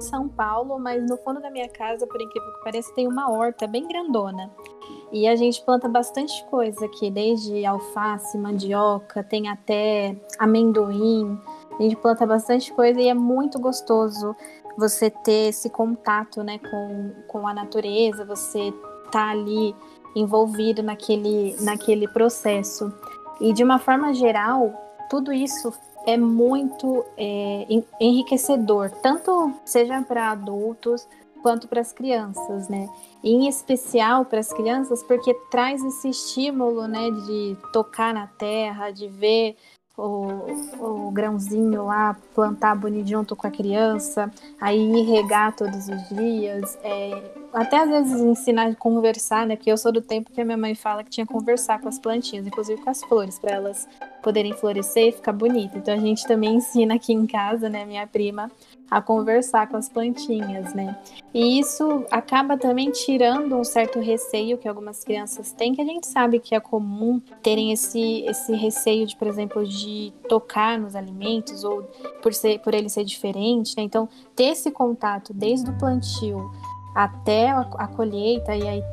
são 0.00 0.28
Paulo, 0.28 0.78
mas 0.78 1.08
no 1.08 1.16
fundo 1.18 1.40
da 1.40 1.50
minha 1.50 1.68
casa, 1.68 2.06
por 2.06 2.20
incrível 2.20 2.52
que 2.52 2.64
pareça, 2.64 2.92
tem 2.94 3.06
uma 3.06 3.30
horta 3.30 3.66
bem 3.66 3.86
grandona. 3.86 4.50
E 5.12 5.28
a 5.28 5.36
gente 5.36 5.62
planta 5.62 5.88
bastante 5.88 6.44
coisa 6.46 6.86
aqui, 6.86 7.10
desde 7.10 7.64
alface, 7.66 8.38
mandioca, 8.38 9.22
tem 9.22 9.48
até 9.48 10.16
amendoim. 10.38 11.38
A 11.78 11.82
gente 11.82 11.96
planta 11.96 12.26
bastante 12.26 12.72
coisa 12.72 13.00
e 13.00 13.08
é 13.08 13.14
muito 13.14 13.58
gostoso 13.58 14.34
você 14.76 15.10
ter 15.10 15.48
esse 15.48 15.68
contato 15.68 16.42
né, 16.42 16.58
com, 16.58 17.12
com 17.28 17.46
a 17.46 17.52
natureza, 17.52 18.24
você 18.24 18.72
tá 19.10 19.30
ali 19.30 19.74
envolvido 20.16 20.82
naquele, 20.82 21.56
naquele 21.60 22.08
processo. 22.08 22.92
E 23.40 23.52
de 23.52 23.62
uma 23.62 23.78
forma 23.78 24.14
geral, 24.14 24.72
tudo 25.10 25.32
isso 25.32 25.72
é 26.06 26.16
muito 26.16 27.04
é, 27.16 27.66
enriquecedor, 28.00 28.90
tanto 29.02 29.52
seja 29.64 30.02
para 30.02 30.30
adultos 30.30 31.06
quanto 31.42 31.66
para 31.68 31.80
as 31.80 31.92
crianças, 31.92 32.68
né? 32.68 32.88
em 33.22 33.48
especial 33.48 34.24
para 34.24 34.40
as 34.40 34.52
crianças, 34.52 35.02
porque 35.04 35.32
traz 35.50 35.82
esse 35.84 36.08
estímulo, 36.08 36.88
né, 36.88 37.10
de 37.10 37.56
tocar 37.72 38.12
na 38.12 38.26
terra, 38.26 38.90
de 38.90 39.06
ver 39.06 39.56
o, 39.96 41.06
o 41.06 41.10
grãozinho 41.10 41.86
lá 41.86 42.16
plantar 42.34 42.74
bonito 42.74 43.08
junto 43.08 43.36
com 43.36 43.46
a 43.46 43.50
criança, 43.50 44.30
aí 44.60 45.02
regar 45.02 45.54
todos 45.54 45.88
os 45.88 46.08
dias, 46.08 46.78
é, 46.82 47.22
até 47.52 47.78
às 47.78 47.88
vezes 47.90 48.20
ensinar 48.20 48.68
a 48.68 48.74
conversar, 48.74 49.46
né? 49.46 49.56
Porque 49.56 49.70
eu 49.70 49.76
sou 49.76 49.92
do 49.92 50.00
tempo 50.00 50.32
que 50.32 50.40
a 50.40 50.44
minha 50.44 50.56
mãe 50.56 50.74
fala 50.74 51.04
que 51.04 51.10
tinha 51.10 51.26
que 51.26 51.32
conversar 51.32 51.80
com 51.80 51.88
as 51.88 51.98
plantinhas, 51.98 52.46
inclusive 52.46 52.80
com 52.82 52.90
as 52.90 53.02
flores, 53.04 53.38
para 53.38 53.52
elas 53.52 53.86
poderem 54.22 54.54
florescer 54.54 55.08
e 55.08 55.12
ficar 55.12 55.32
bonita. 55.32 55.76
Então 55.76 55.92
a 55.92 55.98
gente 55.98 56.26
também 56.26 56.56
ensina 56.56 56.94
aqui 56.94 57.12
em 57.12 57.26
casa, 57.26 57.68
né, 57.68 57.84
minha 57.84 58.06
prima, 58.06 58.50
a 58.92 59.00
conversar 59.00 59.68
com 59.68 59.76
as 59.78 59.88
plantinhas, 59.88 60.74
né? 60.74 60.94
E 61.32 61.58
isso 61.58 62.04
acaba 62.10 62.58
também 62.58 62.90
tirando 62.90 63.56
um 63.56 63.64
certo 63.64 63.98
receio 63.98 64.58
que 64.58 64.68
algumas 64.68 65.02
crianças 65.02 65.50
têm, 65.50 65.74
que 65.74 65.80
a 65.80 65.84
gente 65.84 66.06
sabe 66.06 66.38
que 66.38 66.54
é 66.54 66.60
comum 66.60 67.18
terem 67.42 67.72
esse, 67.72 68.20
esse 68.26 68.54
receio 68.54 69.06
de, 69.06 69.16
por 69.16 69.26
exemplo, 69.26 69.66
de 69.66 70.12
tocar 70.28 70.78
nos 70.78 70.94
alimentos 70.94 71.64
ou 71.64 71.84
por, 72.20 72.34
ser, 72.34 72.58
por 72.58 72.74
ele 72.74 72.90
ser 72.90 73.02
diferente, 73.02 73.74
né? 73.78 73.82
Então, 73.82 74.06
ter 74.36 74.48
esse 74.48 74.70
contato 74.70 75.32
desde 75.32 75.70
o 75.70 75.78
plantio 75.78 76.52
até 76.94 77.48
a, 77.48 77.60
a 77.60 77.86
colheita 77.86 78.54
e 78.54 78.68
aí 78.68 78.84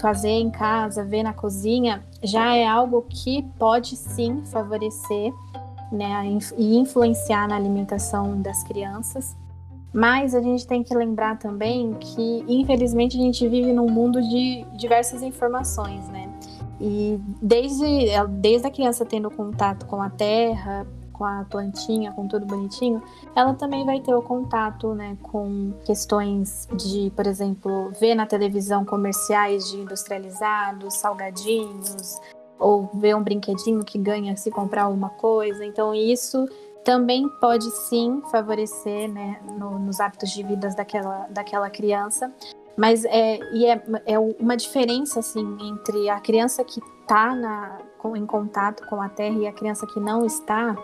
fazer 0.00 0.28
em 0.28 0.50
casa, 0.50 1.04
ver 1.04 1.22
na 1.22 1.32
cozinha, 1.32 2.04
já 2.20 2.56
é 2.56 2.66
algo 2.66 3.06
que 3.08 3.44
pode 3.56 3.94
sim 3.94 4.44
favorecer 4.44 5.32
né, 5.90 6.38
e 6.56 6.76
influenciar 6.76 7.48
na 7.48 7.56
alimentação 7.56 8.40
das 8.40 8.62
crianças. 8.62 9.36
Mas 9.92 10.34
a 10.34 10.42
gente 10.42 10.66
tem 10.66 10.82
que 10.82 10.94
lembrar 10.94 11.38
também 11.38 11.94
que, 11.94 12.44
infelizmente, 12.46 13.16
a 13.16 13.20
gente 13.20 13.48
vive 13.48 13.72
num 13.72 13.88
mundo 13.88 14.20
de 14.20 14.66
diversas 14.76 15.22
informações, 15.22 16.06
né? 16.08 16.30
E 16.78 17.18
desde, 17.40 18.10
desde 18.28 18.66
a 18.66 18.70
criança 18.70 19.06
tendo 19.06 19.30
contato 19.30 19.86
com 19.86 20.02
a 20.02 20.10
terra, 20.10 20.86
com 21.16 21.24
a 21.24 21.46
plantinha, 21.48 22.12
com 22.12 22.28
tudo 22.28 22.44
bonitinho, 22.44 23.02
ela 23.34 23.54
também 23.54 23.86
vai 23.86 24.00
ter 24.00 24.14
o 24.14 24.20
contato, 24.20 24.94
né, 24.94 25.16
com 25.22 25.72
questões 25.84 26.68
de, 26.74 27.10
por 27.16 27.26
exemplo, 27.26 27.90
ver 27.98 28.14
na 28.14 28.26
televisão 28.26 28.84
comerciais 28.84 29.70
de 29.70 29.78
industrializados, 29.78 30.94
salgadinhos, 30.94 32.20
ou 32.58 32.90
ver 32.94 33.14
um 33.14 33.22
brinquedinho 33.22 33.84
que 33.84 33.98
ganha 33.98 34.36
se 34.36 34.50
comprar 34.50 34.84
alguma 34.84 35.10
coisa. 35.10 35.64
Então 35.64 35.94
isso 35.94 36.48
também 36.84 37.28
pode 37.40 37.68
sim 37.70 38.22
favorecer 38.30 39.10
né, 39.10 39.40
no, 39.58 39.78
nos 39.78 39.98
hábitos 39.98 40.30
de 40.30 40.42
vida 40.42 40.68
daquela, 40.70 41.26
daquela 41.30 41.68
criança. 41.68 42.32
Mas 42.76 43.04
é, 43.06 43.38
e 43.52 43.66
é, 43.66 43.82
é 44.04 44.18
uma 44.18 44.56
diferença 44.56 45.20
assim 45.20 45.56
entre 45.62 46.08
a 46.08 46.20
criança 46.20 46.62
que 46.62 46.80
está 47.00 47.80
em 48.14 48.26
contato 48.26 48.86
com 48.88 49.00
a 49.00 49.08
terra 49.08 49.36
e 49.38 49.46
a 49.46 49.52
criança 49.52 49.86
que 49.86 49.98
não 49.98 50.24
está, 50.24 50.76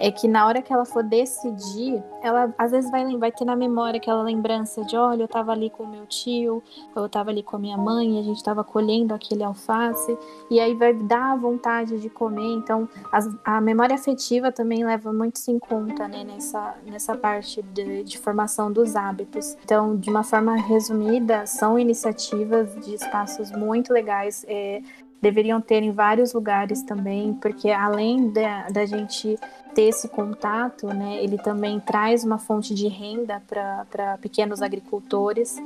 é 0.00 0.10
que 0.10 0.26
na 0.26 0.46
hora 0.46 0.62
que 0.62 0.72
ela 0.72 0.86
for 0.86 1.02
decidir, 1.02 2.02
ela 2.22 2.52
às 2.56 2.70
vezes 2.70 2.90
vai, 2.90 3.04
vai 3.18 3.30
ter 3.30 3.44
na 3.44 3.54
memória 3.54 3.98
aquela 3.98 4.22
lembrança 4.22 4.82
de, 4.82 4.96
olha, 4.96 5.22
eu 5.22 5.26
estava 5.26 5.52
ali 5.52 5.68
com 5.68 5.86
meu 5.86 6.06
tio, 6.06 6.62
eu 6.96 7.04
estava 7.04 7.28
ali 7.28 7.42
com 7.42 7.56
a 7.56 7.58
minha 7.58 7.76
mãe, 7.76 8.18
a 8.18 8.22
gente 8.22 8.38
estava 8.38 8.64
colhendo 8.64 9.12
aquele 9.12 9.44
alface, 9.44 10.16
e 10.50 10.58
aí 10.58 10.74
vai 10.74 10.94
dar 10.94 11.36
vontade 11.36 12.00
de 12.00 12.08
comer. 12.08 12.54
Então, 12.54 12.88
as, 13.12 13.28
a 13.44 13.60
memória 13.60 13.94
afetiva 13.94 14.50
também 14.50 14.84
leva 14.84 15.12
muito 15.12 15.38
em 15.48 15.58
conta, 15.58 16.08
né, 16.08 16.24
nessa, 16.24 16.76
nessa 16.86 17.14
parte 17.14 17.60
de, 17.62 18.02
de 18.02 18.18
formação 18.18 18.72
dos 18.72 18.96
hábitos. 18.96 19.54
Então, 19.62 19.96
de 19.96 20.08
uma 20.08 20.24
forma 20.24 20.56
resumida, 20.56 21.46
são 21.46 21.78
iniciativas 21.78 22.74
de 22.76 22.94
espaços 22.94 23.50
muito 23.50 23.92
legais. 23.92 24.46
É, 24.48 24.80
deveriam 25.20 25.60
ter 25.60 25.82
em 25.82 25.90
vários 25.90 26.32
lugares 26.32 26.82
também, 26.82 27.34
porque 27.34 27.70
além 27.70 28.30
da, 28.30 28.68
da 28.68 28.86
gente 28.86 29.38
ter 29.74 29.82
esse 29.82 30.08
contato, 30.08 30.88
né, 30.88 31.22
ele 31.22 31.38
também 31.38 31.78
traz 31.78 32.24
uma 32.24 32.38
fonte 32.38 32.74
de 32.74 32.88
renda 32.88 33.40
para 33.46 34.18
pequenos 34.20 34.62
agricultores, 34.62 35.56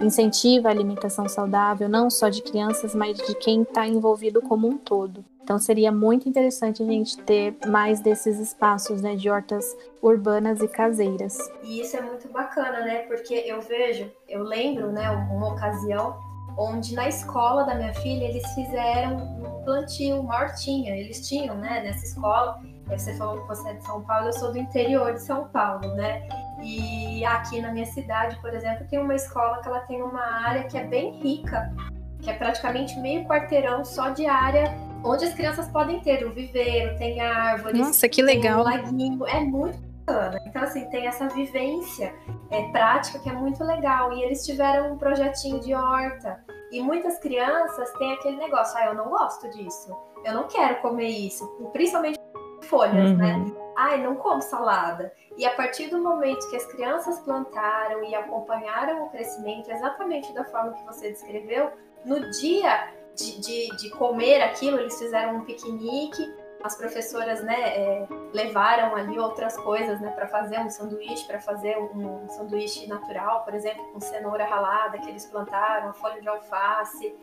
incentiva 0.00 0.68
a 0.68 0.70
alimentação 0.70 1.28
saudável, 1.28 1.88
não 1.88 2.10
só 2.10 2.28
de 2.28 2.42
crianças, 2.42 2.94
mas 2.94 3.16
de 3.16 3.34
quem 3.36 3.62
está 3.62 3.86
envolvido 3.86 4.42
como 4.42 4.68
um 4.68 4.76
todo. 4.76 5.24
Então 5.44 5.58
seria 5.58 5.92
muito 5.92 6.26
interessante 6.26 6.82
a 6.82 6.86
gente 6.86 7.18
ter 7.18 7.54
mais 7.66 8.00
desses 8.00 8.38
espaços 8.38 9.02
né, 9.02 9.14
de 9.14 9.28
hortas 9.28 9.76
urbanas 10.00 10.62
e 10.62 10.68
caseiras. 10.68 11.36
E 11.62 11.82
isso 11.82 11.98
é 11.98 12.00
muito 12.00 12.28
bacana, 12.28 12.80
né? 12.80 13.00
Porque 13.00 13.34
eu 13.46 13.60
vejo, 13.60 14.10
eu 14.26 14.42
lembro, 14.42 14.90
né, 14.90 15.10
uma 15.10 15.52
ocasião 15.52 16.16
onde 16.56 16.94
na 16.94 17.08
escola 17.08 17.64
da 17.64 17.74
minha 17.74 17.94
filha 17.94 18.24
eles 18.24 18.46
fizeram 18.54 19.16
um 19.16 19.64
plantio, 19.64 20.20
uma 20.20 20.36
hortinha. 20.36 20.96
Eles 20.96 21.26
tinham, 21.26 21.56
né, 21.56 21.82
nessa 21.82 22.04
escola. 22.04 22.60
Você 22.88 23.14
falou 23.14 23.40
que 23.40 23.48
você 23.48 23.68
é 23.70 23.72
de 23.74 23.84
São 23.84 24.02
Paulo, 24.02 24.28
eu 24.28 24.32
sou 24.34 24.52
do 24.52 24.58
interior 24.58 25.14
de 25.14 25.22
São 25.22 25.48
Paulo, 25.48 25.94
né? 25.94 26.28
E 26.62 27.24
aqui 27.24 27.60
na 27.60 27.72
minha 27.72 27.86
cidade, 27.86 28.36
por 28.40 28.52
exemplo, 28.52 28.86
tem 28.88 28.98
uma 28.98 29.14
escola 29.14 29.60
que 29.62 29.68
ela 29.68 29.80
tem 29.80 30.02
uma 30.02 30.22
área 30.46 30.64
que 30.64 30.76
é 30.76 30.84
bem 30.84 31.18
rica, 31.20 31.72
que 32.20 32.30
é 32.30 32.34
praticamente 32.34 32.98
meio 33.00 33.24
quarteirão 33.26 33.84
só 33.84 34.10
de 34.10 34.26
área 34.26 34.70
onde 35.02 35.24
as 35.24 35.34
crianças 35.34 35.68
podem 35.68 36.00
ter 36.00 36.26
o 36.26 36.32
viveiro, 36.32 36.96
tem 36.96 37.20
árvores, 37.20 37.78
Nossa, 37.78 38.08
que 38.08 38.22
legal. 38.22 38.60
um 38.60 38.64
laguinho, 38.64 39.26
é 39.26 39.40
muito 39.40 39.78
bacana. 40.06 40.40
Então, 40.46 40.62
assim, 40.62 40.84
tem 40.86 41.06
essa 41.06 41.28
vivência 41.28 42.14
é, 42.50 42.62
prática 42.70 43.18
que 43.18 43.28
é 43.28 43.32
muito 43.32 43.62
legal. 43.64 44.12
E 44.12 44.22
eles 44.22 44.44
tiveram 44.44 44.92
um 44.92 44.98
projetinho 44.98 45.60
de 45.60 45.74
horta. 45.74 46.43
E 46.74 46.82
muitas 46.82 47.20
crianças 47.20 47.88
têm 47.92 48.14
aquele 48.14 48.36
negócio, 48.36 48.76
ah, 48.76 48.86
eu 48.86 48.94
não 48.94 49.08
gosto 49.08 49.48
disso, 49.50 49.96
eu 50.24 50.34
não 50.34 50.48
quero 50.48 50.82
comer 50.82 51.06
isso. 51.06 51.46
Principalmente 51.72 52.18
folhas, 52.62 53.16
né? 53.16 53.34
uhum. 53.34 53.44
né? 53.44 53.60
Ai, 53.76 54.02
não 54.02 54.16
como 54.16 54.42
salada. 54.42 55.12
E 55.36 55.46
a 55.46 55.54
partir 55.54 55.88
do 55.88 56.02
momento 56.02 56.50
que 56.50 56.56
as 56.56 56.66
crianças 56.66 57.20
plantaram 57.20 58.02
e 58.02 58.12
acompanharam 58.12 59.04
o 59.04 59.10
crescimento 59.10 59.70
exatamente 59.70 60.32
da 60.32 60.44
forma 60.44 60.72
que 60.72 60.84
você 60.84 61.10
descreveu, 61.10 61.70
no 62.04 62.28
dia 62.32 62.92
de, 63.14 63.40
de, 63.40 63.76
de 63.76 63.90
comer 63.90 64.42
aquilo, 64.42 64.80
eles 64.80 64.98
fizeram 64.98 65.36
um 65.36 65.44
piquenique, 65.44 66.28
as 66.64 66.74
professoras 66.76 67.42
né, 67.42 67.76
é, 67.76 68.08
levaram 68.32 68.96
ali 68.96 69.18
outras 69.18 69.54
coisas 69.54 70.00
né, 70.00 70.10
para 70.12 70.26
fazer 70.26 70.58
um 70.60 70.70
sanduíche, 70.70 71.26
para 71.26 71.38
fazer 71.38 71.76
um, 71.76 72.26
sanduíche 72.26 72.86
natural, 72.86 73.44
por 73.44 73.52
exemplo, 73.54 73.84
com 73.92 74.00
cenoura 74.00 74.46
ralada 74.46 74.98
que 74.98 75.10
eles 75.10 75.26
plantaram, 75.26 75.92
folha 75.92 76.22
de 76.22 76.26
alface. 76.26 77.14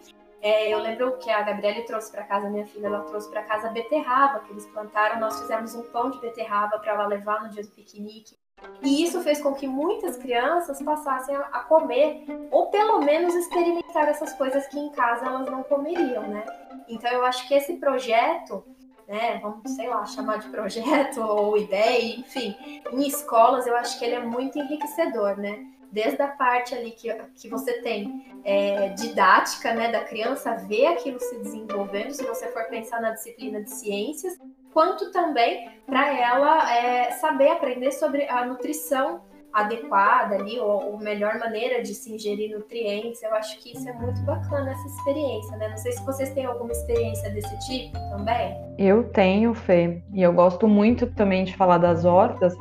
É, 0.43 0.71
eu 0.71 0.77
lembro 0.77 1.17
que 1.17 1.31
a 1.31 1.41
Gabriele 1.41 1.81
trouxe 1.81 2.11
para 2.11 2.23
casa, 2.23 2.51
minha 2.51 2.67
filha, 2.67 2.85
ela 2.85 3.01
trouxe 3.01 3.31
para 3.31 3.41
casa 3.41 3.69
beterraba 3.69 4.41
que 4.41 4.51
eles 4.51 4.67
plantaram. 4.67 5.19
Nós 5.19 5.41
fizemos 5.41 5.73
um 5.73 5.81
pão 5.91 6.11
de 6.11 6.21
beterraba 6.21 6.77
para 6.77 6.93
ela 6.93 7.07
levar 7.07 7.41
no 7.41 7.49
dia 7.49 7.63
do 7.63 7.69
piquenique. 7.69 8.37
E 8.83 9.03
isso 9.03 9.21
fez 9.21 9.41
com 9.41 9.55
que 9.55 9.67
muitas 9.67 10.17
crianças 10.17 10.79
passassem 10.83 11.35
a, 11.35 11.61
comer, 11.61 12.25
ou 12.51 12.67
pelo 12.67 13.01
menos 13.01 13.33
experimentar 13.33 14.07
essas 14.07 14.33
coisas 14.33 14.67
que 14.67 14.77
em 14.77 14.91
casa 14.91 15.25
elas 15.25 15.49
não 15.49 15.63
comeriam, 15.63 16.27
né? 16.27 16.45
Então 16.87 17.11
eu 17.11 17.25
acho 17.25 17.47
que 17.47 17.55
esse 17.55 17.77
projeto, 17.77 18.63
né, 19.12 19.39
vamos, 19.41 19.70
sei 19.76 19.89
lá, 19.89 20.05
chamar 20.05 20.39
de 20.39 20.47
projeto 20.47 21.20
ou 21.22 21.57
ideia, 21.57 22.16
enfim, 22.16 22.55
em 22.91 23.05
escolas 23.05 23.68
eu 23.68 23.76
acho 23.76 23.99
que 23.99 24.05
ele 24.05 24.16
é 24.16 24.24
muito 24.24 24.57
enriquecedor, 24.57 25.38
né? 25.38 25.68
desde 25.91 26.22
a 26.22 26.30
parte 26.30 26.74
ali 26.74 26.91
que, 26.91 27.14
que 27.36 27.49
você 27.49 27.82
tem 27.82 28.39
é, 28.45 28.89
didática, 28.89 29.74
né, 29.74 29.91
da 29.91 30.05
criança 30.05 30.55
ver 30.55 30.88
aquilo 30.88 31.20
se 31.20 31.38
desenvolvendo, 31.39 32.14
se 32.14 32.24
você 32.24 32.47
for 32.47 32.64
pensar 32.70 33.01
na 33.01 33.12
disciplina 33.12 33.62
de 33.62 33.70
ciências, 33.70 34.39
quanto 34.74 35.12
também 35.12 35.70
para 35.86 36.18
ela 36.18 36.74
é, 36.74 37.12
saber 37.12 37.49
aprender 37.49 37.91
sobre 37.91 38.26
a 38.30 38.45
nutrição 38.45 39.22
adequada 39.53 40.35
ali, 40.35 40.59
ou, 40.59 40.91
ou 40.91 40.97
melhor 40.97 41.37
maneira 41.39 41.81
de 41.81 41.93
se 41.93 42.13
ingerir 42.13 42.55
nutrientes. 42.55 43.21
Eu 43.21 43.33
acho 43.35 43.59
que 43.59 43.75
isso 43.75 43.87
é 43.87 43.93
muito 43.93 44.21
bacana, 44.21 44.71
essa 44.71 44.87
experiência, 44.87 45.57
né? 45.57 45.69
Não 45.69 45.77
sei 45.77 45.91
se 45.91 46.05
vocês 46.05 46.33
têm 46.33 46.45
alguma 46.45 46.71
experiência 46.71 47.29
desse 47.31 47.57
tipo 47.67 47.97
também. 48.09 48.55
Eu 48.77 49.03
tenho, 49.03 49.53
Fê, 49.53 50.01
e 50.13 50.21
eu 50.21 50.33
gosto 50.33 50.67
muito 50.67 51.07
também 51.07 51.43
de 51.43 51.55
falar 51.55 51.77
das 51.77 52.05
hortas, 52.05 52.55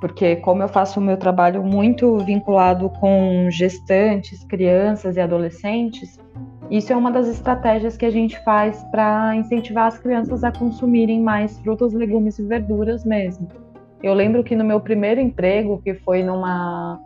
porque 0.00 0.36
como 0.36 0.62
eu 0.62 0.68
faço 0.68 0.98
o 0.98 1.02
meu 1.02 1.16
trabalho 1.16 1.62
muito 1.62 2.18
vinculado 2.18 2.88
com 3.00 3.48
gestantes, 3.50 4.42
crianças 4.44 5.16
e 5.16 5.20
adolescentes, 5.20 6.18
isso 6.70 6.92
é 6.92 6.96
uma 6.96 7.10
das 7.10 7.26
estratégias 7.26 7.96
que 7.96 8.06
a 8.06 8.10
gente 8.10 8.42
faz 8.44 8.82
para 8.92 9.34
incentivar 9.34 9.88
as 9.88 9.98
crianças 9.98 10.44
a 10.44 10.52
consumirem 10.52 11.20
mais 11.20 11.58
frutas, 11.58 11.92
legumes 11.92 12.38
e 12.38 12.44
verduras 12.44 13.04
mesmo. 13.04 13.48
Eu 14.02 14.14
lembro 14.14 14.42
que 14.42 14.56
no 14.56 14.64
meu 14.64 14.80
primeiro 14.80 15.20
emprego, 15.20 15.80
que 15.82 15.94
foi 15.94 16.22
numa 16.22 16.98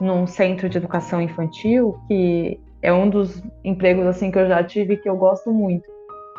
num 0.00 0.26
centro 0.26 0.68
de 0.68 0.78
educação 0.78 1.20
infantil, 1.20 1.96
que 2.08 2.60
é 2.82 2.92
um 2.92 3.08
dos 3.08 3.42
empregos 3.64 4.04
assim 4.06 4.30
que 4.30 4.38
eu 4.38 4.48
já 4.48 4.62
tive 4.64 4.96
que 4.96 5.08
eu 5.08 5.16
gosto 5.16 5.52
muito, 5.52 5.88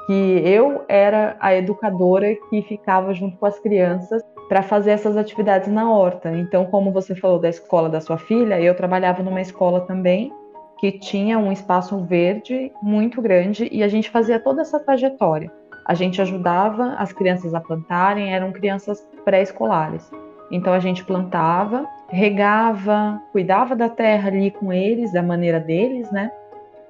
que 0.05 0.41
eu 0.43 0.83
era 0.89 1.37
a 1.39 1.55
educadora 1.55 2.35
que 2.49 2.61
ficava 2.63 3.13
junto 3.13 3.37
com 3.37 3.45
as 3.45 3.57
crianças 3.59 4.21
para 4.49 4.61
fazer 4.61 4.91
essas 4.91 5.15
atividades 5.15 5.69
na 5.69 5.89
horta. 5.89 6.31
Então, 6.35 6.65
como 6.65 6.91
você 6.91 7.15
falou 7.15 7.39
da 7.39 7.47
escola 7.47 7.89
da 7.89 8.01
sua 8.01 8.17
filha, 8.17 8.59
eu 8.59 8.75
trabalhava 8.75 9.23
numa 9.23 9.41
escola 9.41 9.81
também 9.81 10.31
que 10.77 10.91
tinha 10.91 11.39
um 11.39 11.51
espaço 11.51 11.97
verde 11.99 12.69
muito 12.81 13.21
grande 13.21 13.69
e 13.71 13.81
a 13.81 13.87
gente 13.87 14.09
fazia 14.09 14.37
toda 14.37 14.61
essa 14.61 14.77
trajetória. 14.77 15.49
A 15.85 15.93
gente 15.93 16.21
ajudava 16.21 16.95
as 16.97 17.11
crianças 17.11 17.53
a 17.53 17.59
plantarem, 17.59 18.33
eram 18.33 18.51
crianças 18.51 19.05
pré-escolares. 19.25 20.09
Então 20.51 20.71
a 20.73 20.79
gente 20.79 21.03
plantava, 21.03 21.85
regava, 22.09 23.21
cuidava 23.31 23.75
da 23.75 23.89
terra 23.89 24.29
ali 24.29 24.51
com 24.51 24.71
eles, 24.71 25.11
da 25.11 25.23
maneira 25.23 25.59
deles, 25.59 26.11
né? 26.11 26.31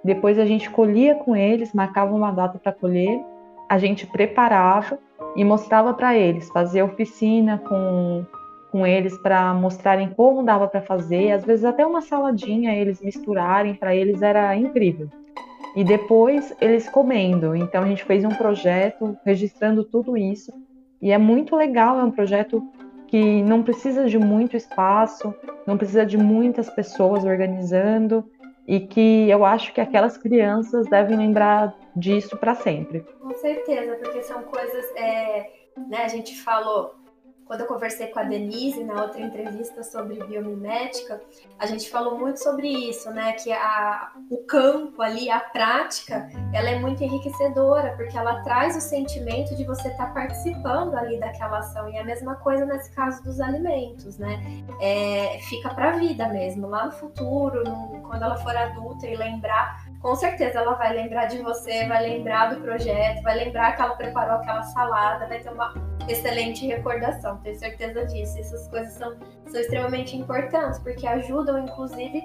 Depois 0.04 0.38
a 0.38 0.46
gente 0.46 0.70
colhia 0.70 1.16
com 1.16 1.36
eles, 1.36 1.74
marcava 1.74 2.14
uma 2.14 2.32
data 2.32 2.60
para 2.60 2.74
colher, 2.74 3.22
a 3.70 3.78
gente 3.78 4.06
preparava 4.06 5.00
e 5.36 5.44
mostrava 5.44 5.94
para 5.94 6.16
eles, 6.16 6.50
fazia 6.50 6.84
oficina 6.84 7.58
com, 7.58 8.26
com 8.72 8.86
eles 8.86 9.18
para 9.18 9.54
mostrarem 9.54 10.10
como 10.10 10.44
dava 10.44 10.68
para 10.68 10.82
fazer, 10.82 11.32
às 11.32 11.46
vezes 11.46 11.64
até 11.64 11.86
uma 11.86 12.02
saladinha 12.02 12.76
eles 12.76 13.02
misturarem, 13.02 13.74
para 13.74 13.96
eles 13.96 14.22
era 14.22 14.56
incrível. 14.56 15.08
E 15.76 15.84
depois 15.84 16.56
eles 16.62 16.88
comendo. 16.88 17.56
Então 17.56 17.84
a 17.84 17.88
gente 17.88 18.04
fez 18.04 18.24
um 18.24 18.30
projeto 18.30 19.18
registrando 19.26 19.84
tudo 19.84 20.16
isso 20.16 20.52
e 21.02 21.12
é 21.12 21.18
muito 21.18 21.56
legal, 21.56 22.00
é 22.00 22.04
um 22.04 22.12
projeto 22.12 22.64
que 23.08 23.44
não 23.44 23.62
precisa 23.62 24.08
de 24.08 24.18
muito 24.18 24.56
espaço, 24.56 25.36
não 25.68 25.78
precisa 25.78 26.06
de 26.06 26.18
muitas 26.18 26.70
pessoas 26.70 27.26
organizando 27.26 28.24
e 28.68 28.80
que 28.80 29.30
eu 29.30 29.44
acho 29.44 29.74
que 29.74 29.82
aquelas 29.82 30.18
crianças 30.18 30.88
devem 30.88 31.18
lembrar 31.18 31.76
disso 31.96 32.38
para 32.38 32.56
sempre. 32.56 33.02
Com 33.22 33.34
certeza, 33.36 33.96
porque 33.96 34.24
são 34.24 34.42
coisas, 34.44 34.86
é, 34.96 35.50
né? 35.90 36.04
A 36.04 36.08
gente 36.08 36.42
falou 36.42 36.96
quando 37.46 37.62
eu 37.62 37.68
conversei 37.68 38.08
com 38.08 38.20
a 38.20 38.24
Denise 38.24 38.84
na 38.84 39.02
outra 39.04 39.22
entrevista 39.22 39.84
sobre 39.84 40.24
biomimética, 40.24 41.22
a 41.60 41.66
gente 41.66 41.90
falou 41.90 42.18
muito 42.18 42.42
sobre 42.42 42.68
isso, 42.68 43.10
né? 43.12 43.34
Que 43.34 43.52
a, 43.52 44.12
o 44.30 44.38
campo 44.46 45.02
ali, 45.02 45.30
a 45.30 45.40
prática, 45.40 46.30
ela 46.54 46.70
é 46.70 46.80
muito 46.80 47.04
enriquecedora, 47.04 47.96
porque 47.96 48.18
ela 48.18 48.42
traz 48.44 48.76
o 48.78 48.82
sentimento 48.82 49.56
de 49.56 49.64
você 49.66 49.90
estar 49.90 50.08
tá 50.08 50.14
participando 50.14 50.96
ali 50.96 51.20
daquela 51.20 51.60
ação. 51.60 51.90
E 51.90 51.96
é 51.96 52.02
a 52.02 52.06
mesma 52.06 52.36
coisa 52.36 52.66
nesse 52.66 52.92
caso 52.92 53.24
dos 53.24 53.40
alimentos, 53.40 54.18
né? 54.18 54.42
É, 54.80 55.40
fica 55.50 55.70
para 55.74 55.90
a 55.90 55.98
vida 55.98 56.28
mesmo. 56.30 56.68
Lá 56.68 56.86
no 56.86 56.92
futuro, 56.94 57.64
no, 57.64 58.02
quando 58.02 58.24
ela 58.24 58.38
for 58.38 58.56
adulta 58.56 59.06
e 59.06 59.16
lembrar 59.16 59.84
com 60.04 60.16
certeza 60.16 60.60
ela 60.60 60.74
vai 60.74 60.94
lembrar 60.94 61.28
de 61.28 61.42
você, 61.42 61.88
vai 61.88 62.04
lembrar 62.04 62.54
do 62.54 62.60
projeto, 62.60 63.24
vai 63.24 63.38
lembrar 63.38 63.74
que 63.74 63.82
ela 63.82 63.96
preparou 63.96 64.36
aquela 64.36 64.62
salada, 64.62 65.26
vai 65.28 65.40
ter 65.40 65.50
uma 65.50 65.74
excelente 66.08 66.66
recordação, 66.68 67.38
tenho 67.38 67.58
certeza 67.58 68.06
disso. 68.06 68.40
Essas 68.40 68.68
coisas 68.68 68.94
são, 68.94 69.16
são 69.48 69.60
extremamente 69.60 70.16
importantes, 70.18 70.80
porque 70.80 71.06
ajudam, 71.06 71.60
inclusive, 71.60 72.22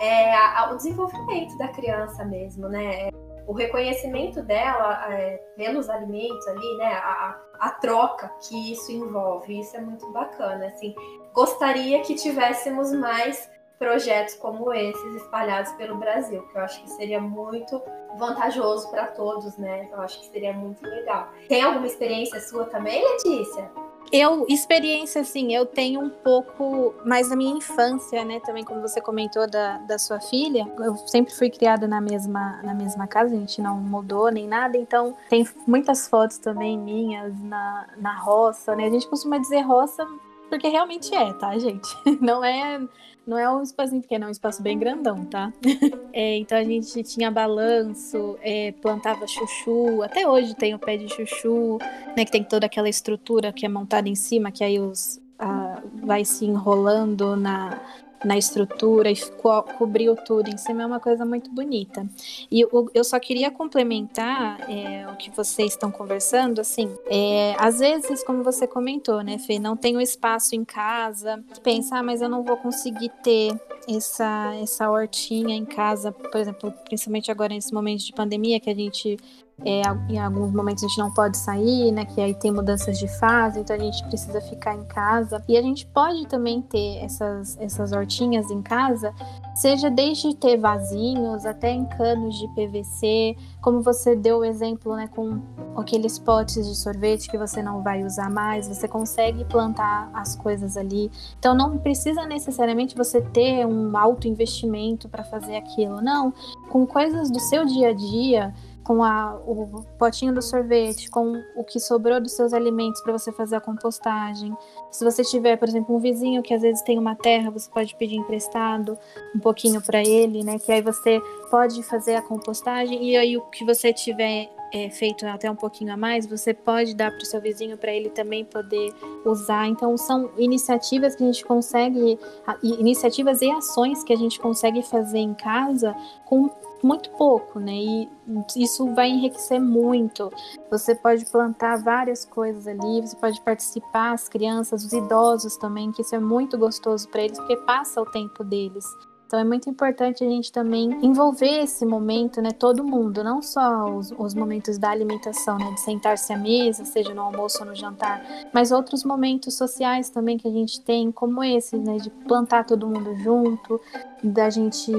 é, 0.00 0.34
ao 0.56 0.76
desenvolvimento 0.76 1.56
da 1.58 1.68
criança 1.68 2.24
mesmo, 2.24 2.68
né? 2.68 3.08
O 3.46 3.52
reconhecimento 3.52 4.42
dela 4.42 5.12
é, 5.12 5.36
pelos 5.56 5.90
alimentos 5.90 6.46
ali, 6.46 6.76
né? 6.78 6.92
A, 6.94 7.38
a 7.58 7.70
troca 7.72 8.30
que 8.48 8.72
isso 8.72 8.90
envolve, 8.92 9.60
isso 9.60 9.76
é 9.76 9.80
muito 9.80 10.10
bacana, 10.12 10.66
assim. 10.66 10.94
Gostaria 11.34 12.00
que 12.02 12.14
tivéssemos 12.14 12.92
mais 12.92 13.49
projetos 13.80 14.34
como 14.34 14.70
esses 14.74 15.14
espalhados 15.14 15.72
pelo 15.72 15.96
Brasil, 15.96 16.42
que 16.42 16.56
eu 16.56 16.60
acho 16.60 16.82
que 16.82 16.90
seria 16.90 17.18
muito 17.18 17.82
vantajoso 18.18 18.90
para 18.90 19.06
todos, 19.06 19.56
né? 19.56 19.88
Eu 19.90 20.02
acho 20.02 20.20
que 20.20 20.26
seria 20.26 20.52
muito 20.52 20.86
legal. 20.86 21.30
Tem 21.48 21.62
alguma 21.62 21.86
experiência 21.86 22.38
sua 22.40 22.66
também, 22.66 23.02
Letícia? 23.02 23.70
Eu, 24.12 24.44
experiência, 24.50 25.22
assim, 25.22 25.54
eu 25.54 25.64
tenho 25.64 26.00
um 26.00 26.10
pouco 26.10 26.94
mais 27.06 27.30
da 27.30 27.36
minha 27.36 27.56
infância, 27.56 28.22
né? 28.22 28.38
Também, 28.40 28.64
como 28.64 28.82
você 28.82 29.00
comentou 29.00 29.48
da, 29.48 29.78
da 29.78 29.98
sua 29.98 30.20
filha, 30.20 30.70
eu 30.80 30.96
sempre 31.06 31.32
fui 31.32 31.48
criada 31.48 31.88
na 31.88 32.02
mesma, 32.02 32.60
na 32.62 32.74
mesma 32.74 33.06
casa, 33.06 33.34
a 33.34 33.38
gente 33.38 33.62
não 33.62 33.78
mudou 33.78 34.30
nem 34.30 34.46
nada, 34.46 34.76
então 34.76 35.16
tem 35.30 35.48
muitas 35.66 36.06
fotos 36.06 36.36
também 36.36 36.76
minhas 36.76 37.32
na, 37.40 37.86
na 37.96 38.18
roça, 38.18 38.76
né? 38.76 38.84
A 38.84 38.90
gente 38.90 39.08
costuma 39.08 39.38
dizer 39.38 39.60
roça 39.62 40.06
porque 40.50 40.68
realmente 40.68 41.14
é, 41.14 41.32
tá, 41.34 41.56
gente? 41.56 41.88
Não 42.20 42.44
é 42.44 42.80
não 43.26 43.38
é 43.38 43.48
um 43.50 43.62
espacinho 43.62 44.02
pequeno, 44.02 44.24
é 44.24 44.28
um 44.28 44.30
espaço 44.30 44.62
bem 44.62 44.78
grandão, 44.78 45.24
tá? 45.24 45.52
É, 46.12 46.38
então 46.38 46.58
a 46.58 46.64
gente 46.64 47.04
tinha 47.04 47.30
balanço, 47.30 48.36
é, 48.42 48.72
plantava 48.82 49.28
chuchu, 49.28 50.02
até 50.02 50.28
hoje 50.28 50.56
tem 50.56 50.74
o 50.74 50.78
pé 50.78 50.96
de 50.96 51.08
chuchu, 51.08 51.78
né? 52.16 52.24
Que 52.24 52.32
tem 52.32 52.42
toda 52.42 52.66
aquela 52.66 52.88
estrutura 52.88 53.52
que 53.52 53.64
é 53.64 53.68
montada 53.68 54.08
em 54.08 54.16
cima, 54.16 54.50
que 54.50 54.64
aí 54.64 54.80
os, 54.80 55.20
a, 55.38 55.80
vai 56.02 56.24
se 56.24 56.44
enrolando 56.44 57.36
na, 57.36 57.80
na 58.24 58.36
estrutura 58.36 59.10
e 59.10 59.16
co 59.16 59.62
cobriu 59.62 60.14
tudo. 60.16 60.48
Em 60.48 60.56
cima 60.56 60.82
é 60.82 60.86
uma 60.86 61.00
coisa 61.00 61.24
muito 61.24 61.50
bonita. 61.50 62.06
E 62.50 62.60
eu, 62.60 62.90
eu 62.92 63.04
só 63.04 63.18
queria 63.18 63.50
complementar 63.50 64.70
é, 64.70 65.06
o 65.08 65.16
que 65.16 65.30
vocês 65.30 65.72
estão 65.72 65.90
conversando, 65.90 66.60
assim, 66.60 66.94
é, 67.06 67.54
às 67.58 67.78
vezes, 67.78 68.22
como 68.22 68.42
você 68.42 68.66
comentou, 68.66 69.22
né, 69.22 69.38
Fê, 69.38 69.58
não 69.58 69.76
tem 69.76 69.96
um 69.96 70.00
espaço 70.00 70.54
em 70.54 70.64
casa, 70.64 71.42
pensa, 71.62 71.96
ah, 71.96 72.02
mas 72.02 72.22
eu 72.22 72.28
não 72.28 72.42
vou 72.42 72.56
conseguir 72.56 73.10
ter 73.22 73.58
essa, 73.88 74.54
essa 74.60 74.90
hortinha 74.90 75.56
em 75.56 75.64
casa, 75.64 76.12
por 76.12 76.36
exemplo, 76.36 76.72
principalmente 76.84 77.30
agora 77.30 77.54
nesse 77.54 77.72
momento 77.72 78.04
de 78.04 78.12
pandemia 78.12 78.60
que 78.60 78.70
a 78.70 78.74
gente 78.74 79.16
é, 79.64 79.82
em 80.08 80.18
alguns 80.18 80.52
momentos 80.52 80.82
a 80.82 80.88
gente 80.88 80.98
não 80.98 81.10
pode 81.12 81.36
sair, 81.36 81.92
né? 81.92 82.04
Que 82.04 82.20
aí 82.20 82.34
tem 82.34 82.50
mudanças 82.50 82.98
de 82.98 83.06
fase, 83.18 83.60
então 83.60 83.76
a 83.76 83.78
gente 83.78 84.02
precisa 84.04 84.40
ficar 84.40 84.74
em 84.74 84.84
casa. 84.84 85.42
E 85.46 85.56
a 85.56 85.62
gente 85.62 85.86
pode 85.86 86.26
também 86.26 86.62
ter 86.62 86.98
essas, 87.04 87.58
essas 87.60 87.92
hortinhas 87.92 88.50
em 88.50 88.62
casa, 88.62 89.12
seja 89.54 89.90
desde 89.90 90.34
ter 90.34 90.56
vasinhos 90.56 91.44
até 91.44 91.70
em 91.70 91.84
canos 91.84 92.38
de 92.38 92.48
PVC, 92.48 93.36
como 93.60 93.82
você 93.82 94.16
deu 94.16 94.38
o 94.38 94.44
exemplo, 94.44 94.96
né? 94.96 95.08
Com 95.14 95.40
aqueles 95.76 96.18
potes 96.18 96.66
de 96.66 96.74
sorvete 96.74 97.30
que 97.30 97.36
você 97.36 97.62
não 97.62 97.82
vai 97.82 98.02
usar 98.02 98.30
mais, 98.30 98.66
você 98.66 98.88
consegue 98.88 99.44
plantar 99.44 100.10
as 100.14 100.34
coisas 100.36 100.76
ali. 100.76 101.10
Então 101.38 101.54
não 101.54 101.76
precisa 101.76 102.24
necessariamente 102.24 102.96
você 102.96 103.20
ter 103.20 103.66
um 103.66 103.94
alto 103.96 104.26
investimento 104.26 105.08
para 105.08 105.22
fazer 105.22 105.56
aquilo, 105.56 106.00
não. 106.00 106.32
Com 106.70 106.86
coisas 106.86 107.30
do 107.30 107.40
seu 107.40 107.66
dia 107.66 107.90
a 107.90 107.92
dia 107.92 108.54
com 108.84 109.02
a, 109.02 109.36
o 109.46 109.84
potinho 109.98 110.32
do 110.32 110.42
sorvete, 110.42 111.10
com 111.10 111.42
o 111.54 111.64
que 111.64 111.78
sobrou 111.78 112.20
dos 112.20 112.32
seus 112.32 112.52
alimentos 112.52 113.00
para 113.02 113.12
você 113.12 113.30
fazer 113.32 113.56
a 113.56 113.60
compostagem. 113.60 114.56
Se 114.90 115.04
você 115.04 115.22
tiver, 115.22 115.56
por 115.56 115.68
exemplo, 115.68 115.94
um 115.94 115.98
vizinho 115.98 116.42
que 116.42 116.54
às 116.54 116.62
vezes 116.62 116.82
tem 116.82 116.98
uma 116.98 117.14
terra, 117.14 117.50
você 117.50 117.70
pode 117.70 117.94
pedir 117.96 118.16
emprestado 118.16 118.98
um 119.34 119.38
pouquinho 119.38 119.80
para 119.80 120.00
ele, 120.00 120.42
né? 120.42 120.58
Que 120.58 120.72
aí 120.72 120.82
você 120.82 121.20
pode 121.50 121.82
fazer 121.82 122.14
a 122.16 122.22
compostagem 122.22 123.10
e 123.10 123.16
aí 123.16 123.36
o 123.36 123.42
que 123.42 123.64
você 123.64 123.92
tiver 123.92 124.50
é, 124.72 124.88
feito 124.88 125.26
até 125.26 125.50
um 125.50 125.56
pouquinho 125.56 125.92
a 125.92 125.96
mais, 125.96 126.26
você 126.26 126.54
pode 126.54 126.94
dar 126.94 127.10
para 127.10 127.22
o 127.22 127.26
seu 127.26 127.40
vizinho 127.40 127.76
para 127.76 127.92
ele 127.92 128.08
também 128.08 128.44
poder 128.44 128.92
usar. 129.24 129.66
Então, 129.66 129.96
são 129.96 130.30
iniciativas 130.38 131.16
que 131.16 131.22
a 131.22 131.26
gente 131.26 131.44
consegue, 131.44 132.18
iniciativas 132.62 133.42
e 133.42 133.50
ações 133.50 134.04
que 134.04 134.12
a 134.12 134.16
gente 134.16 134.38
consegue 134.38 134.82
fazer 134.82 135.18
em 135.18 135.34
casa 135.34 135.94
com 136.24 136.48
muito 136.82 137.10
pouco, 137.10 137.58
né? 137.58 137.72
E 137.72 138.08
isso 138.56 138.92
vai 138.94 139.08
enriquecer 139.08 139.60
muito. 139.60 140.30
Você 140.70 140.94
pode 140.94 141.26
plantar 141.26 141.82
várias 141.82 142.24
coisas 142.24 142.66
ali, 142.66 143.00
você 143.00 143.16
pode 143.16 143.40
participar, 143.40 144.12
as 144.12 144.28
crianças, 144.28 144.84
os 144.84 144.92
idosos 144.92 145.56
também, 145.56 145.92
que 145.92 146.02
isso 146.02 146.14
é 146.14 146.20
muito 146.20 146.56
gostoso 146.58 147.08
para 147.08 147.22
eles, 147.22 147.38
porque 147.38 147.56
passa 147.56 148.00
o 148.00 148.06
tempo 148.06 148.42
deles. 148.44 148.84
Então 149.30 149.38
é 149.38 149.44
muito 149.44 149.70
importante 149.70 150.24
a 150.24 150.28
gente 150.28 150.50
também 150.50 150.90
envolver 151.06 151.62
esse 151.62 151.86
momento, 151.86 152.42
né? 152.42 152.50
Todo 152.50 152.82
mundo, 152.82 153.22
não 153.22 153.40
só 153.40 153.88
os, 153.88 154.12
os 154.18 154.34
momentos 154.34 154.76
da 154.76 154.90
alimentação, 154.90 155.56
né? 155.56 155.70
De 155.70 155.80
sentar-se 155.80 156.32
à 156.32 156.36
mesa, 156.36 156.84
seja 156.84 157.14
no 157.14 157.22
almoço 157.22 157.60
ou 157.60 157.66
no 157.66 157.76
jantar, 157.76 158.20
mas 158.52 158.72
outros 158.72 159.04
momentos 159.04 159.56
sociais 159.56 160.10
também 160.10 160.36
que 160.36 160.48
a 160.48 160.50
gente 160.50 160.80
tem, 160.80 161.12
como 161.12 161.44
esse, 161.44 161.76
né? 161.76 161.98
De 161.98 162.10
plantar 162.10 162.64
todo 162.64 162.88
mundo 162.88 163.14
junto, 163.18 163.80
da 164.20 164.50
gente 164.50 164.90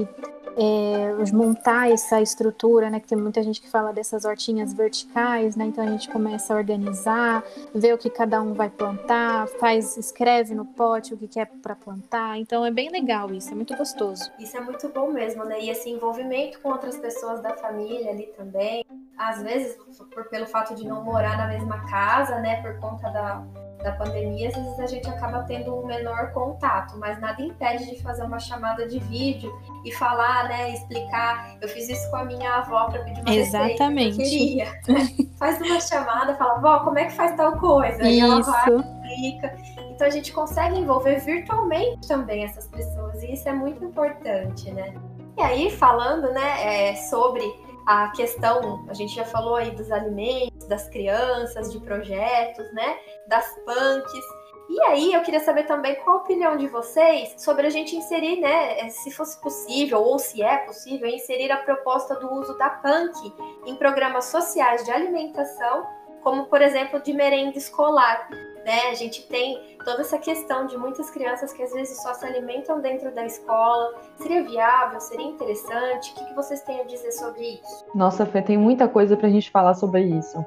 é, 0.56 1.32
montar 1.32 1.90
essa 1.90 2.20
estrutura, 2.20 2.90
né? 2.90 3.00
Que 3.00 3.08
tem 3.08 3.18
muita 3.18 3.42
gente 3.42 3.60
que 3.60 3.68
fala 3.68 3.92
dessas 3.92 4.24
hortinhas 4.24 4.72
verticais, 4.72 5.56
né? 5.56 5.66
Então 5.66 5.84
a 5.84 5.90
gente 5.90 6.08
começa 6.10 6.52
a 6.52 6.56
organizar, 6.56 7.42
ver 7.74 7.94
o 7.94 7.98
que 7.98 8.10
cada 8.10 8.40
um 8.42 8.54
vai 8.54 8.68
plantar, 8.68 9.46
faz, 9.58 9.96
escreve 9.96 10.54
no 10.54 10.64
pote 10.64 11.14
o 11.14 11.16
que 11.16 11.28
quer 11.28 11.46
para 11.62 11.74
plantar. 11.74 12.38
Então 12.38 12.64
é 12.64 12.70
bem 12.70 12.90
legal 12.90 13.32
isso, 13.32 13.50
é 13.50 13.54
muito 13.54 13.76
gostoso. 13.76 14.30
Isso 14.38 14.56
é 14.56 14.60
muito 14.60 14.88
bom 14.88 15.10
mesmo, 15.10 15.44
né? 15.44 15.60
E 15.60 15.70
esse 15.70 15.88
envolvimento 15.88 16.60
com 16.60 16.70
outras 16.70 16.96
pessoas 16.98 17.40
da 17.40 17.54
família 17.56 18.10
ali 18.10 18.26
também. 18.36 18.84
Às 19.16 19.42
vezes, 19.42 19.76
por, 20.12 20.24
pelo 20.28 20.46
fato 20.46 20.74
de 20.74 20.86
não 20.86 21.02
morar 21.02 21.36
na 21.36 21.48
mesma 21.48 21.78
casa, 21.88 22.38
né? 22.40 22.60
Por 22.62 22.78
conta 22.80 23.10
da 23.10 23.44
da 23.82 23.92
pandemia, 23.92 24.48
às 24.48 24.54
vezes 24.54 24.80
a 24.80 24.86
gente 24.86 25.08
acaba 25.08 25.42
tendo 25.42 25.74
um 25.74 25.84
menor 25.84 26.32
contato, 26.32 26.96
mas 26.98 27.20
nada 27.20 27.42
impede 27.42 27.90
de 27.90 28.02
fazer 28.02 28.22
uma 28.22 28.38
chamada 28.38 28.86
de 28.86 28.98
vídeo 29.00 29.52
e 29.84 29.92
falar, 29.92 30.41
né, 30.44 30.72
explicar. 30.72 31.56
Eu 31.60 31.68
fiz 31.68 31.88
isso 31.88 32.10
com 32.10 32.16
a 32.16 32.24
minha 32.24 32.56
avó 32.56 32.86
para 32.86 33.02
pedir 33.02 33.20
uma 33.20 33.34
Exatamente. 33.34 34.18
receita 34.18 34.66
que 34.88 34.96
eu 34.96 35.06
queria. 35.06 35.28
faz 35.38 35.60
uma 35.60 35.80
chamada, 35.80 36.34
fala, 36.36 36.60
vó, 36.60 36.80
como 36.80 36.98
é 36.98 37.06
que 37.06 37.12
faz 37.12 37.36
tal 37.36 37.58
coisa? 37.58 38.02
Isso. 38.02 38.10
E 38.10 38.20
ela 38.20 38.40
vai 38.40 39.02
explica. 39.12 39.54
Então 39.90 40.06
a 40.06 40.10
gente 40.10 40.32
consegue 40.32 40.78
envolver 40.78 41.20
virtualmente 41.20 42.08
também 42.08 42.44
essas 42.44 42.66
pessoas 42.66 43.22
e 43.22 43.32
isso 43.32 43.48
é 43.48 43.52
muito 43.52 43.84
importante, 43.84 44.70
né? 44.70 44.94
E 45.36 45.42
aí 45.42 45.70
falando, 45.70 46.30
né, 46.32 46.90
é, 46.90 46.96
sobre 46.96 47.42
a 47.86 48.08
questão, 48.08 48.84
a 48.88 48.94
gente 48.94 49.14
já 49.14 49.24
falou 49.24 49.56
aí 49.56 49.70
dos 49.72 49.90
alimentos, 49.90 50.66
das 50.68 50.88
crianças, 50.88 51.72
de 51.72 51.80
projetos, 51.80 52.72
né? 52.72 52.96
Das 53.28 53.46
punks. 53.64 54.24
E 54.72 54.80
aí, 54.84 55.12
eu 55.12 55.20
queria 55.20 55.40
saber 55.40 55.64
também 55.64 55.96
qual 55.96 56.16
a 56.16 56.20
opinião 56.20 56.56
de 56.56 56.66
vocês 56.66 57.34
sobre 57.36 57.66
a 57.66 57.70
gente 57.70 57.94
inserir, 57.94 58.40
né, 58.40 58.88
se 58.88 59.10
fosse 59.10 59.38
possível, 59.38 60.00
ou 60.00 60.18
se 60.18 60.42
é 60.42 60.56
possível, 60.56 61.06
inserir 61.06 61.52
a 61.52 61.58
proposta 61.58 62.14
do 62.14 62.32
uso 62.32 62.56
da 62.56 62.70
punk 62.70 63.34
em 63.66 63.76
programas 63.76 64.24
sociais 64.24 64.82
de 64.82 64.90
alimentação, 64.90 65.86
como, 66.22 66.46
por 66.46 66.62
exemplo, 66.62 67.02
de 67.02 67.12
merenda 67.12 67.58
escolar 67.58 68.26
né? 68.64 68.90
A 68.90 68.94
gente 68.94 69.26
tem 69.26 69.76
toda 69.84 70.02
essa 70.02 70.18
questão 70.18 70.66
de 70.66 70.76
muitas 70.76 71.10
crianças 71.10 71.52
que 71.52 71.62
às 71.62 71.72
vezes 71.72 72.00
só 72.00 72.14
se 72.14 72.24
alimentam 72.24 72.80
dentro 72.80 73.12
da 73.14 73.24
escola. 73.24 73.92
Seria 74.16 74.42
viável? 74.42 75.00
Seria 75.00 75.26
interessante? 75.26 76.12
O 76.12 76.14
que, 76.14 76.24
que 76.26 76.34
vocês 76.34 76.62
têm 76.62 76.80
a 76.80 76.84
dizer 76.84 77.12
sobre 77.12 77.60
isso? 77.60 77.84
Nossa, 77.94 78.24
Fê, 78.24 78.40
tem 78.40 78.56
muita 78.56 78.88
coisa 78.88 79.16
para 79.16 79.26
a 79.26 79.30
gente 79.30 79.50
falar 79.50 79.74
sobre 79.74 80.02
isso. 80.02 80.44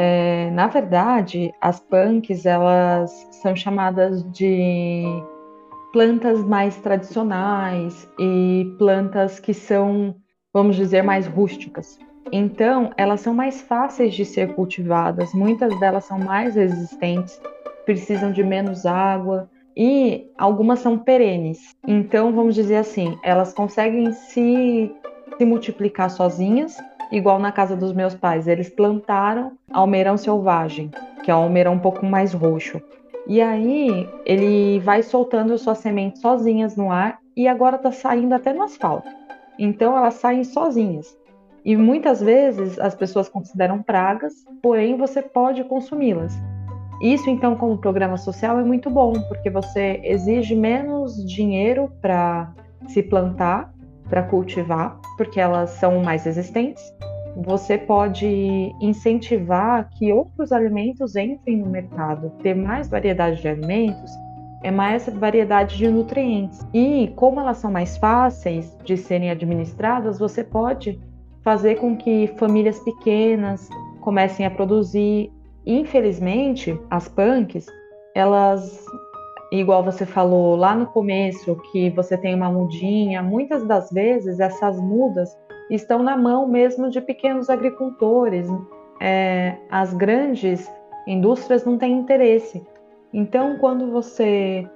É, 0.00 0.48
na 0.52 0.68
verdade, 0.68 1.52
as 1.60 1.80
punks 1.80 2.46
elas 2.46 3.10
são 3.32 3.56
chamadas 3.56 4.22
de 4.30 5.02
plantas 5.92 6.40
mais 6.44 6.76
tradicionais 6.76 8.08
e 8.16 8.76
plantas 8.78 9.40
que 9.40 9.52
são, 9.52 10.14
vamos 10.54 10.76
dizer, 10.76 11.02
mais 11.02 11.26
rústicas. 11.26 11.98
Então, 12.30 12.92
elas 12.96 13.22
são 13.22 13.34
mais 13.34 13.60
fáceis 13.60 14.14
de 14.14 14.24
ser 14.24 14.54
cultivadas, 14.54 15.34
muitas 15.34 15.76
delas 15.80 16.04
são 16.04 16.20
mais 16.20 16.54
resistentes, 16.54 17.40
precisam 17.84 18.30
de 18.30 18.44
menos 18.44 18.86
água 18.86 19.50
e 19.76 20.30
algumas 20.38 20.78
são 20.78 20.96
perenes. 20.96 21.74
Então, 21.88 22.32
vamos 22.32 22.54
dizer 22.54 22.76
assim, 22.76 23.18
elas 23.24 23.52
conseguem 23.52 24.12
se, 24.12 24.94
se 25.36 25.44
multiplicar 25.44 26.08
sozinhas, 26.08 26.76
igual 27.10 27.38
na 27.38 27.52
casa 27.52 27.76
dos 27.76 27.92
meus 27.92 28.14
pais. 28.14 28.46
Eles 28.46 28.68
plantaram 28.68 29.52
almeirão 29.72 30.16
selvagem, 30.16 30.90
que 31.22 31.30
é 31.30 31.34
um 31.34 31.38
almeirão 31.38 31.74
um 31.74 31.78
pouco 31.78 32.04
mais 32.04 32.32
roxo. 32.32 32.80
E 33.26 33.42
aí, 33.42 34.08
ele 34.24 34.80
vai 34.80 35.02
soltando 35.02 35.56
suas 35.58 35.78
sementes 35.78 36.22
sozinhas 36.22 36.76
no 36.76 36.90
ar 36.90 37.18
e 37.36 37.46
agora 37.46 37.76
está 37.76 37.92
saindo 37.92 38.34
até 38.34 38.52
no 38.52 38.62
asfalto. 38.62 39.08
Então, 39.58 39.96
elas 39.96 40.14
saem 40.14 40.44
sozinhas. 40.44 41.16
E 41.64 41.76
muitas 41.76 42.20
vezes 42.20 42.78
as 42.78 42.94
pessoas 42.94 43.28
consideram 43.28 43.82
pragas, 43.82 44.32
porém 44.62 44.96
você 44.96 45.20
pode 45.20 45.62
consumi-las. 45.64 46.32
Isso, 47.02 47.28
então, 47.28 47.54
como 47.54 47.76
programa 47.78 48.16
social, 48.16 48.58
é 48.58 48.64
muito 48.64 48.88
bom, 48.88 49.12
porque 49.28 49.50
você 49.50 50.00
exige 50.02 50.54
menos 50.54 51.14
dinheiro 51.26 51.92
para 52.00 52.52
se 52.88 53.02
plantar, 53.02 53.72
para 54.08 54.22
cultivar, 54.22 54.98
porque 55.16 55.40
elas 55.40 55.70
são 55.70 56.02
mais 56.02 56.24
resistentes. 56.24 56.82
Você 57.36 57.78
pode 57.78 58.74
incentivar 58.80 59.88
que 59.90 60.12
outros 60.12 60.50
alimentos 60.50 61.14
entrem 61.14 61.58
no 61.58 61.66
mercado, 61.66 62.30
ter 62.42 62.54
mais 62.54 62.88
variedade 62.88 63.40
de 63.40 63.48
alimentos, 63.48 64.10
é 64.62 64.70
mais 64.70 65.08
variedade 65.08 65.76
de 65.76 65.88
nutrientes. 65.88 66.66
E 66.74 67.12
como 67.14 67.40
elas 67.40 67.58
são 67.58 67.70
mais 67.70 67.96
fáceis 67.96 68.76
de 68.84 68.96
serem 68.96 69.30
administradas, 69.30 70.18
você 70.18 70.42
pode 70.42 71.00
fazer 71.42 71.76
com 71.76 71.96
que 71.96 72.26
famílias 72.36 72.78
pequenas 72.80 73.68
comecem 74.00 74.44
a 74.44 74.50
produzir. 74.50 75.32
Infelizmente, 75.64 76.78
as 76.90 77.08
punks, 77.08 77.66
elas, 78.14 78.84
igual 79.50 79.82
você 79.82 80.04
falou 80.04 80.56
lá 80.56 80.74
no 80.74 80.86
começo, 80.86 81.56
que 81.70 81.90
você 81.90 82.16
tem 82.16 82.34
uma 82.34 82.50
mudinha, 82.50 83.22
muitas 83.22 83.64
das 83.64 83.90
vezes 83.90 84.40
essas 84.40 84.78
mudas 84.78 85.36
estão 85.70 86.02
na 86.02 86.16
mão 86.16 86.46
mesmo 86.46 86.90
de 86.90 87.00
pequenos 87.00 87.48
agricultores. 87.48 88.48
É, 89.00 89.56
as 89.70 89.94
grandes 89.94 90.70
indústrias 91.06 91.64
não 91.64 91.78
têm 91.78 91.98
interesse. 91.98 92.66
Então, 93.12 93.56
quando 93.58 93.90
você 93.90 94.68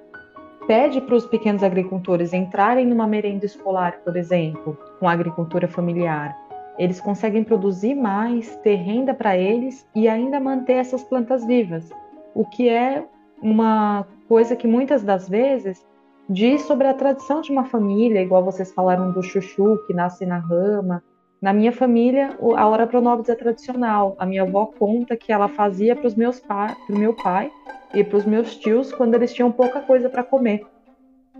pede 0.65 1.01
para 1.01 1.15
os 1.15 1.25
pequenos 1.25 1.61
agricultores 1.61 2.33
entrarem 2.33 2.85
numa 2.85 3.05
merenda 3.05 3.45
escolar, 3.45 3.99
por 4.03 4.15
exemplo, 4.15 4.77
com 4.99 5.07
agricultura 5.07 5.67
familiar, 5.67 6.35
eles 6.79 6.99
conseguem 6.99 7.43
produzir 7.43 7.93
mais, 7.93 8.55
ter 8.57 8.75
renda 8.75 9.13
para 9.13 9.37
eles 9.37 9.87
e 9.93 10.07
ainda 10.07 10.39
manter 10.39 10.73
essas 10.73 11.03
plantas 11.03 11.45
vivas, 11.45 11.89
o 12.33 12.45
que 12.45 12.67
é 12.69 13.05
uma 13.41 14.07
coisa 14.27 14.55
que 14.55 14.67
muitas 14.67 15.03
das 15.03 15.27
vezes 15.27 15.85
diz 16.29 16.61
sobre 16.63 16.87
a 16.87 16.93
tradição 16.93 17.41
de 17.41 17.51
uma 17.51 17.65
família, 17.65 18.21
igual 18.21 18.43
vocês 18.43 18.71
falaram 18.73 19.11
do 19.11 19.21
chuchu 19.21 19.77
que 19.85 19.93
nasce 19.93 20.25
na 20.25 20.37
rama. 20.37 21.03
Na 21.41 21.51
minha 21.51 21.73
família, 21.73 22.37
a 22.55 22.67
hora 22.67 22.87
pronobis 22.87 23.27
é 23.27 23.35
tradicional. 23.35 24.15
A 24.17 24.25
minha 24.25 24.43
avó 24.43 24.67
conta 24.67 25.17
que 25.17 25.31
ela 25.31 25.49
fazia 25.49 25.95
para 25.95 26.07
os 26.07 26.15
meus 26.15 26.39
para 26.39 26.75
o 26.89 26.97
meu 26.97 27.13
pai 27.13 27.51
e 27.93 28.03
para 28.03 28.17
os 28.17 28.25
meus 28.25 28.55
tios 28.55 28.93
quando 28.93 29.15
eles 29.15 29.33
tinham 29.33 29.51
pouca 29.51 29.81
coisa 29.81 30.09
para 30.09 30.23
comer. 30.23 30.65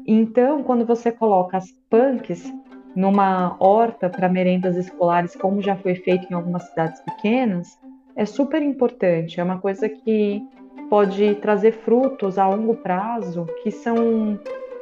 Então, 0.06 0.62
quando 0.62 0.86
você 0.86 1.12
coloca 1.12 1.58
as 1.58 1.72
punks 1.90 2.52
numa 2.94 3.56
horta 3.60 4.10
para 4.10 4.28
merendas 4.28 4.76
escolares, 4.76 5.36
como 5.36 5.62
já 5.62 5.76
foi 5.78 5.96
feito 5.96 6.30
em 6.30 6.36
algumas 6.36 6.64
cidades 6.64 7.02
pequenas, 7.02 7.80
é 8.16 8.26
super 8.26 8.62
importante. 8.62 9.40
É 9.40 9.44
uma 9.44 9.60
coisa 9.60 9.88
que 9.88 10.46
pode 10.90 11.36
trazer 11.36 11.72
frutos 11.72 12.38
a 12.38 12.48
longo 12.48 12.76
prazo 12.76 13.46
que 13.62 13.72
são, 13.72 14.40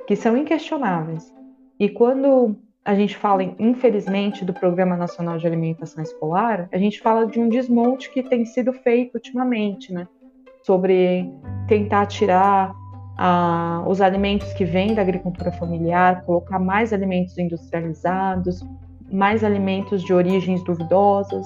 que 0.08 0.16
são 0.16 0.36
inquestionáveis. 0.38 1.34
E 1.80 1.89
quando 1.89 2.56
a 2.84 2.95
gente 2.95 3.16
fala, 3.16 3.43
infelizmente, 3.60 4.43
do 4.43 4.54
Programa 4.54 4.97
Nacional 4.97 5.38
de 5.38 5.45
Alimentação 5.45 6.04
Escolar, 6.04 6.68
a 6.72 6.78
gente 6.78 6.99
fala 6.99 7.28
de 7.28 7.39
um 7.39 7.47
desmonte 7.47 8.12
que 8.12 8.24
tem 8.24 8.43
sido 8.45 8.74
feito 8.74 9.16
ultimamente, 9.16 9.93
né? 9.93 10.08
Sobre 10.64 11.32
tentar 11.68 12.08
tirar 12.08 12.74
ah, 13.18 13.84
os 13.88 14.02
alimentos 14.02 14.52
que 14.54 14.66
vêm 14.66 14.95
da 14.95 15.02
agricultura 15.02 15.52
familiar, 15.52 16.24
colocar 16.24 16.60
mais 16.60 16.91
alimentos 16.91 17.38
industrializados, 17.38 18.66
mais 19.12 19.43
alimentos 19.43 20.04
de 20.04 20.14
origens 20.14 20.64
duvidosas, 20.64 21.45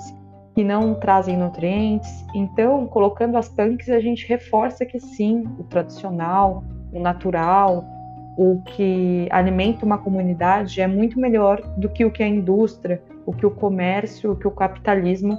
que 0.56 0.64
não 0.64 0.96
trazem 0.96 1.38
nutrientes. 1.38 2.26
Então, 2.34 2.88
colocando 2.88 3.38
as 3.38 3.50
tanques, 3.50 3.90
a 3.90 4.00
gente 4.00 4.26
reforça 4.26 4.86
que 4.86 5.00
sim, 5.00 5.44
o 5.60 5.64
tradicional, 5.66 6.64
o 6.94 7.00
natural, 7.00 7.84
o 8.38 8.62
que 8.64 9.28
alimenta 9.32 9.86
uma 9.86 9.98
comunidade 9.98 10.80
é 10.82 10.88
muito 10.88 11.20
melhor 11.20 11.62
do 11.78 11.90
que 11.90 12.06
o 12.06 12.12
que 12.12 12.24
a 12.24 12.28
indústria, 12.28 13.04
o 13.26 13.34
que 13.34 13.46
o 13.46 13.52
comércio, 13.52 14.32
o 14.32 14.36
que 14.36 14.48
o 14.48 14.52
capitalismo 14.52 15.38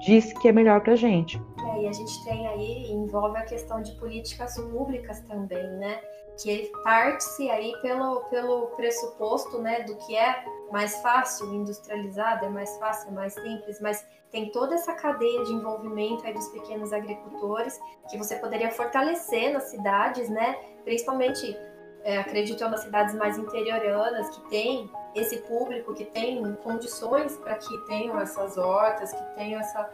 diz 0.00 0.32
que 0.32 0.48
é 0.48 0.52
melhor 0.52 0.80
para 0.80 0.92
a 0.92 0.96
gente. 0.96 1.40
É, 1.74 1.82
e 1.82 1.88
a 1.88 1.92
gente 1.92 2.24
tem 2.24 2.46
aí, 2.46 2.92
envolve 2.92 3.38
a 3.38 3.42
questão 3.42 3.82
de 3.82 3.92
políticas 3.92 4.56
públicas 4.58 5.20
também, 5.22 5.62
né? 5.78 6.00
Que 6.40 6.70
parte-se 6.84 7.50
aí 7.50 7.72
pelo, 7.82 8.20
pelo 8.30 8.66
pressuposto, 8.76 9.58
né, 9.58 9.82
do 9.82 9.94
que 9.96 10.16
é 10.16 10.44
mais 10.72 11.00
fácil, 11.02 11.52
industrializado, 11.54 12.46
é 12.46 12.48
mais 12.48 12.76
fácil, 12.78 13.10
é 13.10 13.12
mais 13.12 13.34
simples, 13.34 13.80
mas 13.80 14.04
tem 14.32 14.50
toda 14.50 14.74
essa 14.74 14.94
cadeia 14.94 15.44
de 15.44 15.52
envolvimento 15.52 16.26
aí 16.26 16.32
dos 16.32 16.48
pequenos 16.48 16.90
agricultores 16.90 17.78
que 18.10 18.16
você 18.16 18.36
poderia 18.36 18.70
fortalecer 18.70 19.52
nas 19.52 19.64
cidades, 19.64 20.30
né? 20.30 20.58
Principalmente 20.84 21.54
é, 22.02 22.18
acredito 22.18 22.66
nas 22.66 22.80
cidades 22.80 23.14
mais 23.14 23.36
interioranas, 23.36 24.30
que 24.30 24.40
tem 24.48 24.90
esse 25.14 25.36
público, 25.42 25.94
que 25.94 26.06
tem 26.06 26.42
condições 26.64 27.36
para 27.36 27.56
que 27.56 27.78
tenham 27.86 28.18
essas 28.18 28.56
hortas, 28.56 29.12
que 29.12 29.22
tenham 29.34 29.60
essa, 29.60 29.90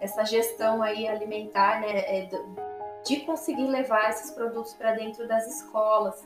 essa 0.00 0.24
gestão 0.24 0.80
aí 0.80 1.08
alimentar, 1.08 1.80
né, 1.80 1.98
é, 1.98 2.28
de 3.04 3.20
conseguir 3.20 3.66
levar 3.66 4.10
esses 4.10 4.30
produtos 4.30 4.74
para 4.74 4.92
dentro 4.92 5.26
das 5.26 5.44
escolas, 5.48 6.24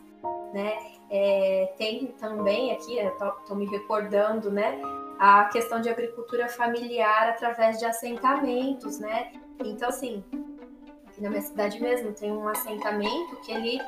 né? 0.52 0.76
É, 1.08 1.72
tem 1.78 2.08
também 2.18 2.72
aqui, 2.72 2.98
estou 2.98 3.56
me 3.56 3.64
recordando, 3.66 4.50
né, 4.50 4.78
a 5.18 5.44
questão 5.44 5.80
de 5.80 5.88
agricultura 5.88 6.48
familiar 6.48 7.28
através 7.28 7.78
de 7.78 7.84
assentamentos, 7.84 8.98
né? 8.98 9.32
Então, 9.64 9.88
assim, 9.88 10.22
aqui 11.16 11.22
na 11.22 11.30
minha 11.30 11.42
cidade 11.42 11.80
mesmo 11.80 12.12
tem 12.12 12.30
um 12.30 12.46
assentamento 12.46 13.36
que 13.44 13.50
ele 13.50 13.80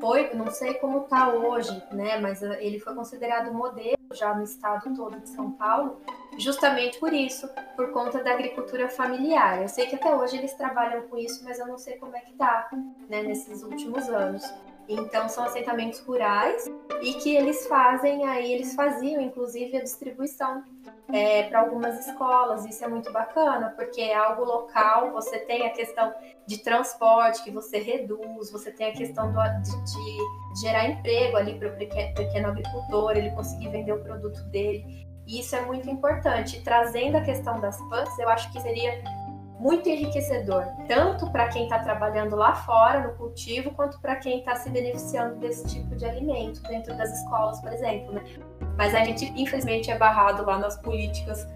foi, 0.00 0.34
não 0.34 0.50
sei 0.50 0.74
como 0.74 1.04
está 1.04 1.30
hoje, 1.30 1.82
né, 1.92 2.18
mas 2.18 2.42
ah, 2.42 2.60
ele 2.60 2.78
foi 2.78 2.94
considerado 2.94 3.52
modelo 3.52 3.96
já 4.12 4.34
no 4.34 4.42
estado 4.44 4.94
todo 4.94 5.18
de 5.18 5.28
São 5.30 5.52
Paulo, 5.52 5.98
justamente 6.38 6.98
por 6.98 7.12
isso, 7.12 7.48
por 7.74 7.90
conta 7.90 8.22
da 8.22 8.32
agricultura 8.32 8.88
familiar. 8.88 9.62
Eu 9.62 9.68
sei 9.68 9.86
que 9.86 9.96
até 9.96 10.14
hoje 10.14 10.36
eles 10.36 10.52
trabalham 10.54 11.02
com 11.08 11.16
isso, 11.16 11.42
mas 11.42 11.58
eu 11.58 11.66
não 11.66 11.78
sei 11.78 11.96
como 11.96 12.16
é 12.16 12.20
que 12.20 12.32
tá, 12.34 12.68
né, 13.08 13.22
nesses 13.22 13.62
últimos 13.62 14.08
anos. 14.08 14.44
Então 14.88 15.28
são 15.28 15.44
assentamentos 15.44 16.00
rurais 16.00 16.70
e 17.00 17.14
que 17.14 17.34
eles 17.34 17.66
fazem 17.66 18.26
aí, 18.26 18.52
eles 18.52 18.74
faziam 18.74 19.20
inclusive 19.20 19.76
a 19.76 19.82
distribuição 19.82 20.62
é, 21.12 21.44
para 21.44 21.60
algumas 21.60 22.06
escolas. 22.06 22.64
Isso 22.66 22.84
é 22.84 22.88
muito 22.88 23.12
bacana, 23.12 23.72
porque 23.76 24.00
é 24.00 24.14
algo 24.14 24.44
local, 24.44 25.12
você 25.12 25.38
tem 25.38 25.66
a 25.66 25.70
questão 25.70 26.12
de 26.46 26.58
transporte 26.58 27.42
que 27.42 27.50
você 27.50 27.78
reduz, 27.78 28.50
você 28.50 28.70
tem 28.70 28.88
a 28.88 28.92
questão 28.92 29.32
do, 29.32 29.40
de, 29.62 29.84
de 29.84 30.60
gerar 30.60 30.88
emprego 30.88 31.36
ali 31.36 31.58
para 31.58 31.68
o 31.68 31.76
pequeno 31.76 32.48
agricultor, 32.48 33.16
ele 33.16 33.30
conseguir 33.30 33.68
vender 33.70 33.92
o 33.92 34.02
produto 34.02 34.42
dele. 34.44 35.06
E 35.26 35.40
isso 35.40 35.56
é 35.56 35.62
muito 35.62 35.88
importante. 35.88 36.62
Trazendo 36.62 37.16
a 37.16 37.22
questão 37.22 37.58
das 37.58 37.80
PANs, 37.88 38.18
eu 38.18 38.28
acho 38.28 38.52
que 38.52 38.60
seria 38.60 39.02
muito 39.58 39.88
enriquecedor, 39.88 40.64
tanto 40.88 41.30
para 41.30 41.48
quem 41.48 41.64
está 41.64 41.78
trabalhando 41.78 42.36
lá 42.36 42.54
fora 42.54 43.06
no 43.06 43.14
cultivo, 43.14 43.70
quanto 43.72 44.00
para 44.00 44.16
quem 44.16 44.40
está 44.40 44.56
se 44.56 44.68
beneficiando 44.70 45.36
desse 45.36 45.66
tipo 45.66 45.94
de 45.94 46.04
alimento 46.04 46.62
dentro 46.62 46.96
das 46.96 47.12
escolas, 47.20 47.60
por 47.60 47.72
exemplo. 47.72 48.14
Né? 48.14 48.24
Mas 48.76 48.94
a 48.94 49.04
gente, 49.04 49.26
infelizmente, 49.36 49.90
é 49.90 49.96
barrado 49.96 50.44
lá 50.44 50.58
nas 50.58 50.76
políticas 50.82 51.46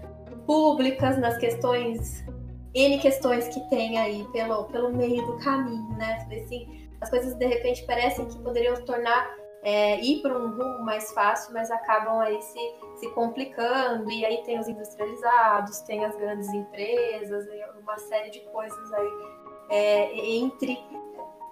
públicas, 0.45 1.17
nas 1.17 1.37
questões, 1.37 2.25
N 2.73 2.99
questões 2.99 3.47
que 3.49 3.59
tem 3.69 3.97
aí 3.97 4.25
pelo, 4.31 4.65
pelo 4.65 4.91
meio 4.95 5.25
do 5.25 5.37
caminho, 5.37 5.89
né? 5.97 6.27
Assim, 6.31 6.89
as 7.01 7.09
coisas 7.09 7.33
de 7.35 7.45
repente 7.45 7.85
parecem 7.85 8.25
que 8.27 8.37
poderiam 8.39 8.75
se 8.75 8.83
tornar 8.83 9.38
é, 9.61 9.99
ir 9.99 10.21
para 10.21 10.37
um 10.37 10.49
rumo 10.49 10.79
mais 10.83 11.11
fácil, 11.11 11.53
mas 11.53 11.69
acabam 11.69 12.19
aí 12.19 12.41
se, 12.41 12.59
se 12.95 13.09
complicando. 13.11 14.09
E 14.09 14.25
aí 14.25 14.43
tem 14.43 14.59
os 14.59 14.67
industrializados, 14.67 15.81
tem 15.81 16.05
as 16.05 16.15
grandes 16.15 16.49
empresas, 16.49 17.45
uma 17.81 17.97
série 17.97 18.29
de 18.29 18.39
coisas 18.51 18.93
aí 18.93 19.09
é, 19.69 20.35
entre 20.37 20.83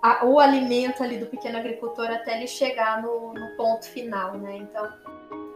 a, 0.01 0.25
o 0.25 0.39
alimento 0.39 1.03
ali 1.03 1.17
do 1.17 1.25
pequeno 1.25 1.57
agricultor 1.57 2.09
até 2.09 2.37
ele 2.37 2.47
chegar 2.47 3.01
no, 3.01 3.33
no, 3.33 3.55
ponto 3.55 3.85
final, 3.85 4.33
né? 4.37 4.57
Então, 4.57 4.91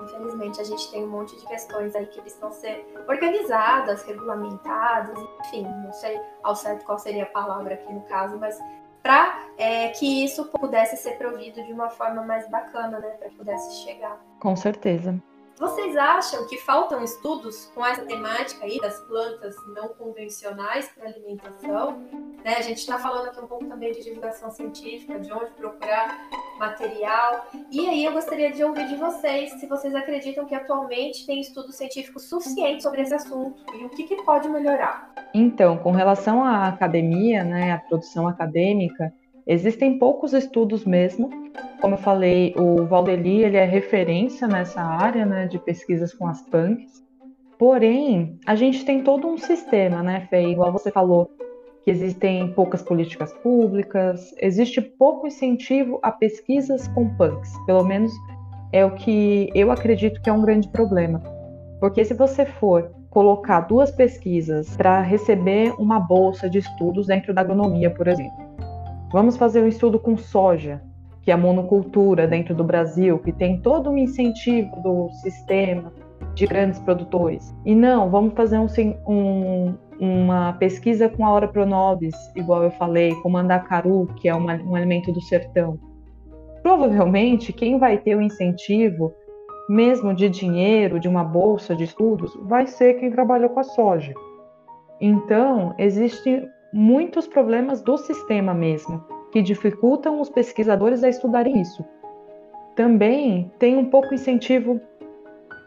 infelizmente, 0.03 0.59
a 0.59 0.63
gente 0.63 0.89
tem 0.91 1.03
um 1.03 1.09
monte 1.09 1.37
de 1.39 1.45
questões 1.45 1.95
aí 1.95 2.05
que 2.07 2.19
precisam 2.21 2.51
ser 2.51 2.85
organizadas, 3.07 4.03
regulamentadas, 4.03 5.17
enfim, 5.45 5.63
não 5.63 5.93
sei 5.93 6.19
ao 6.43 6.55
certo 6.55 6.85
qual 6.85 6.97
seria 6.97 7.23
a 7.23 7.27
palavra 7.27 7.75
aqui 7.75 7.93
no 7.93 8.01
caso, 8.01 8.37
mas 8.37 8.59
para 9.01 9.47
é, 9.57 9.89
que 9.89 10.23
isso 10.23 10.45
pudesse 10.45 10.97
ser 10.97 11.17
provido 11.17 11.63
de 11.63 11.73
uma 11.73 11.89
forma 11.89 12.23
mais 12.23 12.49
bacana, 12.49 12.99
né, 12.99 13.09
para 13.19 13.29
que 13.29 13.35
pudesse 13.35 13.83
chegar. 13.83 14.19
Com 14.39 14.55
certeza. 14.55 15.21
Vocês 15.61 15.95
acham 15.95 16.47
que 16.47 16.57
faltam 16.57 17.03
estudos 17.03 17.71
com 17.75 17.85
essa 17.85 18.03
temática 18.03 18.65
aí 18.65 18.79
das 18.79 18.99
plantas 19.01 19.55
não 19.75 19.89
convencionais 19.89 20.89
para 20.89 21.07
alimentação? 21.07 21.99
Né? 22.43 22.55
A 22.57 22.61
gente 22.61 22.79
está 22.79 22.97
falando 22.97 23.27
aqui 23.27 23.39
um 23.39 23.45
pouco 23.45 23.67
também 23.67 23.91
de 23.91 24.03
divulgação 24.03 24.49
científica, 24.49 25.19
de 25.19 25.31
onde 25.31 25.51
procurar 25.51 26.17
material. 26.57 27.45
E 27.71 27.87
aí 27.87 28.03
eu 28.03 28.11
gostaria 28.11 28.51
de 28.51 28.63
ouvir 28.63 28.87
de 28.87 28.95
vocês 28.95 29.51
se 29.59 29.67
vocês 29.67 29.93
acreditam 29.93 30.45
que 30.45 30.55
atualmente 30.55 31.27
tem 31.27 31.39
estudo 31.39 31.71
científico 31.71 32.19
suficiente 32.19 32.81
sobre 32.81 33.03
esse 33.03 33.13
assunto 33.13 33.63
e 33.75 33.85
o 33.85 33.89
que, 33.89 34.05
que 34.05 34.15
pode 34.23 34.49
melhorar. 34.49 35.13
Então, 35.31 35.77
com 35.77 35.91
relação 35.91 36.43
à 36.43 36.69
academia, 36.69 37.43
né, 37.43 37.73
à 37.73 37.77
produção 37.77 38.27
acadêmica, 38.27 39.13
existem 39.45 39.97
poucos 39.97 40.33
estudos 40.33 40.85
mesmo. 40.85 41.29
Como 41.79 41.95
eu 41.95 41.99
falei, 41.99 42.53
o 42.57 42.85
Valdeli 42.85 43.43
ele 43.43 43.57
é 43.57 43.65
referência 43.65 44.47
nessa 44.47 44.81
área 44.81 45.25
né, 45.25 45.47
de 45.47 45.59
pesquisas 45.59 46.13
com 46.13 46.27
as 46.27 46.41
punks. 46.41 47.03
Porém, 47.57 48.39
a 48.45 48.55
gente 48.55 48.83
tem 48.83 49.03
todo 49.03 49.27
um 49.27 49.37
sistema, 49.37 50.01
né, 50.01 50.27
Fê? 50.29 50.49
Igual 50.49 50.71
você 50.71 50.91
falou, 50.91 51.29
que 51.83 51.91
existem 51.91 52.51
poucas 52.53 52.81
políticas 52.81 53.33
públicas, 53.33 54.33
existe 54.39 54.81
pouco 54.81 55.27
incentivo 55.27 55.99
a 56.01 56.11
pesquisas 56.11 56.87
com 56.89 57.09
punks. 57.15 57.53
Pelo 57.65 57.83
menos 57.83 58.11
é 58.71 58.85
o 58.85 58.91
que 58.91 59.49
eu 59.53 59.71
acredito 59.71 60.21
que 60.21 60.29
é 60.29 60.33
um 60.33 60.41
grande 60.41 60.69
problema. 60.69 61.21
Porque 61.79 62.05
se 62.05 62.13
você 62.13 62.45
for 62.45 62.91
colocar 63.09 63.61
duas 63.61 63.91
pesquisas 63.91 64.75
para 64.77 65.01
receber 65.01 65.73
uma 65.77 65.99
bolsa 65.99 66.49
de 66.49 66.59
estudos 66.59 67.07
dentro 67.07 67.33
da 67.33 67.41
agronomia, 67.41 67.89
por 67.89 68.07
exemplo, 68.07 68.50
vamos 69.11 69.37
fazer 69.37 69.61
um 69.61 69.67
estudo 69.67 69.99
com 69.99 70.17
soja, 70.17 70.81
que 71.21 71.31
é 71.31 71.33
a 71.33 71.37
monocultura 71.37 72.27
dentro 72.27 72.55
do 72.55 72.63
Brasil, 72.63 73.19
que 73.19 73.31
tem 73.31 73.61
todo 73.61 73.89
um 73.89 73.97
incentivo 73.97 74.75
do 74.81 75.09
sistema 75.21 75.93
de 76.33 76.47
grandes 76.47 76.79
produtores. 76.79 77.53
E 77.65 77.75
não, 77.75 78.09
vamos 78.09 78.33
fazer 78.33 78.57
um, 78.57 78.67
um, 79.07 79.75
uma 79.99 80.53
pesquisa 80.53 81.09
com 81.09 81.25
a 81.25 81.31
Hora 81.31 81.47
Pronobis, 81.47 82.15
igual 82.35 82.63
eu 82.63 82.71
falei, 82.71 83.13
com 83.21 83.29
mandacaru, 83.29 84.07
que 84.15 84.29
é 84.29 84.33
uma, 84.33 84.55
um 84.55 84.75
alimento 84.75 85.11
do 85.11 85.21
sertão. 85.21 85.77
Provavelmente, 86.63 87.51
quem 87.51 87.77
vai 87.77 87.97
ter 87.97 88.15
o 88.15 88.21
incentivo, 88.21 89.13
mesmo 89.69 90.13
de 90.13 90.29
dinheiro, 90.29 90.99
de 90.99 91.07
uma 91.07 91.23
bolsa 91.23 91.75
de 91.75 91.83
estudos, 91.83 92.35
vai 92.43 92.67
ser 92.67 92.95
quem 92.95 93.11
trabalha 93.11 93.49
com 93.49 93.59
a 93.59 93.63
soja. 93.63 94.13
Então, 94.99 95.73
existem 95.77 96.47
muitos 96.73 97.27
problemas 97.27 97.81
do 97.81 97.97
sistema 97.97 98.53
mesmo, 98.53 99.03
que 99.31 99.41
dificultam 99.41 100.19
os 100.19 100.29
pesquisadores 100.29 101.03
a 101.03 101.09
estudarem 101.09 101.61
isso. 101.61 101.83
Também 102.75 103.51
tem 103.59 103.77
um 103.77 103.85
pouco 103.89 104.13
incentivo 104.13 104.79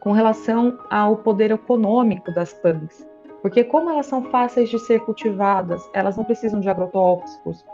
com 0.00 0.12
relação 0.12 0.78
ao 0.90 1.16
poder 1.18 1.50
econômico 1.50 2.32
das 2.32 2.52
PANs, 2.52 3.07
porque 3.42 3.64
como 3.64 3.90
elas 3.90 4.07
são 4.07 4.22
fáceis 4.24 4.68
de 4.68 4.78
ser 4.78 5.00
cultivadas, 5.00 5.88
elas 5.92 6.16
não 6.16 6.24
precisam 6.24 6.61
de 6.61 6.68
agrotóxicos. 6.68 7.64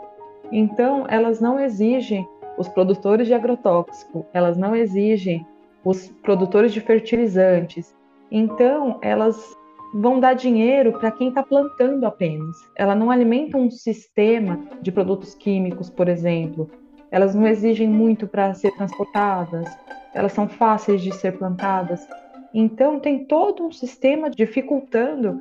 Então, 0.51 1.05
elas 1.07 1.39
não 1.39 1.59
exigem 1.59 2.27
os 2.57 2.67
produtores 2.67 3.27
de 3.27 3.33
agrotóxico, 3.33 4.25
elas 4.33 4.57
não 4.57 4.75
exigem 4.75 5.45
os 5.83 6.09
produtores 6.21 6.73
de 6.73 6.81
fertilizantes. 6.81 7.95
Então, 8.29 8.99
elas 9.01 9.57
vão 9.93 10.19
dar 10.19 10.33
dinheiro 10.33 10.93
para 10.93 11.11
quem 11.11 11.29
está 11.29 11.43
plantando 11.43 12.05
apenas. 12.05 12.57
Ela 12.75 12.95
não 12.95 13.11
alimenta 13.11 13.57
um 13.57 13.69
sistema 13.69 14.59
de 14.81 14.91
produtos 14.91 15.35
químicos, 15.35 15.89
por 15.89 16.07
exemplo. 16.07 16.69
Elas 17.11 17.35
não 17.35 17.45
exigem 17.45 17.87
muito 17.87 18.27
para 18.27 18.53
ser 18.53 18.71
transportadas. 18.71 19.69
Elas 20.13 20.31
são 20.31 20.47
fáceis 20.47 21.01
de 21.01 21.13
ser 21.13 21.37
plantadas. 21.37 22.07
Então, 22.53 22.99
tem 22.99 23.25
todo 23.25 23.65
um 23.65 23.71
sistema 23.71 24.29
dificultando 24.29 25.39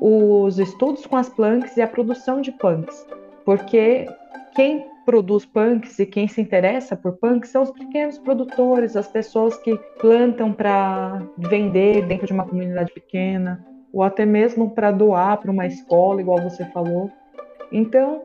os 0.00 0.58
estudos 0.58 1.06
com 1.06 1.16
as 1.16 1.28
planks 1.28 1.76
e 1.76 1.82
a 1.82 1.86
produção 1.86 2.40
de 2.40 2.50
punks, 2.52 3.06
porque 3.44 4.06
quem 4.54 4.84
produz 5.04 5.44
punks 5.44 5.98
e 5.98 6.06
quem 6.06 6.26
se 6.26 6.40
interessa 6.40 6.96
por 6.96 7.12
punks 7.18 7.50
são 7.50 7.62
os 7.62 7.70
pequenos 7.70 8.18
produtores, 8.18 8.96
as 8.96 9.08
pessoas 9.08 9.56
que 9.58 9.76
plantam 10.00 10.52
para 10.52 11.22
vender 11.38 12.06
dentro 12.06 12.26
de 12.26 12.32
uma 12.32 12.46
comunidade 12.46 12.92
pequena, 12.92 13.64
ou 13.92 14.02
até 14.02 14.24
mesmo 14.24 14.70
para 14.70 14.90
doar 14.90 15.38
para 15.38 15.50
uma 15.50 15.66
escola, 15.66 16.20
igual 16.20 16.40
você 16.40 16.64
falou. 16.66 17.10
Então, 17.70 18.22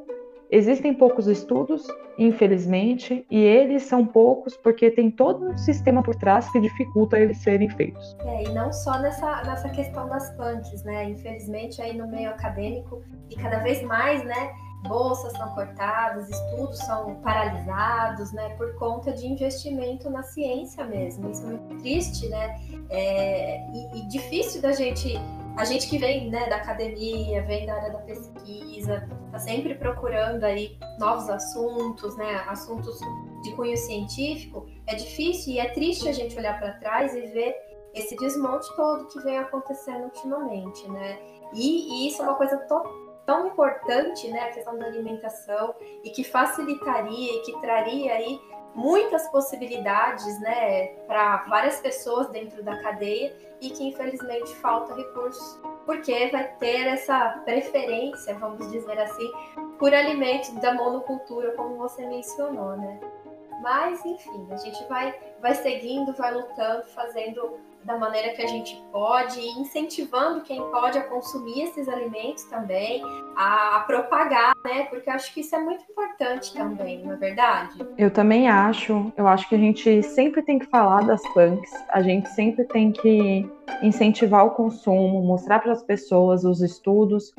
existem 0.49 0.93
poucos 0.93 1.27
estudos, 1.27 1.85
infelizmente, 2.17 3.25
e 3.29 3.39
eles 3.39 3.83
são 3.83 4.05
poucos 4.05 4.55
porque 4.57 4.89
tem 4.89 5.11
todo 5.11 5.49
um 5.49 5.57
sistema 5.57 6.01
por 6.01 6.15
trás 6.15 6.49
que 6.51 6.59
dificulta 6.59 7.19
eles 7.19 7.37
serem 7.37 7.69
feitos. 7.69 8.15
É, 8.25 8.43
e 8.43 8.49
não 8.49 8.71
só 8.71 8.99
nessa, 8.99 9.43
nessa 9.43 9.69
questão 9.69 10.07
das 10.07 10.29
punks, 10.35 10.83
né? 10.83 11.09
Infelizmente, 11.09 11.81
aí 11.81 11.97
no 11.97 12.07
meio 12.07 12.29
acadêmico, 12.29 13.01
e 13.29 13.35
cada 13.35 13.59
vez 13.59 13.81
mais, 13.83 14.23
né? 14.23 14.51
Bolsas 14.83 15.31
são 15.33 15.49
cortadas, 15.53 16.29
estudos 16.29 16.77
são 16.79 17.15
paralisados, 17.15 18.31
né, 18.31 18.49
por 18.57 18.75
conta 18.75 19.11
de 19.11 19.27
investimento 19.27 20.09
na 20.09 20.23
ciência 20.23 20.85
mesmo. 20.85 21.29
Isso 21.31 21.43
é 21.43 21.45
muito 21.45 21.77
triste, 21.81 22.27
né, 22.29 22.61
é, 22.89 23.59
e, 23.71 23.99
e, 23.99 24.07
difícil 24.07 24.61
da 24.61 24.71
gente, 24.71 25.15
a 25.57 25.65
gente 25.65 25.89
que 25.89 25.97
vem, 25.97 26.29
né, 26.29 26.47
da 26.49 26.57
academia, 26.57 27.43
vem 27.43 27.65
da 27.65 27.73
área 27.73 27.91
da 27.93 27.99
pesquisa, 27.99 29.07
tá 29.31 29.39
sempre 29.39 29.75
procurando 29.75 30.43
aí 30.43 30.77
novos 30.99 31.29
assuntos, 31.29 32.15
né, 32.17 32.43
assuntos 32.47 32.99
de 33.43 33.51
cunho 33.55 33.77
científico. 33.77 34.67
É 34.85 34.95
difícil 34.95 35.53
e 35.53 35.59
é 35.59 35.69
triste 35.69 36.07
a 36.07 36.13
gente 36.13 36.37
olhar 36.37 36.59
para 36.59 36.73
trás 36.73 37.13
e 37.15 37.21
ver 37.27 37.55
esse 37.93 38.15
desmonte 38.15 38.67
todo 38.75 39.07
que 39.07 39.19
vem 39.21 39.39
acontecendo 39.39 40.03
ultimamente, 40.05 40.87
né? 40.87 41.17
E, 41.53 42.05
e 42.05 42.07
isso 42.07 42.21
é 42.21 42.25
uma 42.25 42.35
coisa 42.35 42.57
total 42.57 43.06
tão 43.27 43.47
importante, 43.47 44.29
né, 44.29 44.39
a 44.39 44.51
questão 44.53 44.79
da 44.79 44.85
alimentação 44.85 45.75
e 46.01 46.09
que 46.09 46.23
facilitaria 46.23 47.33
e 47.33 47.41
que 47.41 47.59
traria 47.59 48.13
aí 48.13 48.39
muitas 48.73 49.27
possibilidades, 49.29 50.39
né, 50.39 50.87
para 51.05 51.43
várias 51.49 51.81
pessoas 51.81 52.29
dentro 52.29 52.63
da 52.63 52.81
cadeia 52.81 53.35
e 53.59 53.69
que 53.69 53.83
infelizmente 53.83 54.55
falta 54.55 54.95
recursos, 54.95 55.59
porque 55.85 56.27
vai 56.27 56.47
ter 56.55 56.87
essa 56.87 57.41
preferência, 57.43 58.33
vamos 58.35 58.71
dizer 58.71 58.97
assim, 58.97 59.29
por 59.77 59.93
alimentos 59.93 60.51
da 60.61 60.73
monocultura, 60.73 61.51
como 61.51 61.75
você 61.75 62.05
mencionou, 62.05 62.77
né? 62.77 62.99
Mas, 63.61 64.05
enfim, 64.05 64.47
a 64.51 64.57
gente 64.57 64.87
vai, 64.87 65.13
vai 65.41 65.55
seguindo, 65.55 66.13
vai 66.13 66.33
lutando, 66.33 66.85
fazendo 66.89 67.59
da 67.87 67.97
maneira 67.97 68.33
que 68.33 68.41
a 68.41 68.47
gente 68.47 68.75
pode, 68.91 69.39
incentivando 69.57 70.41
quem 70.41 70.61
pode 70.71 70.97
a 70.97 71.03
consumir 71.03 71.63
esses 71.63 71.87
alimentos 71.87 72.43
também, 72.43 73.01
a, 73.33 73.77
a 73.77 73.79
propagar, 73.79 74.53
né? 74.65 74.83
Porque 74.89 75.09
eu 75.09 75.13
acho 75.13 75.33
que 75.33 75.39
isso 75.39 75.55
é 75.55 75.59
muito 75.59 75.85
importante 75.89 76.53
também, 76.53 77.05
não 77.05 77.13
é 77.13 77.15
verdade? 77.15 77.79
Eu 77.97 78.11
também 78.11 78.49
acho. 78.49 79.11
Eu 79.15 79.25
acho 79.25 79.47
que 79.47 79.55
a 79.55 79.57
gente 79.57 80.03
sempre 80.03 80.41
tem 80.41 80.59
que 80.59 80.65
falar 80.65 81.05
das 81.05 81.25
punks, 81.29 81.71
a 81.87 82.01
gente 82.01 82.27
sempre 82.31 82.65
tem 82.65 82.91
que 82.91 83.49
incentivar 83.81 84.45
o 84.45 84.51
consumo, 84.51 85.23
mostrar 85.23 85.59
para 85.59 85.71
as 85.71 85.81
pessoas 85.81 86.43
os 86.43 86.61
estudos 86.61 87.33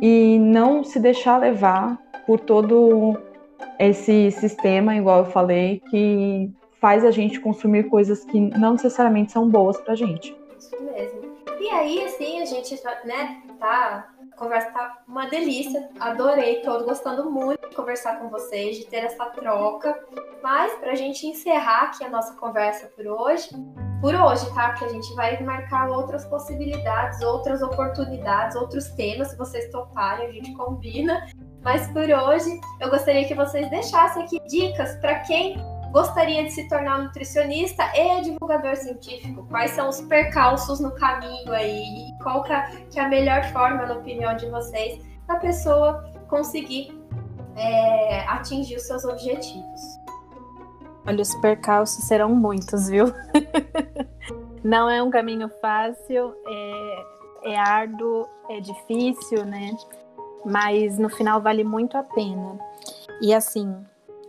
e 0.00 0.38
não 0.38 0.82
se 0.82 0.98
deixar 0.98 1.36
levar 1.36 1.98
por 2.26 2.40
todo 2.40 3.20
esse 3.78 4.30
sistema, 4.30 4.96
igual 4.96 5.18
eu 5.18 5.26
falei, 5.26 5.82
que 5.90 6.50
faz 6.82 7.04
a 7.04 7.12
gente 7.12 7.38
consumir 7.38 7.84
coisas 7.84 8.24
que 8.24 8.40
não 8.40 8.72
necessariamente 8.72 9.30
são 9.30 9.48
boas 9.48 9.80
pra 9.80 9.94
gente. 9.94 10.36
Isso 10.58 10.82
mesmo. 10.82 11.32
E 11.60 11.68
aí, 11.70 12.04
assim, 12.04 12.42
a 12.42 12.44
gente, 12.44 12.74
né, 13.04 13.40
tá. 13.60 14.08
A 14.32 14.36
conversa 14.36 14.70
tá 14.72 14.98
uma 15.06 15.28
delícia. 15.28 15.88
Adorei, 16.00 16.60
tô 16.62 16.82
gostando 16.82 17.30
muito 17.30 17.68
de 17.68 17.76
conversar 17.76 18.18
com 18.18 18.28
vocês, 18.28 18.78
de 18.78 18.86
ter 18.86 19.04
essa 19.04 19.26
troca. 19.26 19.96
Mas, 20.42 20.72
pra 20.80 20.96
gente 20.96 21.24
encerrar 21.24 21.84
aqui 21.84 22.02
a 22.02 22.08
nossa 22.08 22.34
conversa 22.34 22.88
por 22.96 23.06
hoje, 23.06 23.50
por 24.00 24.14
hoje, 24.14 24.52
tá? 24.52 24.72
Que 24.72 24.84
a 24.84 24.88
gente 24.88 25.14
vai 25.14 25.40
marcar 25.40 25.88
outras 25.88 26.24
possibilidades, 26.24 27.22
outras 27.22 27.62
oportunidades, 27.62 28.56
outros 28.56 28.88
temas, 28.90 29.28
se 29.28 29.38
vocês 29.38 29.70
toparem, 29.70 30.26
a 30.26 30.32
gente 30.32 30.52
combina. 30.54 31.28
Mas 31.62 31.86
por 31.92 32.10
hoje, 32.10 32.58
eu 32.80 32.90
gostaria 32.90 33.24
que 33.28 33.34
vocês 33.34 33.70
deixassem 33.70 34.24
aqui 34.24 34.40
dicas 34.48 34.96
para 34.96 35.20
quem 35.20 35.56
gostaria 35.92 36.42
de 36.44 36.50
se 36.50 36.66
tornar 36.68 37.02
nutricionista 37.02 37.84
e 37.94 38.22
divulgador 38.22 38.74
científico? 38.76 39.46
Quais 39.48 39.72
são 39.72 39.90
os 39.90 40.00
percalços 40.00 40.80
no 40.80 40.90
caminho 40.92 41.52
aí? 41.52 42.08
E 42.08 42.18
qual 42.22 42.44
é, 42.46 42.84
que 42.90 42.98
é 42.98 43.04
a 43.04 43.08
melhor 43.08 43.44
forma, 43.52 43.84
na 43.84 43.94
opinião 43.94 44.34
de 44.34 44.46
vocês, 44.46 45.04
da 45.28 45.36
pessoa 45.36 46.10
conseguir 46.28 46.98
é, 47.56 48.20
atingir 48.26 48.76
os 48.76 48.84
seus 48.84 49.04
objetivos? 49.04 49.80
Olha, 51.06 51.20
os 51.20 51.34
percalços 51.36 52.04
serão 52.04 52.30
muitos, 52.34 52.88
viu? 52.88 53.06
Não 54.64 54.88
é 54.88 55.02
um 55.02 55.10
caminho 55.10 55.50
fácil, 55.60 56.34
é, 56.46 57.52
é 57.52 57.56
árduo, 57.58 58.26
é 58.48 58.60
difícil, 58.60 59.44
né? 59.44 59.76
Mas 60.44 60.98
no 60.98 61.10
final 61.10 61.40
vale 61.40 61.64
muito 61.64 61.98
a 61.98 62.02
pena. 62.02 62.58
E 63.20 63.34
assim, 63.34 63.76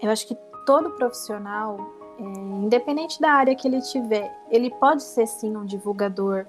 eu 0.02 0.10
acho 0.10 0.28
que 0.28 0.36
todo 0.66 0.92
profissional, 0.92 1.78
é, 2.20 2.24
independente 2.24 3.20
da 3.20 3.32
área 3.32 3.56
que 3.56 3.68
ele 3.68 3.82
tiver, 3.82 4.36
ele 4.50 4.70
pode 4.70 5.04
ser 5.04 5.28
sim 5.28 5.56
um 5.56 5.66
divulgador 5.66 6.46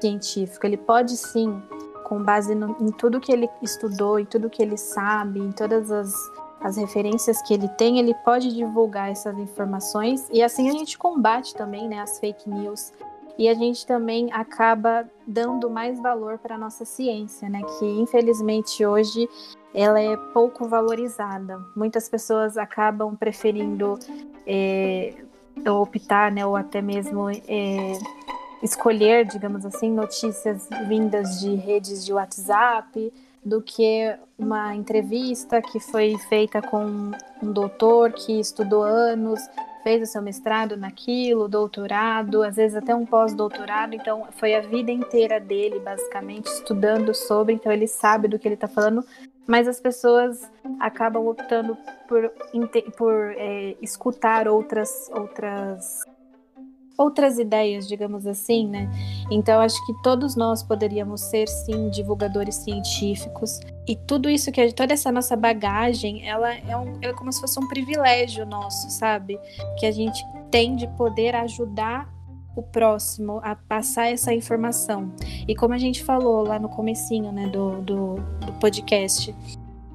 científico, 0.00 0.66
ele 0.66 0.76
pode 0.76 1.16
sim, 1.16 1.60
com 2.04 2.22
base 2.22 2.54
no, 2.54 2.76
em 2.80 2.90
tudo 2.90 3.20
que 3.20 3.32
ele 3.32 3.48
estudou, 3.62 4.18
em 4.18 4.24
tudo 4.24 4.50
que 4.50 4.62
ele 4.62 4.76
sabe, 4.76 5.40
em 5.40 5.52
todas 5.52 5.90
as, 5.90 6.14
as 6.60 6.76
referências 6.76 7.42
que 7.42 7.54
ele 7.54 7.68
tem, 7.68 7.98
ele 7.98 8.14
pode 8.24 8.54
divulgar 8.54 9.10
essas 9.10 9.36
informações 9.38 10.28
e 10.32 10.42
assim 10.42 10.68
a 10.68 10.72
gente 10.72 10.96
combate 10.96 11.54
também 11.54 11.88
né, 11.88 12.00
as 12.00 12.18
fake 12.18 12.48
news 12.48 12.92
e 13.38 13.48
a 13.48 13.54
gente 13.54 13.86
também 13.86 14.32
acaba 14.32 15.08
dando 15.26 15.70
mais 15.70 16.00
valor 16.00 16.38
para 16.38 16.56
a 16.56 16.58
nossa 16.58 16.84
ciência, 16.84 17.48
né? 17.48 17.62
Que 17.78 17.86
infelizmente 17.86 18.84
hoje 18.84 19.28
ela 19.72 20.00
é 20.00 20.16
pouco 20.32 20.66
valorizada. 20.66 21.58
Muitas 21.76 22.08
pessoas 22.08 22.58
acabam 22.58 23.14
preferindo 23.14 23.96
é, 24.44 25.14
optar, 25.70 26.32
né, 26.32 26.44
ou 26.44 26.56
até 26.56 26.80
mesmo 26.80 27.28
é, 27.30 27.92
escolher, 28.62 29.24
digamos 29.24 29.64
assim, 29.64 29.90
notícias 29.90 30.68
vindas 30.88 31.40
de 31.40 31.54
redes 31.54 32.04
de 32.04 32.12
WhatsApp 32.12 33.12
do 33.44 33.62
que 33.62 34.16
uma 34.38 34.74
entrevista 34.74 35.62
que 35.62 35.78
foi 35.78 36.16
feita 36.28 36.60
com 36.60 37.12
um 37.42 37.52
doutor 37.52 38.12
que 38.12 38.38
estudou 38.40 38.82
anos 38.82 39.40
fez 39.88 40.02
o 40.02 40.12
seu 40.12 40.20
mestrado 40.20 40.76
naquilo, 40.76 41.48
doutorado, 41.48 42.42
às 42.42 42.56
vezes 42.56 42.76
até 42.76 42.94
um 42.94 43.06
pós-doutorado, 43.06 43.94
então 43.94 44.28
foi 44.32 44.54
a 44.54 44.60
vida 44.60 44.92
inteira 44.92 45.40
dele, 45.40 45.80
basicamente, 45.80 46.44
estudando 46.44 47.14
sobre, 47.14 47.54
então 47.54 47.72
ele 47.72 47.86
sabe 47.86 48.28
do 48.28 48.38
que 48.38 48.46
ele 48.46 48.54
está 48.54 48.68
falando, 48.68 49.02
mas 49.46 49.66
as 49.66 49.80
pessoas 49.80 50.46
acabam 50.78 51.26
optando 51.26 51.74
por, 52.06 52.30
por 52.98 53.32
é, 53.38 53.76
escutar 53.80 54.46
outras, 54.46 55.10
outras 55.10 56.04
outras 56.98 57.38
ideias, 57.38 57.86
digamos 57.86 58.26
assim, 58.26 58.66
né? 58.66 58.90
Então 59.30 59.60
acho 59.60 59.86
que 59.86 59.94
todos 60.02 60.34
nós 60.34 60.64
poderíamos 60.64 61.20
ser 61.20 61.46
sim 61.46 61.88
divulgadores 61.88 62.56
científicos 62.56 63.60
e 63.86 63.94
tudo 63.94 64.28
isso 64.28 64.50
que 64.50 64.72
toda 64.72 64.92
essa 64.92 65.12
nossa 65.12 65.36
bagagem, 65.36 66.28
ela 66.28 66.52
é, 66.52 66.76
um, 66.76 66.98
é 67.00 67.12
como 67.12 67.32
se 67.32 67.40
fosse 67.40 67.58
um 67.60 67.68
privilégio 67.68 68.44
nosso, 68.44 68.90
sabe? 68.90 69.38
Que 69.78 69.86
a 69.86 69.92
gente 69.92 70.20
tem 70.50 70.74
de 70.74 70.88
poder 70.88 71.36
ajudar 71.36 72.12
o 72.56 72.62
próximo 72.62 73.40
a 73.44 73.54
passar 73.54 74.10
essa 74.10 74.34
informação. 74.34 75.12
E 75.46 75.54
como 75.54 75.74
a 75.74 75.78
gente 75.78 76.02
falou 76.02 76.42
lá 76.42 76.58
no 76.58 76.68
comecinho, 76.68 77.30
né, 77.30 77.46
do, 77.46 77.80
do, 77.80 78.14
do 78.16 78.52
podcast, 78.54 79.32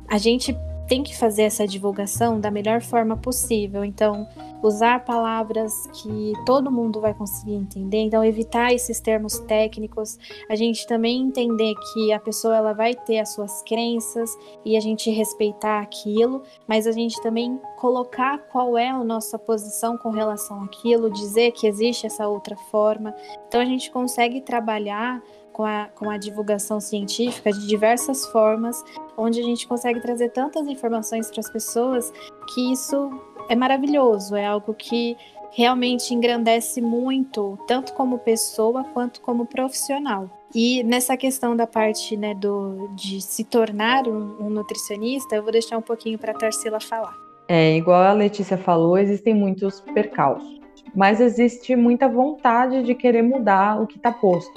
a 0.08 0.18
gente 0.18 0.58
tem 0.94 1.02
que 1.02 1.18
fazer 1.18 1.42
essa 1.42 1.66
divulgação 1.66 2.40
da 2.40 2.52
melhor 2.52 2.80
forma 2.80 3.18
possível. 3.18 3.84
Então, 3.84 4.28
usar 4.62 5.04
palavras 5.04 5.88
que 5.88 6.34
todo 6.46 6.72
mundo 6.72 7.02
vai 7.02 7.16
conseguir 7.16 7.56
entender. 7.56 7.98
Então, 7.98 8.24
evitar 8.24 8.72
esses 8.72 9.00
termos 9.00 9.40
técnicos. 9.40 10.20
A 10.48 10.56
gente 10.56 10.86
também 10.86 11.24
entender 11.24 11.74
que 11.92 12.14
a 12.14 12.20
pessoa 12.20 12.56
ela 12.56 12.74
vai 12.74 12.94
ter 12.94 13.18
as 13.18 13.34
suas 13.34 13.64
crenças 13.64 14.38
e 14.64 14.78
a 14.78 14.80
gente 14.80 15.10
respeitar 15.10 15.80
aquilo, 15.80 16.44
mas 16.68 16.86
a 16.86 16.92
gente 16.92 17.20
também 17.24 17.60
colocar 17.78 18.38
qual 18.52 18.78
é 18.78 18.90
a 18.90 19.04
nossa 19.04 19.40
posição 19.40 19.98
com 19.98 20.12
relação 20.12 20.64
àquilo, 20.64 21.10
dizer 21.10 21.54
que 21.54 21.66
existe 21.66 22.06
essa 22.06 22.28
outra 22.28 22.56
forma. 22.70 23.16
Então, 23.48 23.60
a 23.60 23.66
gente 23.66 23.90
consegue 23.90 24.42
trabalhar 24.42 25.24
com 25.54 25.64
a, 25.64 25.86
com 25.96 26.10
a 26.10 26.18
divulgação 26.18 26.82
científica 26.82 27.52
de 27.52 27.66
diversas 27.68 28.26
formas, 28.26 28.84
onde 29.16 29.40
a 29.40 29.44
gente 29.44 29.68
consegue 29.68 30.02
trazer 30.02 30.30
tantas 30.30 30.68
informações 30.68 31.30
para 31.30 31.40
as 31.40 31.50
pessoas 31.50 32.12
que 32.54 32.74
isso 32.74 33.12
é 33.48 33.56
maravilhoso, 33.56 34.36
é 34.36 34.46
algo 34.46 34.74
que 34.74 35.16
realmente 35.52 36.14
engrandece 36.14 36.82
muito, 36.82 37.58
tanto 37.68 37.94
como 37.94 38.18
pessoa 38.18 38.84
quanto 38.86 39.22
como 39.22 39.46
profissional. 39.46 40.30
E 40.54 40.84
nessa 40.84 41.16
questão 41.16 41.56
da 41.56 41.68
parte 41.68 42.18
né, 42.18 42.34
do, 42.34 42.90
de 42.96 43.22
se 43.22 43.44
tornar 43.44 44.08
um, 44.08 44.36
um 44.40 44.50
nutricionista, 44.50 45.36
eu 45.36 45.44
vou 45.44 45.52
deixar 45.52 45.78
um 45.78 45.82
pouquinho 45.82 46.18
para 46.18 46.32
a 46.32 46.36
Tarsila 46.36 46.80
falar. 46.80 47.16
É, 47.48 47.76
igual 47.76 48.02
a 48.02 48.14
Letícia 48.14 48.58
falou, 48.58 48.98
existem 48.98 49.34
muitos 49.34 49.82
percalços, 49.82 50.60
mas 50.96 51.20
existe 51.20 51.76
muita 51.76 52.08
vontade 52.08 52.84
de 52.84 52.96
querer 52.96 53.22
mudar 53.22 53.82
o 53.82 53.88
que 53.88 53.98
está 53.98 54.12
posto. 54.12 54.54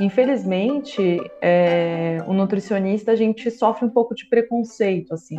Infelizmente, 0.00 1.20
é, 1.42 2.18
o 2.26 2.32
nutricionista 2.32 3.12
a 3.12 3.16
gente 3.16 3.50
sofre 3.50 3.84
um 3.84 3.90
pouco 3.90 4.14
de 4.14 4.26
preconceito, 4.26 5.12
assim. 5.12 5.36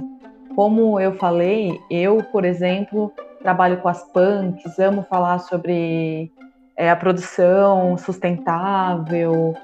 Como 0.55 0.99
eu 0.99 1.14
falei, 1.14 1.80
eu, 1.89 2.24
por 2.32 2.45
exemplo, 2.45 3.12
trabalho 3.41 3.82
com 3.82 3.89
as 3.89 4.03
punks, 4.12 4.78
amo 4.78 5.01
falar 5.03 5.39
sobre 5.39 6.32
é, 6.78 6.91
a 6.91 6.95
produção 6.95 7.97
sustentável. 7.97 9.55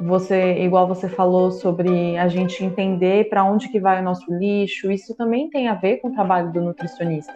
Você, 0.00 0.58
igual 0.60 0.86
você 0.86 1.08
falou 1.08 1.50
sobre 1.50 2.16
a 2.16 2.28
gente 2.28 2.64
entender 2.64 3.28
para 3.28 3.42
onde 3.42 3.68
que 3.68 3.80
vai 3.80 4.00
o 4.00 4.04
nosso 4.04 4.32
lixo, 4.32 4.92
isso 4.92 5.14
também 5.16 5.50
tem 5.50 5.68
a 5.68 5.74
ver 5.74 5.96
com 5.96 6.08
o 6.08 6.12
trabalho 6.12 6.52
do 6.52 6.60
nutricionista. 6.60 7.34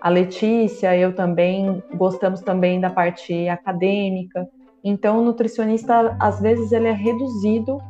A 0.00 0.10
Letícia, 0.10 0.96
eu 0.96 1.14
também 1.14 1.82
gostamos 1.94 2.42
também 2.42 2.78
da 2.78 2.90
parte 2.90 3.48
acadêmica. 3.48 4.48
Então, 4.88 5.18
o 5.18 5.24
nutricionista, 5.24 6.16
às 6.20 6.40
vezes, 6.40 6.70
ele 6.70 6.86
é 6.86 6.92
reduzido 6.92 7.82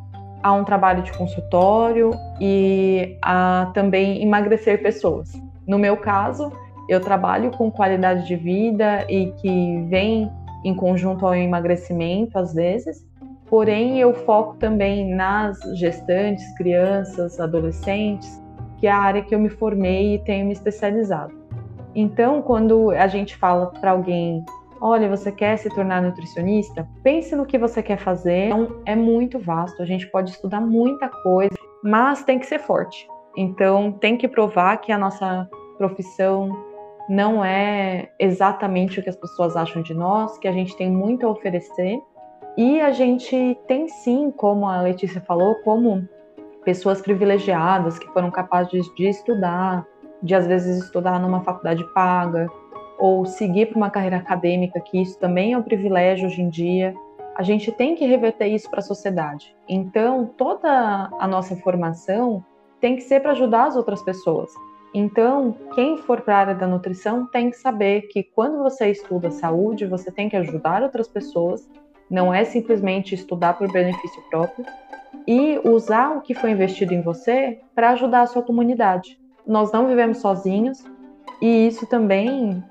a 0.42 0.50
um 0.54 0.64
trabalho 0.64 1.02
de 1.02 1.12
consultório 1.12 2.10
e 2.40 3.18
a 3.20 3.70
também 3.74 4.22
emagrecer 4.22 4.82
pessoas. 4.82 5.30
No 5.68 5.78
meu 5.78 5.98
caso, 5.98 6.50
eu 6.88 6.98
trabalho 6.98 7.50
com 7.50 7.70
qualidade 7.70 8.26
de 8.26 8.34
vida 8.34 9.04
e 9.10 9.30
que 9.32 9.84
vem 9.90 10.32
em 10.64 10.74
conjunto 10.74 11.26
ao 11.26 11.34
emagrecimento, 11.34 12.38
às 12.38 12.54
vezes, 12.54 13.06
porém, 13.44 13.98
eu 13.98 14.14
foco 14.14 14.56
também 14.56 15.14
nas 15.14 15.58
gestantes, 15.78 16.50
crianças, 16.56 17.38
adolescentes, 17.38 18.42
que 18.78 18.86
é 18.86 18.90
a 18.90 18.96
área 18.96 19.20
que 19.20 19.34
eu 19.34 19.38
me 19.38 19.50
formei 19.50 20.14
e 20.14 20.18
tenho 20.20 20.46
me 20.46 20.54
especializado. 20.54 21.34
Então, 21.94 22.40
quando 22.40 22.90
a 22.92 23.06
gente 23.06 23.36
fala 23.36 23.66
para 23.66 23.90
alguém 23.90 24.42
Olha, 24.80 25.08
você 25.08 25.32
quer 25.32 25.56
se 25.56 25.68
tornar 25.70 26.02
nutricionista? 26.02 26.86
Pense 27.02 27.34
no 27.34 27.46
que 27.46 27.58
você 27.58 27.82
quer 27.82 27.98
fazer. 27.98 28.46
Então, 28.46 28.82
é 28.84 28.94
muito 28.94 29.38
vasto, 29.38 29.82
a 29.82 29.86
gente 29.86 30.06
pode 30.08 30.30
estudar 30.30 30.60
muita 30.60 31.08
coisa, 31.08 31.56
mas 31.82 32.22
tem 32.24 32.38
que 32.38 32.46
ser 32.46 32.58
forte. 32.58 33.08
Então, 33.36 33.92
tem 33.92 34.16
que 34.16 34.28
provar 34.28 34.78
que 34.78 34.92
a 34.92 34.98
nossa 34.98 35.48
profissão 35.78 36.50
não 37.08 37.44
é 37.44 38.10
exatamente 38.18 38.98
o 38.98 39.02
que 39.02 39.08
as 39.08 39.16
pessoas 39.16 39.56
acham 39.56 39.82
de 39.82 39.94
nós, 39.94 40.38
que 40.38 40.48
a 40.48 40.52
gente 40.52 40.76
tem 40.76 40.90
muito 40.90 41.26
a 41.26 41.30
oferecer. 41.30 41.98
E 42.56 42.80
a 42.80 42.90
gente 42.90 43.58
tem 43.68 43.88
sim, 43.88 44.30
como 44.30 44.66
a 44.66 44.80
Letícia 44.80 45.20
falou, 45.20 45.54
como 45.56 46.08
pessoas 46.64 47.00
privilegiadas 47.00 47.98
que 47.98 48.08
foram 48.08 48.30
capazes 48.30 48.86
de 48.94 49.08
estudar, 49.08 49.86
de 50.22 50.34
às 50.34 50.46
vezes 50.46 50.84
estudar 50.84 51.20
numa 51.20 51.42
faculdade 51.42 51.84
paga, 51.92 52.48
ou 52.98 53.24
seguir 53.26 53.66
para 53.66 53.76
uma 53.76 53.90
carreira 53.90 54.16
acadêmica, 54.16 54.80
que 54.80 55.00
isso 55.00 55.18
também 55.18 55.52
é 55.52 55.58
um 55.58 55.62
privilégio 55.62 56.26
hoje 56.26 56.42
em 56.42 56.48
dia. 56.48 56.94
A 57.36 57.42
gente 57.42 57.70
tem 57.70 57.94
que 57.94 58.06
reverter 58.06 58.46
isso 58.46 58.70
para 58.70 58.80
a 58.80 58.82
sociedade. 58.82 59.54
Então, 59.68 60.26
toda 60.36 61.10
a 61.18 61.28
nossa 61.28 61.54
formação 61.56 62.44
tem 62.80 62.96
que 62.96 63.02
ser 63.02 63.20
para 63.20 63.32
ajudar 63.32 63.66
as 63.66 63.76
outras 63.76 64.02
pessoas. 64.02 64.50
Então, 64.94 65.54
quem 65.74 65.98
for 65.98 66.22
para 66.22 66.34
a 66.34 66.38
área 66.38 66.54
da 66.54 66.66
nutrição 66.66 67.26
tem 67.26 67.50
que 67.50 67.56
saber 67.58 68.02
que 68.08 68.22
quando 68.22 68.62
você 68.62 68.90
estuda 68.90 69.30
saúde, 69.30 69.84
você 69.84 70.10
tem 70.10 70.28
que 70.28 70.36
ajudar 70.36 70.82
outras 70.82 71.08
pessoas, 71.08 71.68
não 72.08 72.32
é 72.32 72.44
simplesmente 72.44 73.14
estudar 73.14 73.58
por 73.58 73.70
benefício 73.70 74.22
próprio, 74.30 74.64
e 75.26 75.60
usar 75.64 76.16
o 76.16 76.20
que 76.20 76.34
foi 76.34 76.52
investido 76.52 76.94
em 76.94 77.02
você 77.02 77.60
para 77.74 77.90
ajudar 77.90 78.22
a 78.22 78.26
sua 78.26 78.42
comunidade. 78.42 79.18
Nós 79.46 79.70
não 79.72 79.86
vivemos 79.86 80.18
sozinhos, 80.18 80.84
e 81.42 81.66
isso 81.66 81.86
também 81.86 82.62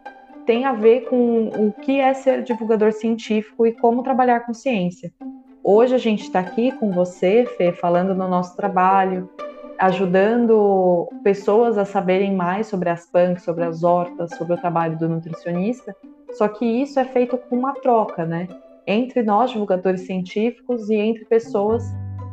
tem 0.45 0.65
a 0.65 0.73
ver 0.73 1.01
com 1.09 1.47
o 1.47 1.71
que 1.71 1.99
é 1.99 2.13
ser 2.13 2.43
divulgador 2.43 2.91
científico 2.93 3.65
e 3.65 3.73
como 3.73 4.03
trabalhar 4.03 4.41
com 4.41 4.53
ciência. 4.53 5.11
Hoje 5.63 5.95
a 5.95 5.97
gente 5.97 6.23
está 6.23 6.39
aqui 6.39 6.71
com 6.71 6.91
você, 6.91 7.45
Fê, 7.57 7.71
falando 7.71 8.13
do 8.13 8.27
nosso 8.27 8.55
trabalho, 8.55 9.27
ajudando 9.79 11.09
pessoas 11.23 11.77
a 11.77 11.85
saberem 11.85 12.35
mais 12.35 12.67
sobre 12.67 12.89
as 12.89 13.09
PANC, 13.09 13.39
sobre 13.39 13.63
as 13.63 13.83
hortas, 13.83 14.35
sobre 14.37 14.53
o 14.53 14.57
trabalho 14.57 14.97
do 14.97 15.09
nutricionista. 15.09 15.95
Só 16.33 16.47
que 16.47 16.65
isso 16.65 16.99
é 16.99 17.05
feito 17.05 17.37
com 17.37 17.57
uma 17.57 17.73
troca, 17.73 18.25
né? 18.25 18.47
Entre 18.85 19.23
nós, 19.23 19.51
divulgadores 19.51 20.01
científicos, 20.01 20.89
e 20.89 20.95
entre 20.95 21.25
pessoas 21.25 21.83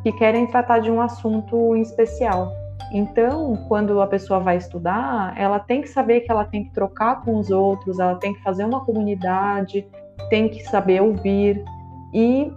que 0.02 0.12
querem 0.12 0.46
tratar 0.46 0.80
de 0.80 0.90
um 0.90 1.00
assunto 1.00 1.74
em 1.74 1.80
especial. 1.80 2.52
Então, 2.94 3.56
quando 3.68 4.02
a 4.02 4.06
pessoa 4.06 4.38
vai 4.38 4.58
estudar, 4.58 5.32
ela 5.38 5.58
tem 5.58 5.80
que 5.80 5.88
saber 5.88 6.20
que 6.20 6.30
ela 6.30 6.44
tem 6.44 6.64
que 6.64 6.70
trocar 6.72 7.22
com 7.22 7.38
os 7.38 7.50
outros, 7.50 7.98
ela 7.98 8.16
tem 8.16 8.34
que 8.34 8.42
fazer 8.42 8.66
uma 8.66 8.84
comunidade, 8.84 9.88
tem 10.28 10.46
que 10.46 10.62
saber 10.64 11.00
ouvir 11.00 11.64
e 12.12 12.52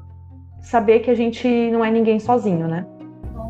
saber 0.61 0.99
que 0.99 1.09
a 1.09 1.15
gente 1.15 1.47
não 1.71 1.85
é 1.85 1.89
ninguém 1.89 2.19
sozinho, 2.19 2.67
né? 2.67 2.85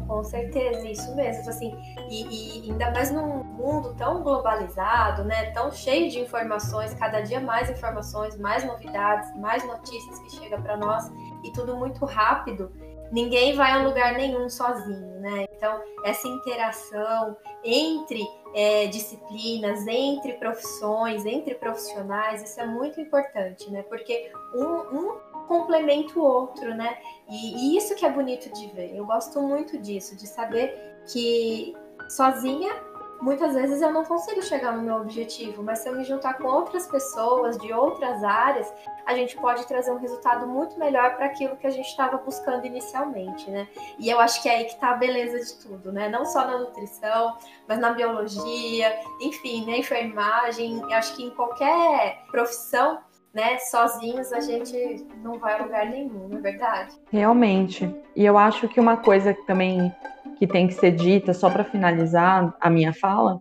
Com 0.08 0.24
certeza, 0.24 0.88
isso 0.88 1.16
mesmo. 1.16 1.50
Assim, 1.50 1.76
e, 2.08 2.68
e, 2.68 2.72
ainda 2.72 2.92
mais 2.92 3.12
num 3.12 3.44
mundo 3.44 3.96
tão 3.96 4.22
globalizado, 4.22 5.24
né? 5.24 5.46
Tão 5.52 5.72
cheio 5.72 6.12
de 6.12 6.20
informações, 6.20 6.94
cada 6.94 7.22
dia 7.22 7.40
mais 7.40 7.70
informações, 7.70 8.38
mais 8.38 8.64
novidades, 8.64 9.36
mais 9.38 9.66
notícias 9.66 10.20
que 10.20 10.36
chegam 10.36 10.62
para 10.62 10.78
nós 10.78 11.12
e 11.44 11.52
tudo 11.52 11.76
muito 11.76 12.06
rápido 12.06 12.72
ninguém 13.12 13.56
vai 13.56 13.72
a 13.72 13.84
lugar 13.84 14.14
nenhum 14.14 14.50
sozinho, 14.50 15.20
né? 15.20 15.48
Então, 15.56 15.82
essa 16.04 16.28
interação 16.28 17.36
entre 17.64 18.22
é, 18.54 18.88
disciplinas, 18.88 19.86
entre 19.88 20.34
profissões, 20.34 21.26
entre 21.26 21.56
profissionais, 21.56 22.42
isso 22.44 22.60
é 22.60 22.66
muito 22.66 23.00
importante, 23.02 23.70
né? 23.72 23.84
Porque 23.84 24.32
um, 24.54 24.98
um 24.98 25.20
complementa 25.48 26.18
o 26.20 26.24
outro, 26.24 26.74
né? 26.76 26.98
E, 27.30 27.74
e 27.74 27.78
isso 27.78 27.96
que 27.96 28.06
é 28.06 28.10
bonito 28.10 28.52
de 28.54 28.68
ver. 28.68 28.96
Eu 28.96 29.06
gosto 29.06 29.42
muito 29.42 29.78
disso, 29.78 30.16
de 30.16 30.28
saber 30.28 30.96
que 31.12 31.76
sozinha 32.10 32.74
muitas 33.22 33.54
vezes 33.54 33.82
eu 33.82 33.92
não 33.92 34.04
consigo 34.04 34.42
chegar 34.42 34.76
no 34.76 34.82
meu 34.82 34.96
objetivo, 34.96 35.64
mas 35.64 35.80
se 35.80 35.90
eu 35.90 35.96
me 35.96 36.04
juntar 36.04 36.36
com 36.36 36.48
outras 36.48 36.88
pessoas 36.88 37.58
de 37.58 37.72
outras 37.74 38.24
áreas, 38.24 38.72
a 39.06 39.16
gente 39.16 39.36
pode 39.38 39.66
trazer 39.68 39.92
um 39.92 39.98
resultado 39.98 40.48
muito 40.48 40.78
melhor 40.78 41.16
para 41.16 41.26
aquilo 41.26 41.56
que 41.56 41.68
a 41.68 41.70
gente 41.70 41.88
estava 41.88 42.18
buscando 42.18 42.66
inicialmente, 42.66 43.50
né? 43.50 43.68
E 44.00 44.10
eu 44.10 44.20
acho 44.20 44.42
que 44.42 44.50
é 44.50 44.58
aí 44.58 44.66
que 44.66 44.74
está 44.74 44.92
a 44.92 44.96
beleza 44.96 45.40
de 45.40 45.64
tudo, 45.64 45.92
né? 45.92 46.10
Não 46.10 46.26
só 46.26 46.46
na 46.46 46.58
nutrição, 46.58 47.38
mas 47.68 47.80
na 47.80 47.92
biologia, 47.92 49.00
enfim, 49.22 49.66
na 49.66 49.78
enfermagem, 49.78 50.82
eu 50.82 50.94
acho 50.94 51.16
que 51.16 51.24
em 51.24 51.30
qualquer 51.32 52.24
profissão 52.32 53.00
né, 53.34 53.58
sozinhos 53.60 54.32
a 54.32 54.40
gente 54.40 55.06
não 55.22 55.38
vai 55.38 55.60
a 55.60 55.64
lugar 55.64 55.86
nenhum, 55.90 56.30
não 56.30 56.38
é 56.38 56.42
verdade? 56.42 56.96
Realmente. 57.12 57.94
E 58.16 58.26
eu 58.26 58.38
acho 58.38 58.70
que 58.70 58.80
uma 58.80 58.96
coisa 58.96 59.34
que 59.34 59.46
também 59.46 59.94
que 60.36 60.46
tem 60.46 60.68
que 60.68 60.74
ser 60.74 60.92
dita, 60.92 61.34
só 61.34 61.50
para 61.50 61.64
finalizar 61.64 62.56
a 62.60 62.70
minha 62.70 62.94
fala, 62.94 63.40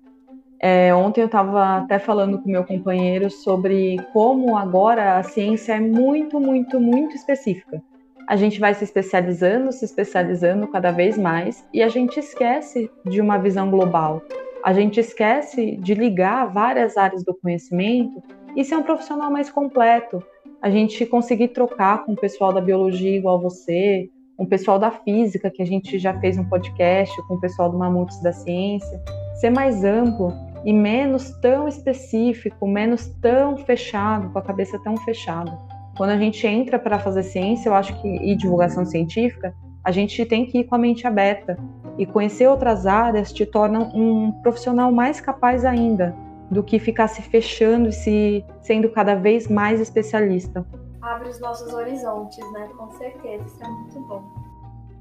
é, 0.67 0.95
ontem 0.95 1.21
eu 1.21 1.27
estava 1.27 1.77
até 1.77 1.99
falando 1.99 2.39
com 2.39 2.49
meu 2.49 2.65
companheiro 2.65 3.31
sobre 3.31 3.99
como 4.15 4.57
agora 4.57 5.19
a 5.19 5.23
ciência 5.23 5.75
é 5.75 5.81
muito, 5.81 6.41
muito, 6.41 6.81
muito 6.81 7.15
específica. 7.15 7.83
A 8.27 8.35
gente 8.37 8.59
vai 8.59 8.73
se 8.73 8.83
especializando, 8.83 9.71
se 9.71 9.85
especializando 9.85 10.67
cada 10.69 10.91
vez 10.91 11.19
mais 11.19 11.67
e 11.71 11.83
a 11.83 11.89
gente 11.89 12.19
esquece 12.19 12.91
de 13.05 13.21
uma 13.21 13.37
visão 13.37 13.71
global. 13.71 14.23
A 14.65 14.73
gente 14.73 14.99
esquece 14.99 15.77
de 15.77 15.93
ligar 15.93 16.47
várias 16.47 16.97
áreas 16.97 17.23
do 17.23 17.35
conhecimento 17.35 18.23
e 18.57 18.65
ser 18.65 18.77
um 18.77 18.83
profissional 18.83 19.31
mais 19.31 19.51
completo. 19.51 20.25
A 20.63 20.71
gente 20.71 21.05
conseguir 21.05 21.49
trocar 21.49 22.07
com 22.07 22.13
o 22.13 22.17
pessoal 22.17 22.55
da 22.55 22.63
biologia 22.63 23.15
igual 23.15 23.39
você, 23.39 24.09
o 24.37 24.47
pessoal 24.47 24.79
da 24.79 24.91
física, 24.91 25.51
que 25.51 25.63
a 25.63 25.67
gente 25.67 25.99
já 25.99 26.19
fez 26.21 26.37
um 26.37 26.45
podcast 26.45 27.15
com 27.27 27.35
o 27.35 27.41
pessoal 27.41 27.71
do 27.71 27.79
Mamutes 27.79 28.21
da 28.23 28.33
Ciência. 28.33 29.03
ser 29.41 29.51
mais 29.51 29.85
amplo 29.85 30.33
e 30.65 30.73
menos 30.73 31.31
tão 31.41 31.69
específico, 31.69 32.67
menos 32.67 33.09
tão 33.21 33.57
fechado, 33.57 34.31
com 34.31 34.39
a 34.39 34.43
cabeça 34.43 34.79
tão 34.83 34.97
fechada. 34.99 35.57
Quando 35.97 36.11
a 36.11 36.19
gente 36.19 36.47
entra 36.47 36.79
para 36.79 36.99
fazer 36.99 37.23
ciência, 37.23 37.69
eu 37.69 37.75
acho 37.75 38.01
que 38.01 38.09
e 38.09 38.35
divulgação 38.35 38.85
científica, 38.85 39.55
a 39.85 39.93
gente 39.93 40.25
tem 40.25 40.47
que 40.47 40.59
ir 40.59 40.65
com 40.65 40.75
a 40.75 40.79
mente 40.79 41.07
aberta 41.07 41.57
e 41.99 42.07
conhecer 42.07 42.49
outras 42.49 42.87
áreas 42.87 43.33
te 43.33 43.45
torna 43.47 43.81
um 43.95 44.33
profissional 44.43 44.91
mais 44.91 45.21
capaz 45.21 45.65
ainda 45.65 46.15
do 46.51 46.63
que 46.63 46.79
ficar 46.79 47.09
se 47.09 47.23
fechando 47.23 47.89
e 47.89 47.93
se 47.93 48.45
sendo 48.63 48.89
cada 48.89 49.15
vez 49.15 49.47
mais 49.47 49.81
especialista. 49.81 50.67
Abre 51.05 51.29
os 51.29 51.39
nossos 51.39 51.75
horizontes, 51.75 52.51
né? 52.53 52.71
Com 52.79 52.91
certeza, 52.93 53.45
isso 53.45 53.63
é 53.63 53.69
muito 53.69 54.01
bom. 54.01 54.23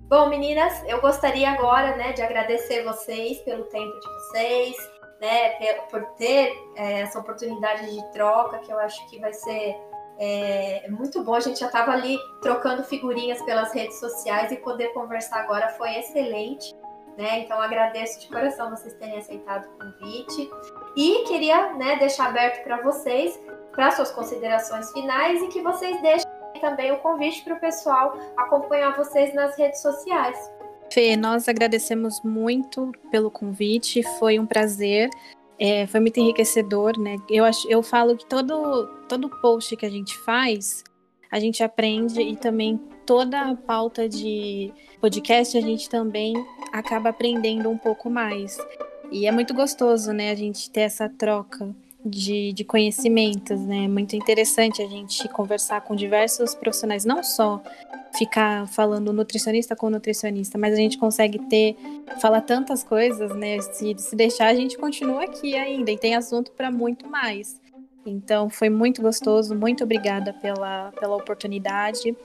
Bom, 0.10 0.28
meninas, 0.28 0.84
eu 0.86 1.00
gostaria 1.00 1.50
agora, 1.50 1.96
né, 1.96 2.12
de 2.12 2.22
agradecer 2.22 2.84
vocês 2.84 3.40
pelo 3.40 3.64
tempo 3.64 4.00
de 4.00 4.08
vocês, 4.08 4.76
né, 5.22 5.74
por 5.90 6.04
ter 6.18 6.54
é, 6.76 7.02
essa 7.02 7.20
oportunidade 7.20 7.90
de 7.90 8.12
troca, 8.12 8.60
que 8.60 8.72
eu 8.72 8.78
acho 8.80 9.10
que 9.10 9.18
vai 9.20 9.32
ser 9.32 9.76
é, 10.20 10.86
muito 10.90 11.24
bom. 11.24 11.36
A 11.36 11.40
gente 11.40 11.62
já 11.62 11.68
estava 11.68 11.94
ali 11.94 12.18
trocando 12.42 12.84
figurinhas 12.84 13.42
pelas 13.44 13.74
redes 13.74 13.98
sociais 14.00 14.52
e 14.52 14.58
poder 14.58 14.90
conversar 14.90 15.40
agora 15.40 15.70
foi 15.70 15.98
excelente. 15.98 16.76
Né? 17.18 17.40
Então 17.40 17.62
agradeço 17.62 18.20
de 18.20 18.28
coração 18.28 18.72
vocês 18.72 18.94
terem 18.96 19.20
aceitado 19.20 19.68
o 19.68 19.78
convite 19.78 20.50
e 20.98 21.24
queria 21.28 21.74
né, 21.74 21.96
deixar 21.98 22.30
aberto 22.30 22.64
para 22.64 22.82
vocês 22.82 23.40
para 23.74 23.92
suas 23.92 24.12
considerações 24.12 24.92
finais 24.92 25.42
e 25.42 25.48
que 25.48 25.62
vocês 25.62 26.02
deixem 26.02 26.32
também 26.62 26.92
o 26.92 27.00
convite 27.00 27.44
para 27.44 27.56
o 27.56 27.60
pessoal 27.60 28.18
acompanhar 28.38 28.96
vocês 28.96 29.34
nas 29.34 29.58
redes 29.58 29.82
sociais. 29.82 30.38
Fê, 30.92 31.18
nós 31.18 31.50
agradecemos 31.50 32.22
muito 32.24 32.92
pelo 33.12 33.30
convite, 33.30 34.04
foi 34.20 34.40
um 34.40 34.46
prazer, 34.46 35.10
é, 35.60 35.88
foi 35.88 36.00
muito 36.00 36.20
enriquecedor, 36.20 36.98
né? 36.98 37.18
Eu, 37.30 37.44
acho, 37.44 37.68
eu 37.70 37.82
falo 37.82 38.16
que 38.16 38.26
todo, 38.26 38.88
todo 39.10 39.30
post 39.42 39.76
que 39.76 39.86
a 39.86 39.90
gente 39.90 40.18
faz, 40.20 40.84
a 41.32 41.40
gente 41.40 41.64
aprende 41.64 42.22
e 42.22 42.36
também 42.36 42.78
toda 43.06 43.42
a 43.42 43.56
pauta 43.56 44.08
de 44.08 44.72
podcast 45.02 45.58
a 45.58 45.62
gente 45.62 45.90
também 45.90 46.34
acaba 46.72 47.10
aprendendo 47.10 47.70
um 47.70 47.78
pouco 47.78 48.10
mais. 48.10 48.58
E 49.12 49.28
é 49.28 49.32
muito 49.32 49.54
gostoso, 49.54 50.12
né, 50.14 50.32
a 50.32 50.36
gente 50.36 50.70
ter 50.70 50.82
essa 50.82 51.10
troca 51.10 51.76
de, 52.06 52.52
de 52.54 52.64
conhecimentos, 52.64 53.60
né? 53.62 53.86
É 53.86 53.88
muito 53.88 54.16
interessante 54.16 54.82
a 54.82 54.88
gente 54.88 55.28
conversar 55.30 55.82
com 55.82 55.96
diversos 55.96 56.54
profissionais, 56.54 57.06
não 57.06 57.24
só 57.24 57.62
ficar 58.18 58.68
falando 58.68 59.14
nutricionista 59.14 59.76
com 59.76 59.90
nutricionista, 59.90 60.58
mas 60.58 60.74
a 60.74 60.78
gente 60.78 60.98
consegue 60.98 61.40
ter, 61.48 61.76
falar 62.22 62.42
tantas 62.42 62.84
coisas, 62.84 63.34
né? 63.36 63.60
Se, 63.60 63.96
se 63.98 64.16
deixar, 64.16 64.48
a 64.48 64.56
gente 64.56 64.78
continua 64.78 65.24
aqui 65.24 65.56
ainda 65.56 65.92
e 65.92 65.98
tem 65.98 66.16
assunto 66.16 66.52
para 66.52 66.70
muito 66.70 67.08
mais. 67.08 67.62
Então, 68.06 68.50
foi 68.50 68.70
muito 68.70 69.02
gostoso, 69.02 69.56
muito 69.56 69.84
obrigada 69.84 70.34
pela, 70.34 70.92
pela 71.00 71.16
oportunidade. 71.16 72.16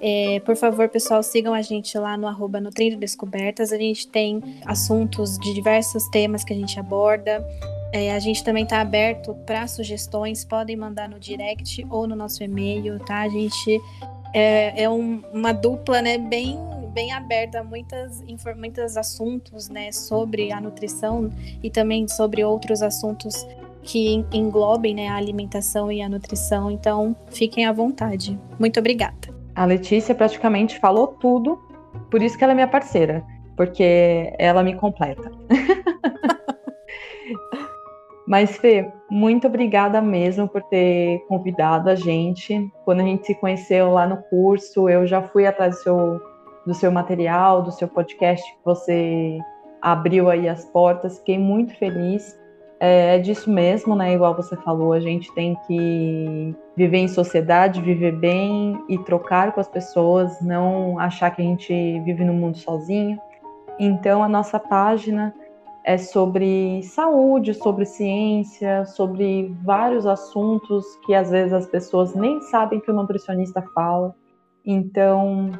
É, 0.00 0.40
por 0.40 0.56
favor, 0.56 0.88
pessoal, 0.88 1.22
sigam 1.22 1.54
a 1.54 1.62
gente 1.62 1.96
lá 1.98 2.16
no 2.16 2.26
arroba 2.26 2.60
Nutrindo 2.60 2.96
Descobertas. 2.96 3.72
A 3.72 3.76
gente 3.76 4.08
tem 4.08 4.42
assuntos 4.64 5.38
de 5.38 5.54
diversos 5.54 6.08
temas 6.08 6.42
que 6.42 6.52
a 6.52 6.56
gente 6.56 6.78
aborda. 6.80 7.44
É, 7.96 8.12
a 8.12 8.18
gente 8.18 8.44
também 8.44 8.64
está 8.64 8.82
aberto 8.82 9.34
para 9.46 9.66
sugestões, 9.66 10.44
podem 10.44 10.76
mandar 10.76 11.08
no 11.08 11.18
direct 11.18 11.86
ou 11.88 12.06
no 12.06 12.14
nosso 12.14 12.44
e-mail, 12.44 12.98
tá? 12.98 13.20
A 13.20 13.28
gente 13.30 13.80
é, 14.34 14.82
é 14.82 14.90
um, 14.90 15.22
uma 15.32 15.50
dupla, 15.50 16.02
né, 16.02 16.18
bem, 16.18 16.58
bem 16.92 17.10
aberta 17.12 17.60
a 17.60 17.64
muitas, 17.64 18.22
muitos 18.54 18.98
assuntos, 18.98 19.70
né, 19.70 19.90
sobre 19.92 20.52
a 20.52 20.60
nutrição 20.60 21.32
e 21.62 21.70
também 21.70 22.06
sobre 22.06 22.44
outros 22.44 22.82
assuntos 22.82 23.46
que 23.82 24.22
englobem, 24.30 24.94
né, 24.94 25.08
a 25.08 25.16
alimentação 25.16 25.90
e 25.90 26.02
a 26.02 26.08
nutrição. 26.08 26.70
Então, 26.70 27.16
fiquem 27.30 27.64
à 27.64 27.72
vontade. 27.72 28.38
Muito 28.58 28.78
obrigada. 28.78 29.34
A 29.54 29.64
Letícia 29.64 30.14
praticamente 30.14 30.78
falou 30.78 31.06
tudo, 31.06 31.58
por 32.10 32.22
isso 32.22 32.36
que 32.36 32.44
ela 32.44 32.52
é 32.52 32.56
minha 32.56 32.68
parceira, 32.68 33.24
porque 33.56 34.34
ela 34.38 34.62
me 34.62 34.74
completa. 34.74 35.32
Mas, 38.26 38.56
Fê, 38.56 38.92
muito 39.08 39.46
obrigada 39.46 40.00
mesmo 40.02 40.48
por 40.48 40.60
ter 40.62 41.20
convidado 41.28 41.88
a 41.88 41.94
gente. 41.94 42.68
Quando 42.84 43.00
a 43.00 43.04
gente 43.04 43.24
se 43.24 43.34
conheceu 43.36 43.92
lá 43.92 44.06
no 44.06 44.16
curso, 44.24 44.88
eu 44.88 45.06
já 45.06 45.22
fui 45.22 45.46
atrás 45.46 45.76
do 45.76 45.82
seu, 45.82 46.20
do 46.66 46.74
seu 46.74 46.90
material, 46.90 47.62
do 47.62 47.70
seu 47.70 47.86
podcast, 47.86 48.44
que 48.44 48.64
você 48.64 49.38
abriu 49.80 50.28
aí 50.28 50.48
as 50.48 50.64
portas. 50.64 51.18
Fiquei 51.18 51.38
muito 51.38 51.76
feliz. 51.76 52.36
É, 52.80 53.14
é 53.14 53.18
disso 53.20 53.48
mesmo, 53.48 53.94
né? 53.94 54.12
Igual 54.12 54.34
você 54.34 54.56
falou, 54.56 54.92
a 54.92 55.00
gente 55.00 55.32
tem 55.32 55.56
que 55.66 56.54
viver 56.76 56.98
em 56.98 57.08
sociedade, 57.08 57.80
viver 57.80 58.12
bem 58.12 58.82
e 58.88 58.98
trocar 58.98 59.52
com 59.52 59.60
as 59.60 59.68
pessoas, 59.68 60.40
não 60.42 60.98
achar 60.98 61.30
que 61.30 61.40
a 61.40 61.44
gente 61.44 61.72
vive 62.00 62.24
no 62.24 62.34
mundo 62.34 62.58
sozinho. 62.58 63.18
Então, 63.78 64.22
a 64.22 64.28
nossa 64.28 64.58
página 64.58 65.32
é 65.86 65.96
sobre 65.96 66.82
saúde, 66.82 67.54
sobre 67.54 67.86
ciência, 67.86 68.84
sobre 68.86 69.54
vários 69.62 70.04
assuntos 70.04 70.84
que 71.06 71.14
às 71.14 71.30
vezes 71.30 71.52
as 71.52 71.66
pessoas 71.66 72.12
nem 72.12 72.40
sabem 72.42 72.80
que 72.80 72.90
o 72.90 72.94
nutricionista 72.94 73.62
fala. 73.72 74.12
Então, 74.64 75.52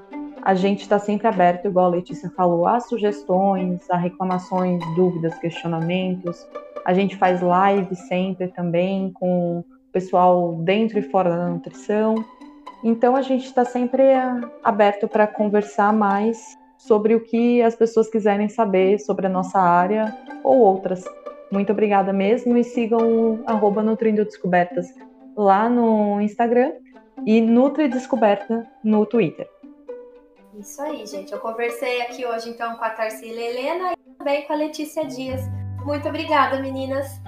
a 0.43 0.53
gente 0.53 0.81
está 0.81 0.99
sempre 0.99 1.29
aberto, 1.29 1.67
igual 1.67 1.87
a 1.87 1.91
Letícia 1.91 2.29
falou, 2.31 2.67
a 2.67 2.81
sugestões, 2.81 3.89
a 3.89 3.97
reclamações, 3.97 4.83
dúvidas, 4.97 5.39
questionamentos. 5.39 6.45
A 6.85 6.93
gente 6.93 7.17
faz 7.17 7.41
live 7.41 7.95
sempre 7.95 8.49
também 8.49 9.13
com 9.13 9.61
o 9.61 9.65
pessoal 9.93 10.57
dentro 10.57 10.99
e 10.99 11.03
fora 11.03 11.31
da 11.31 11.49
nutrição. 11.49 12.17
Então, 12.83 13.15
a 13.15 13.23
gente 13.23 13.45
está 13.45 13.65
sempre 13.65 14.03
aberto 14.65 15.07
para 15.07 15.29
conversar 15.29 15.93
mais 15.93 16.59
sobre 16.79 17.15
o 17.15 17.21
que 17.21 17.63
as 17.63 17.75
pessoas 17.75 18.09
quiserem 18.09 18.49
saber 18.49 18.99
sobre 18.99 19.27
a 19.27 19.31
nossa 19.31 19.59
área 19.59 20.17
ou 20.43 20.59
outras. 20.59 21.05
Muito 21.51 21.73
obrigada 21.73 22.13
mesmo 22.13 22.57
e 22.57 22.65
sigam 22.65 23.41
o 23.45 23.83
Nutrindo 23.83 24.25
Descobertas 24.25 24.87
lá 25.37 25.69
no 25.69 26.21
Instagram 26.21 26.73
e 27.25 27.41
Nutri 27.41 27.89
Descoberta 27.89 28.67
no 28.83 29.07
Twitter. 29.07 29.49
Isso 30.59 30.81
aí, 30.81 31.07
gente. 31.07 31.33
Eu 31.33 31.39
conversei 31.39 32.01
aqui 32.01 32.25
hoje 32.27 32.51
então 32.51 32.77
com 32.77 32.85
a 32.85 32.91
Tarsila 32.91 33.41
Helena 33.41 33.93
e 33.93 34.15
também 34.15 34.47
com 34.47 34.53
a 34.55 34.57
Letícia 34.57 35.05
Dias. 35.05 35.43
Muito 35.85 36.09
obrigada, 36.09 36.59
meninas. 36.61 37.21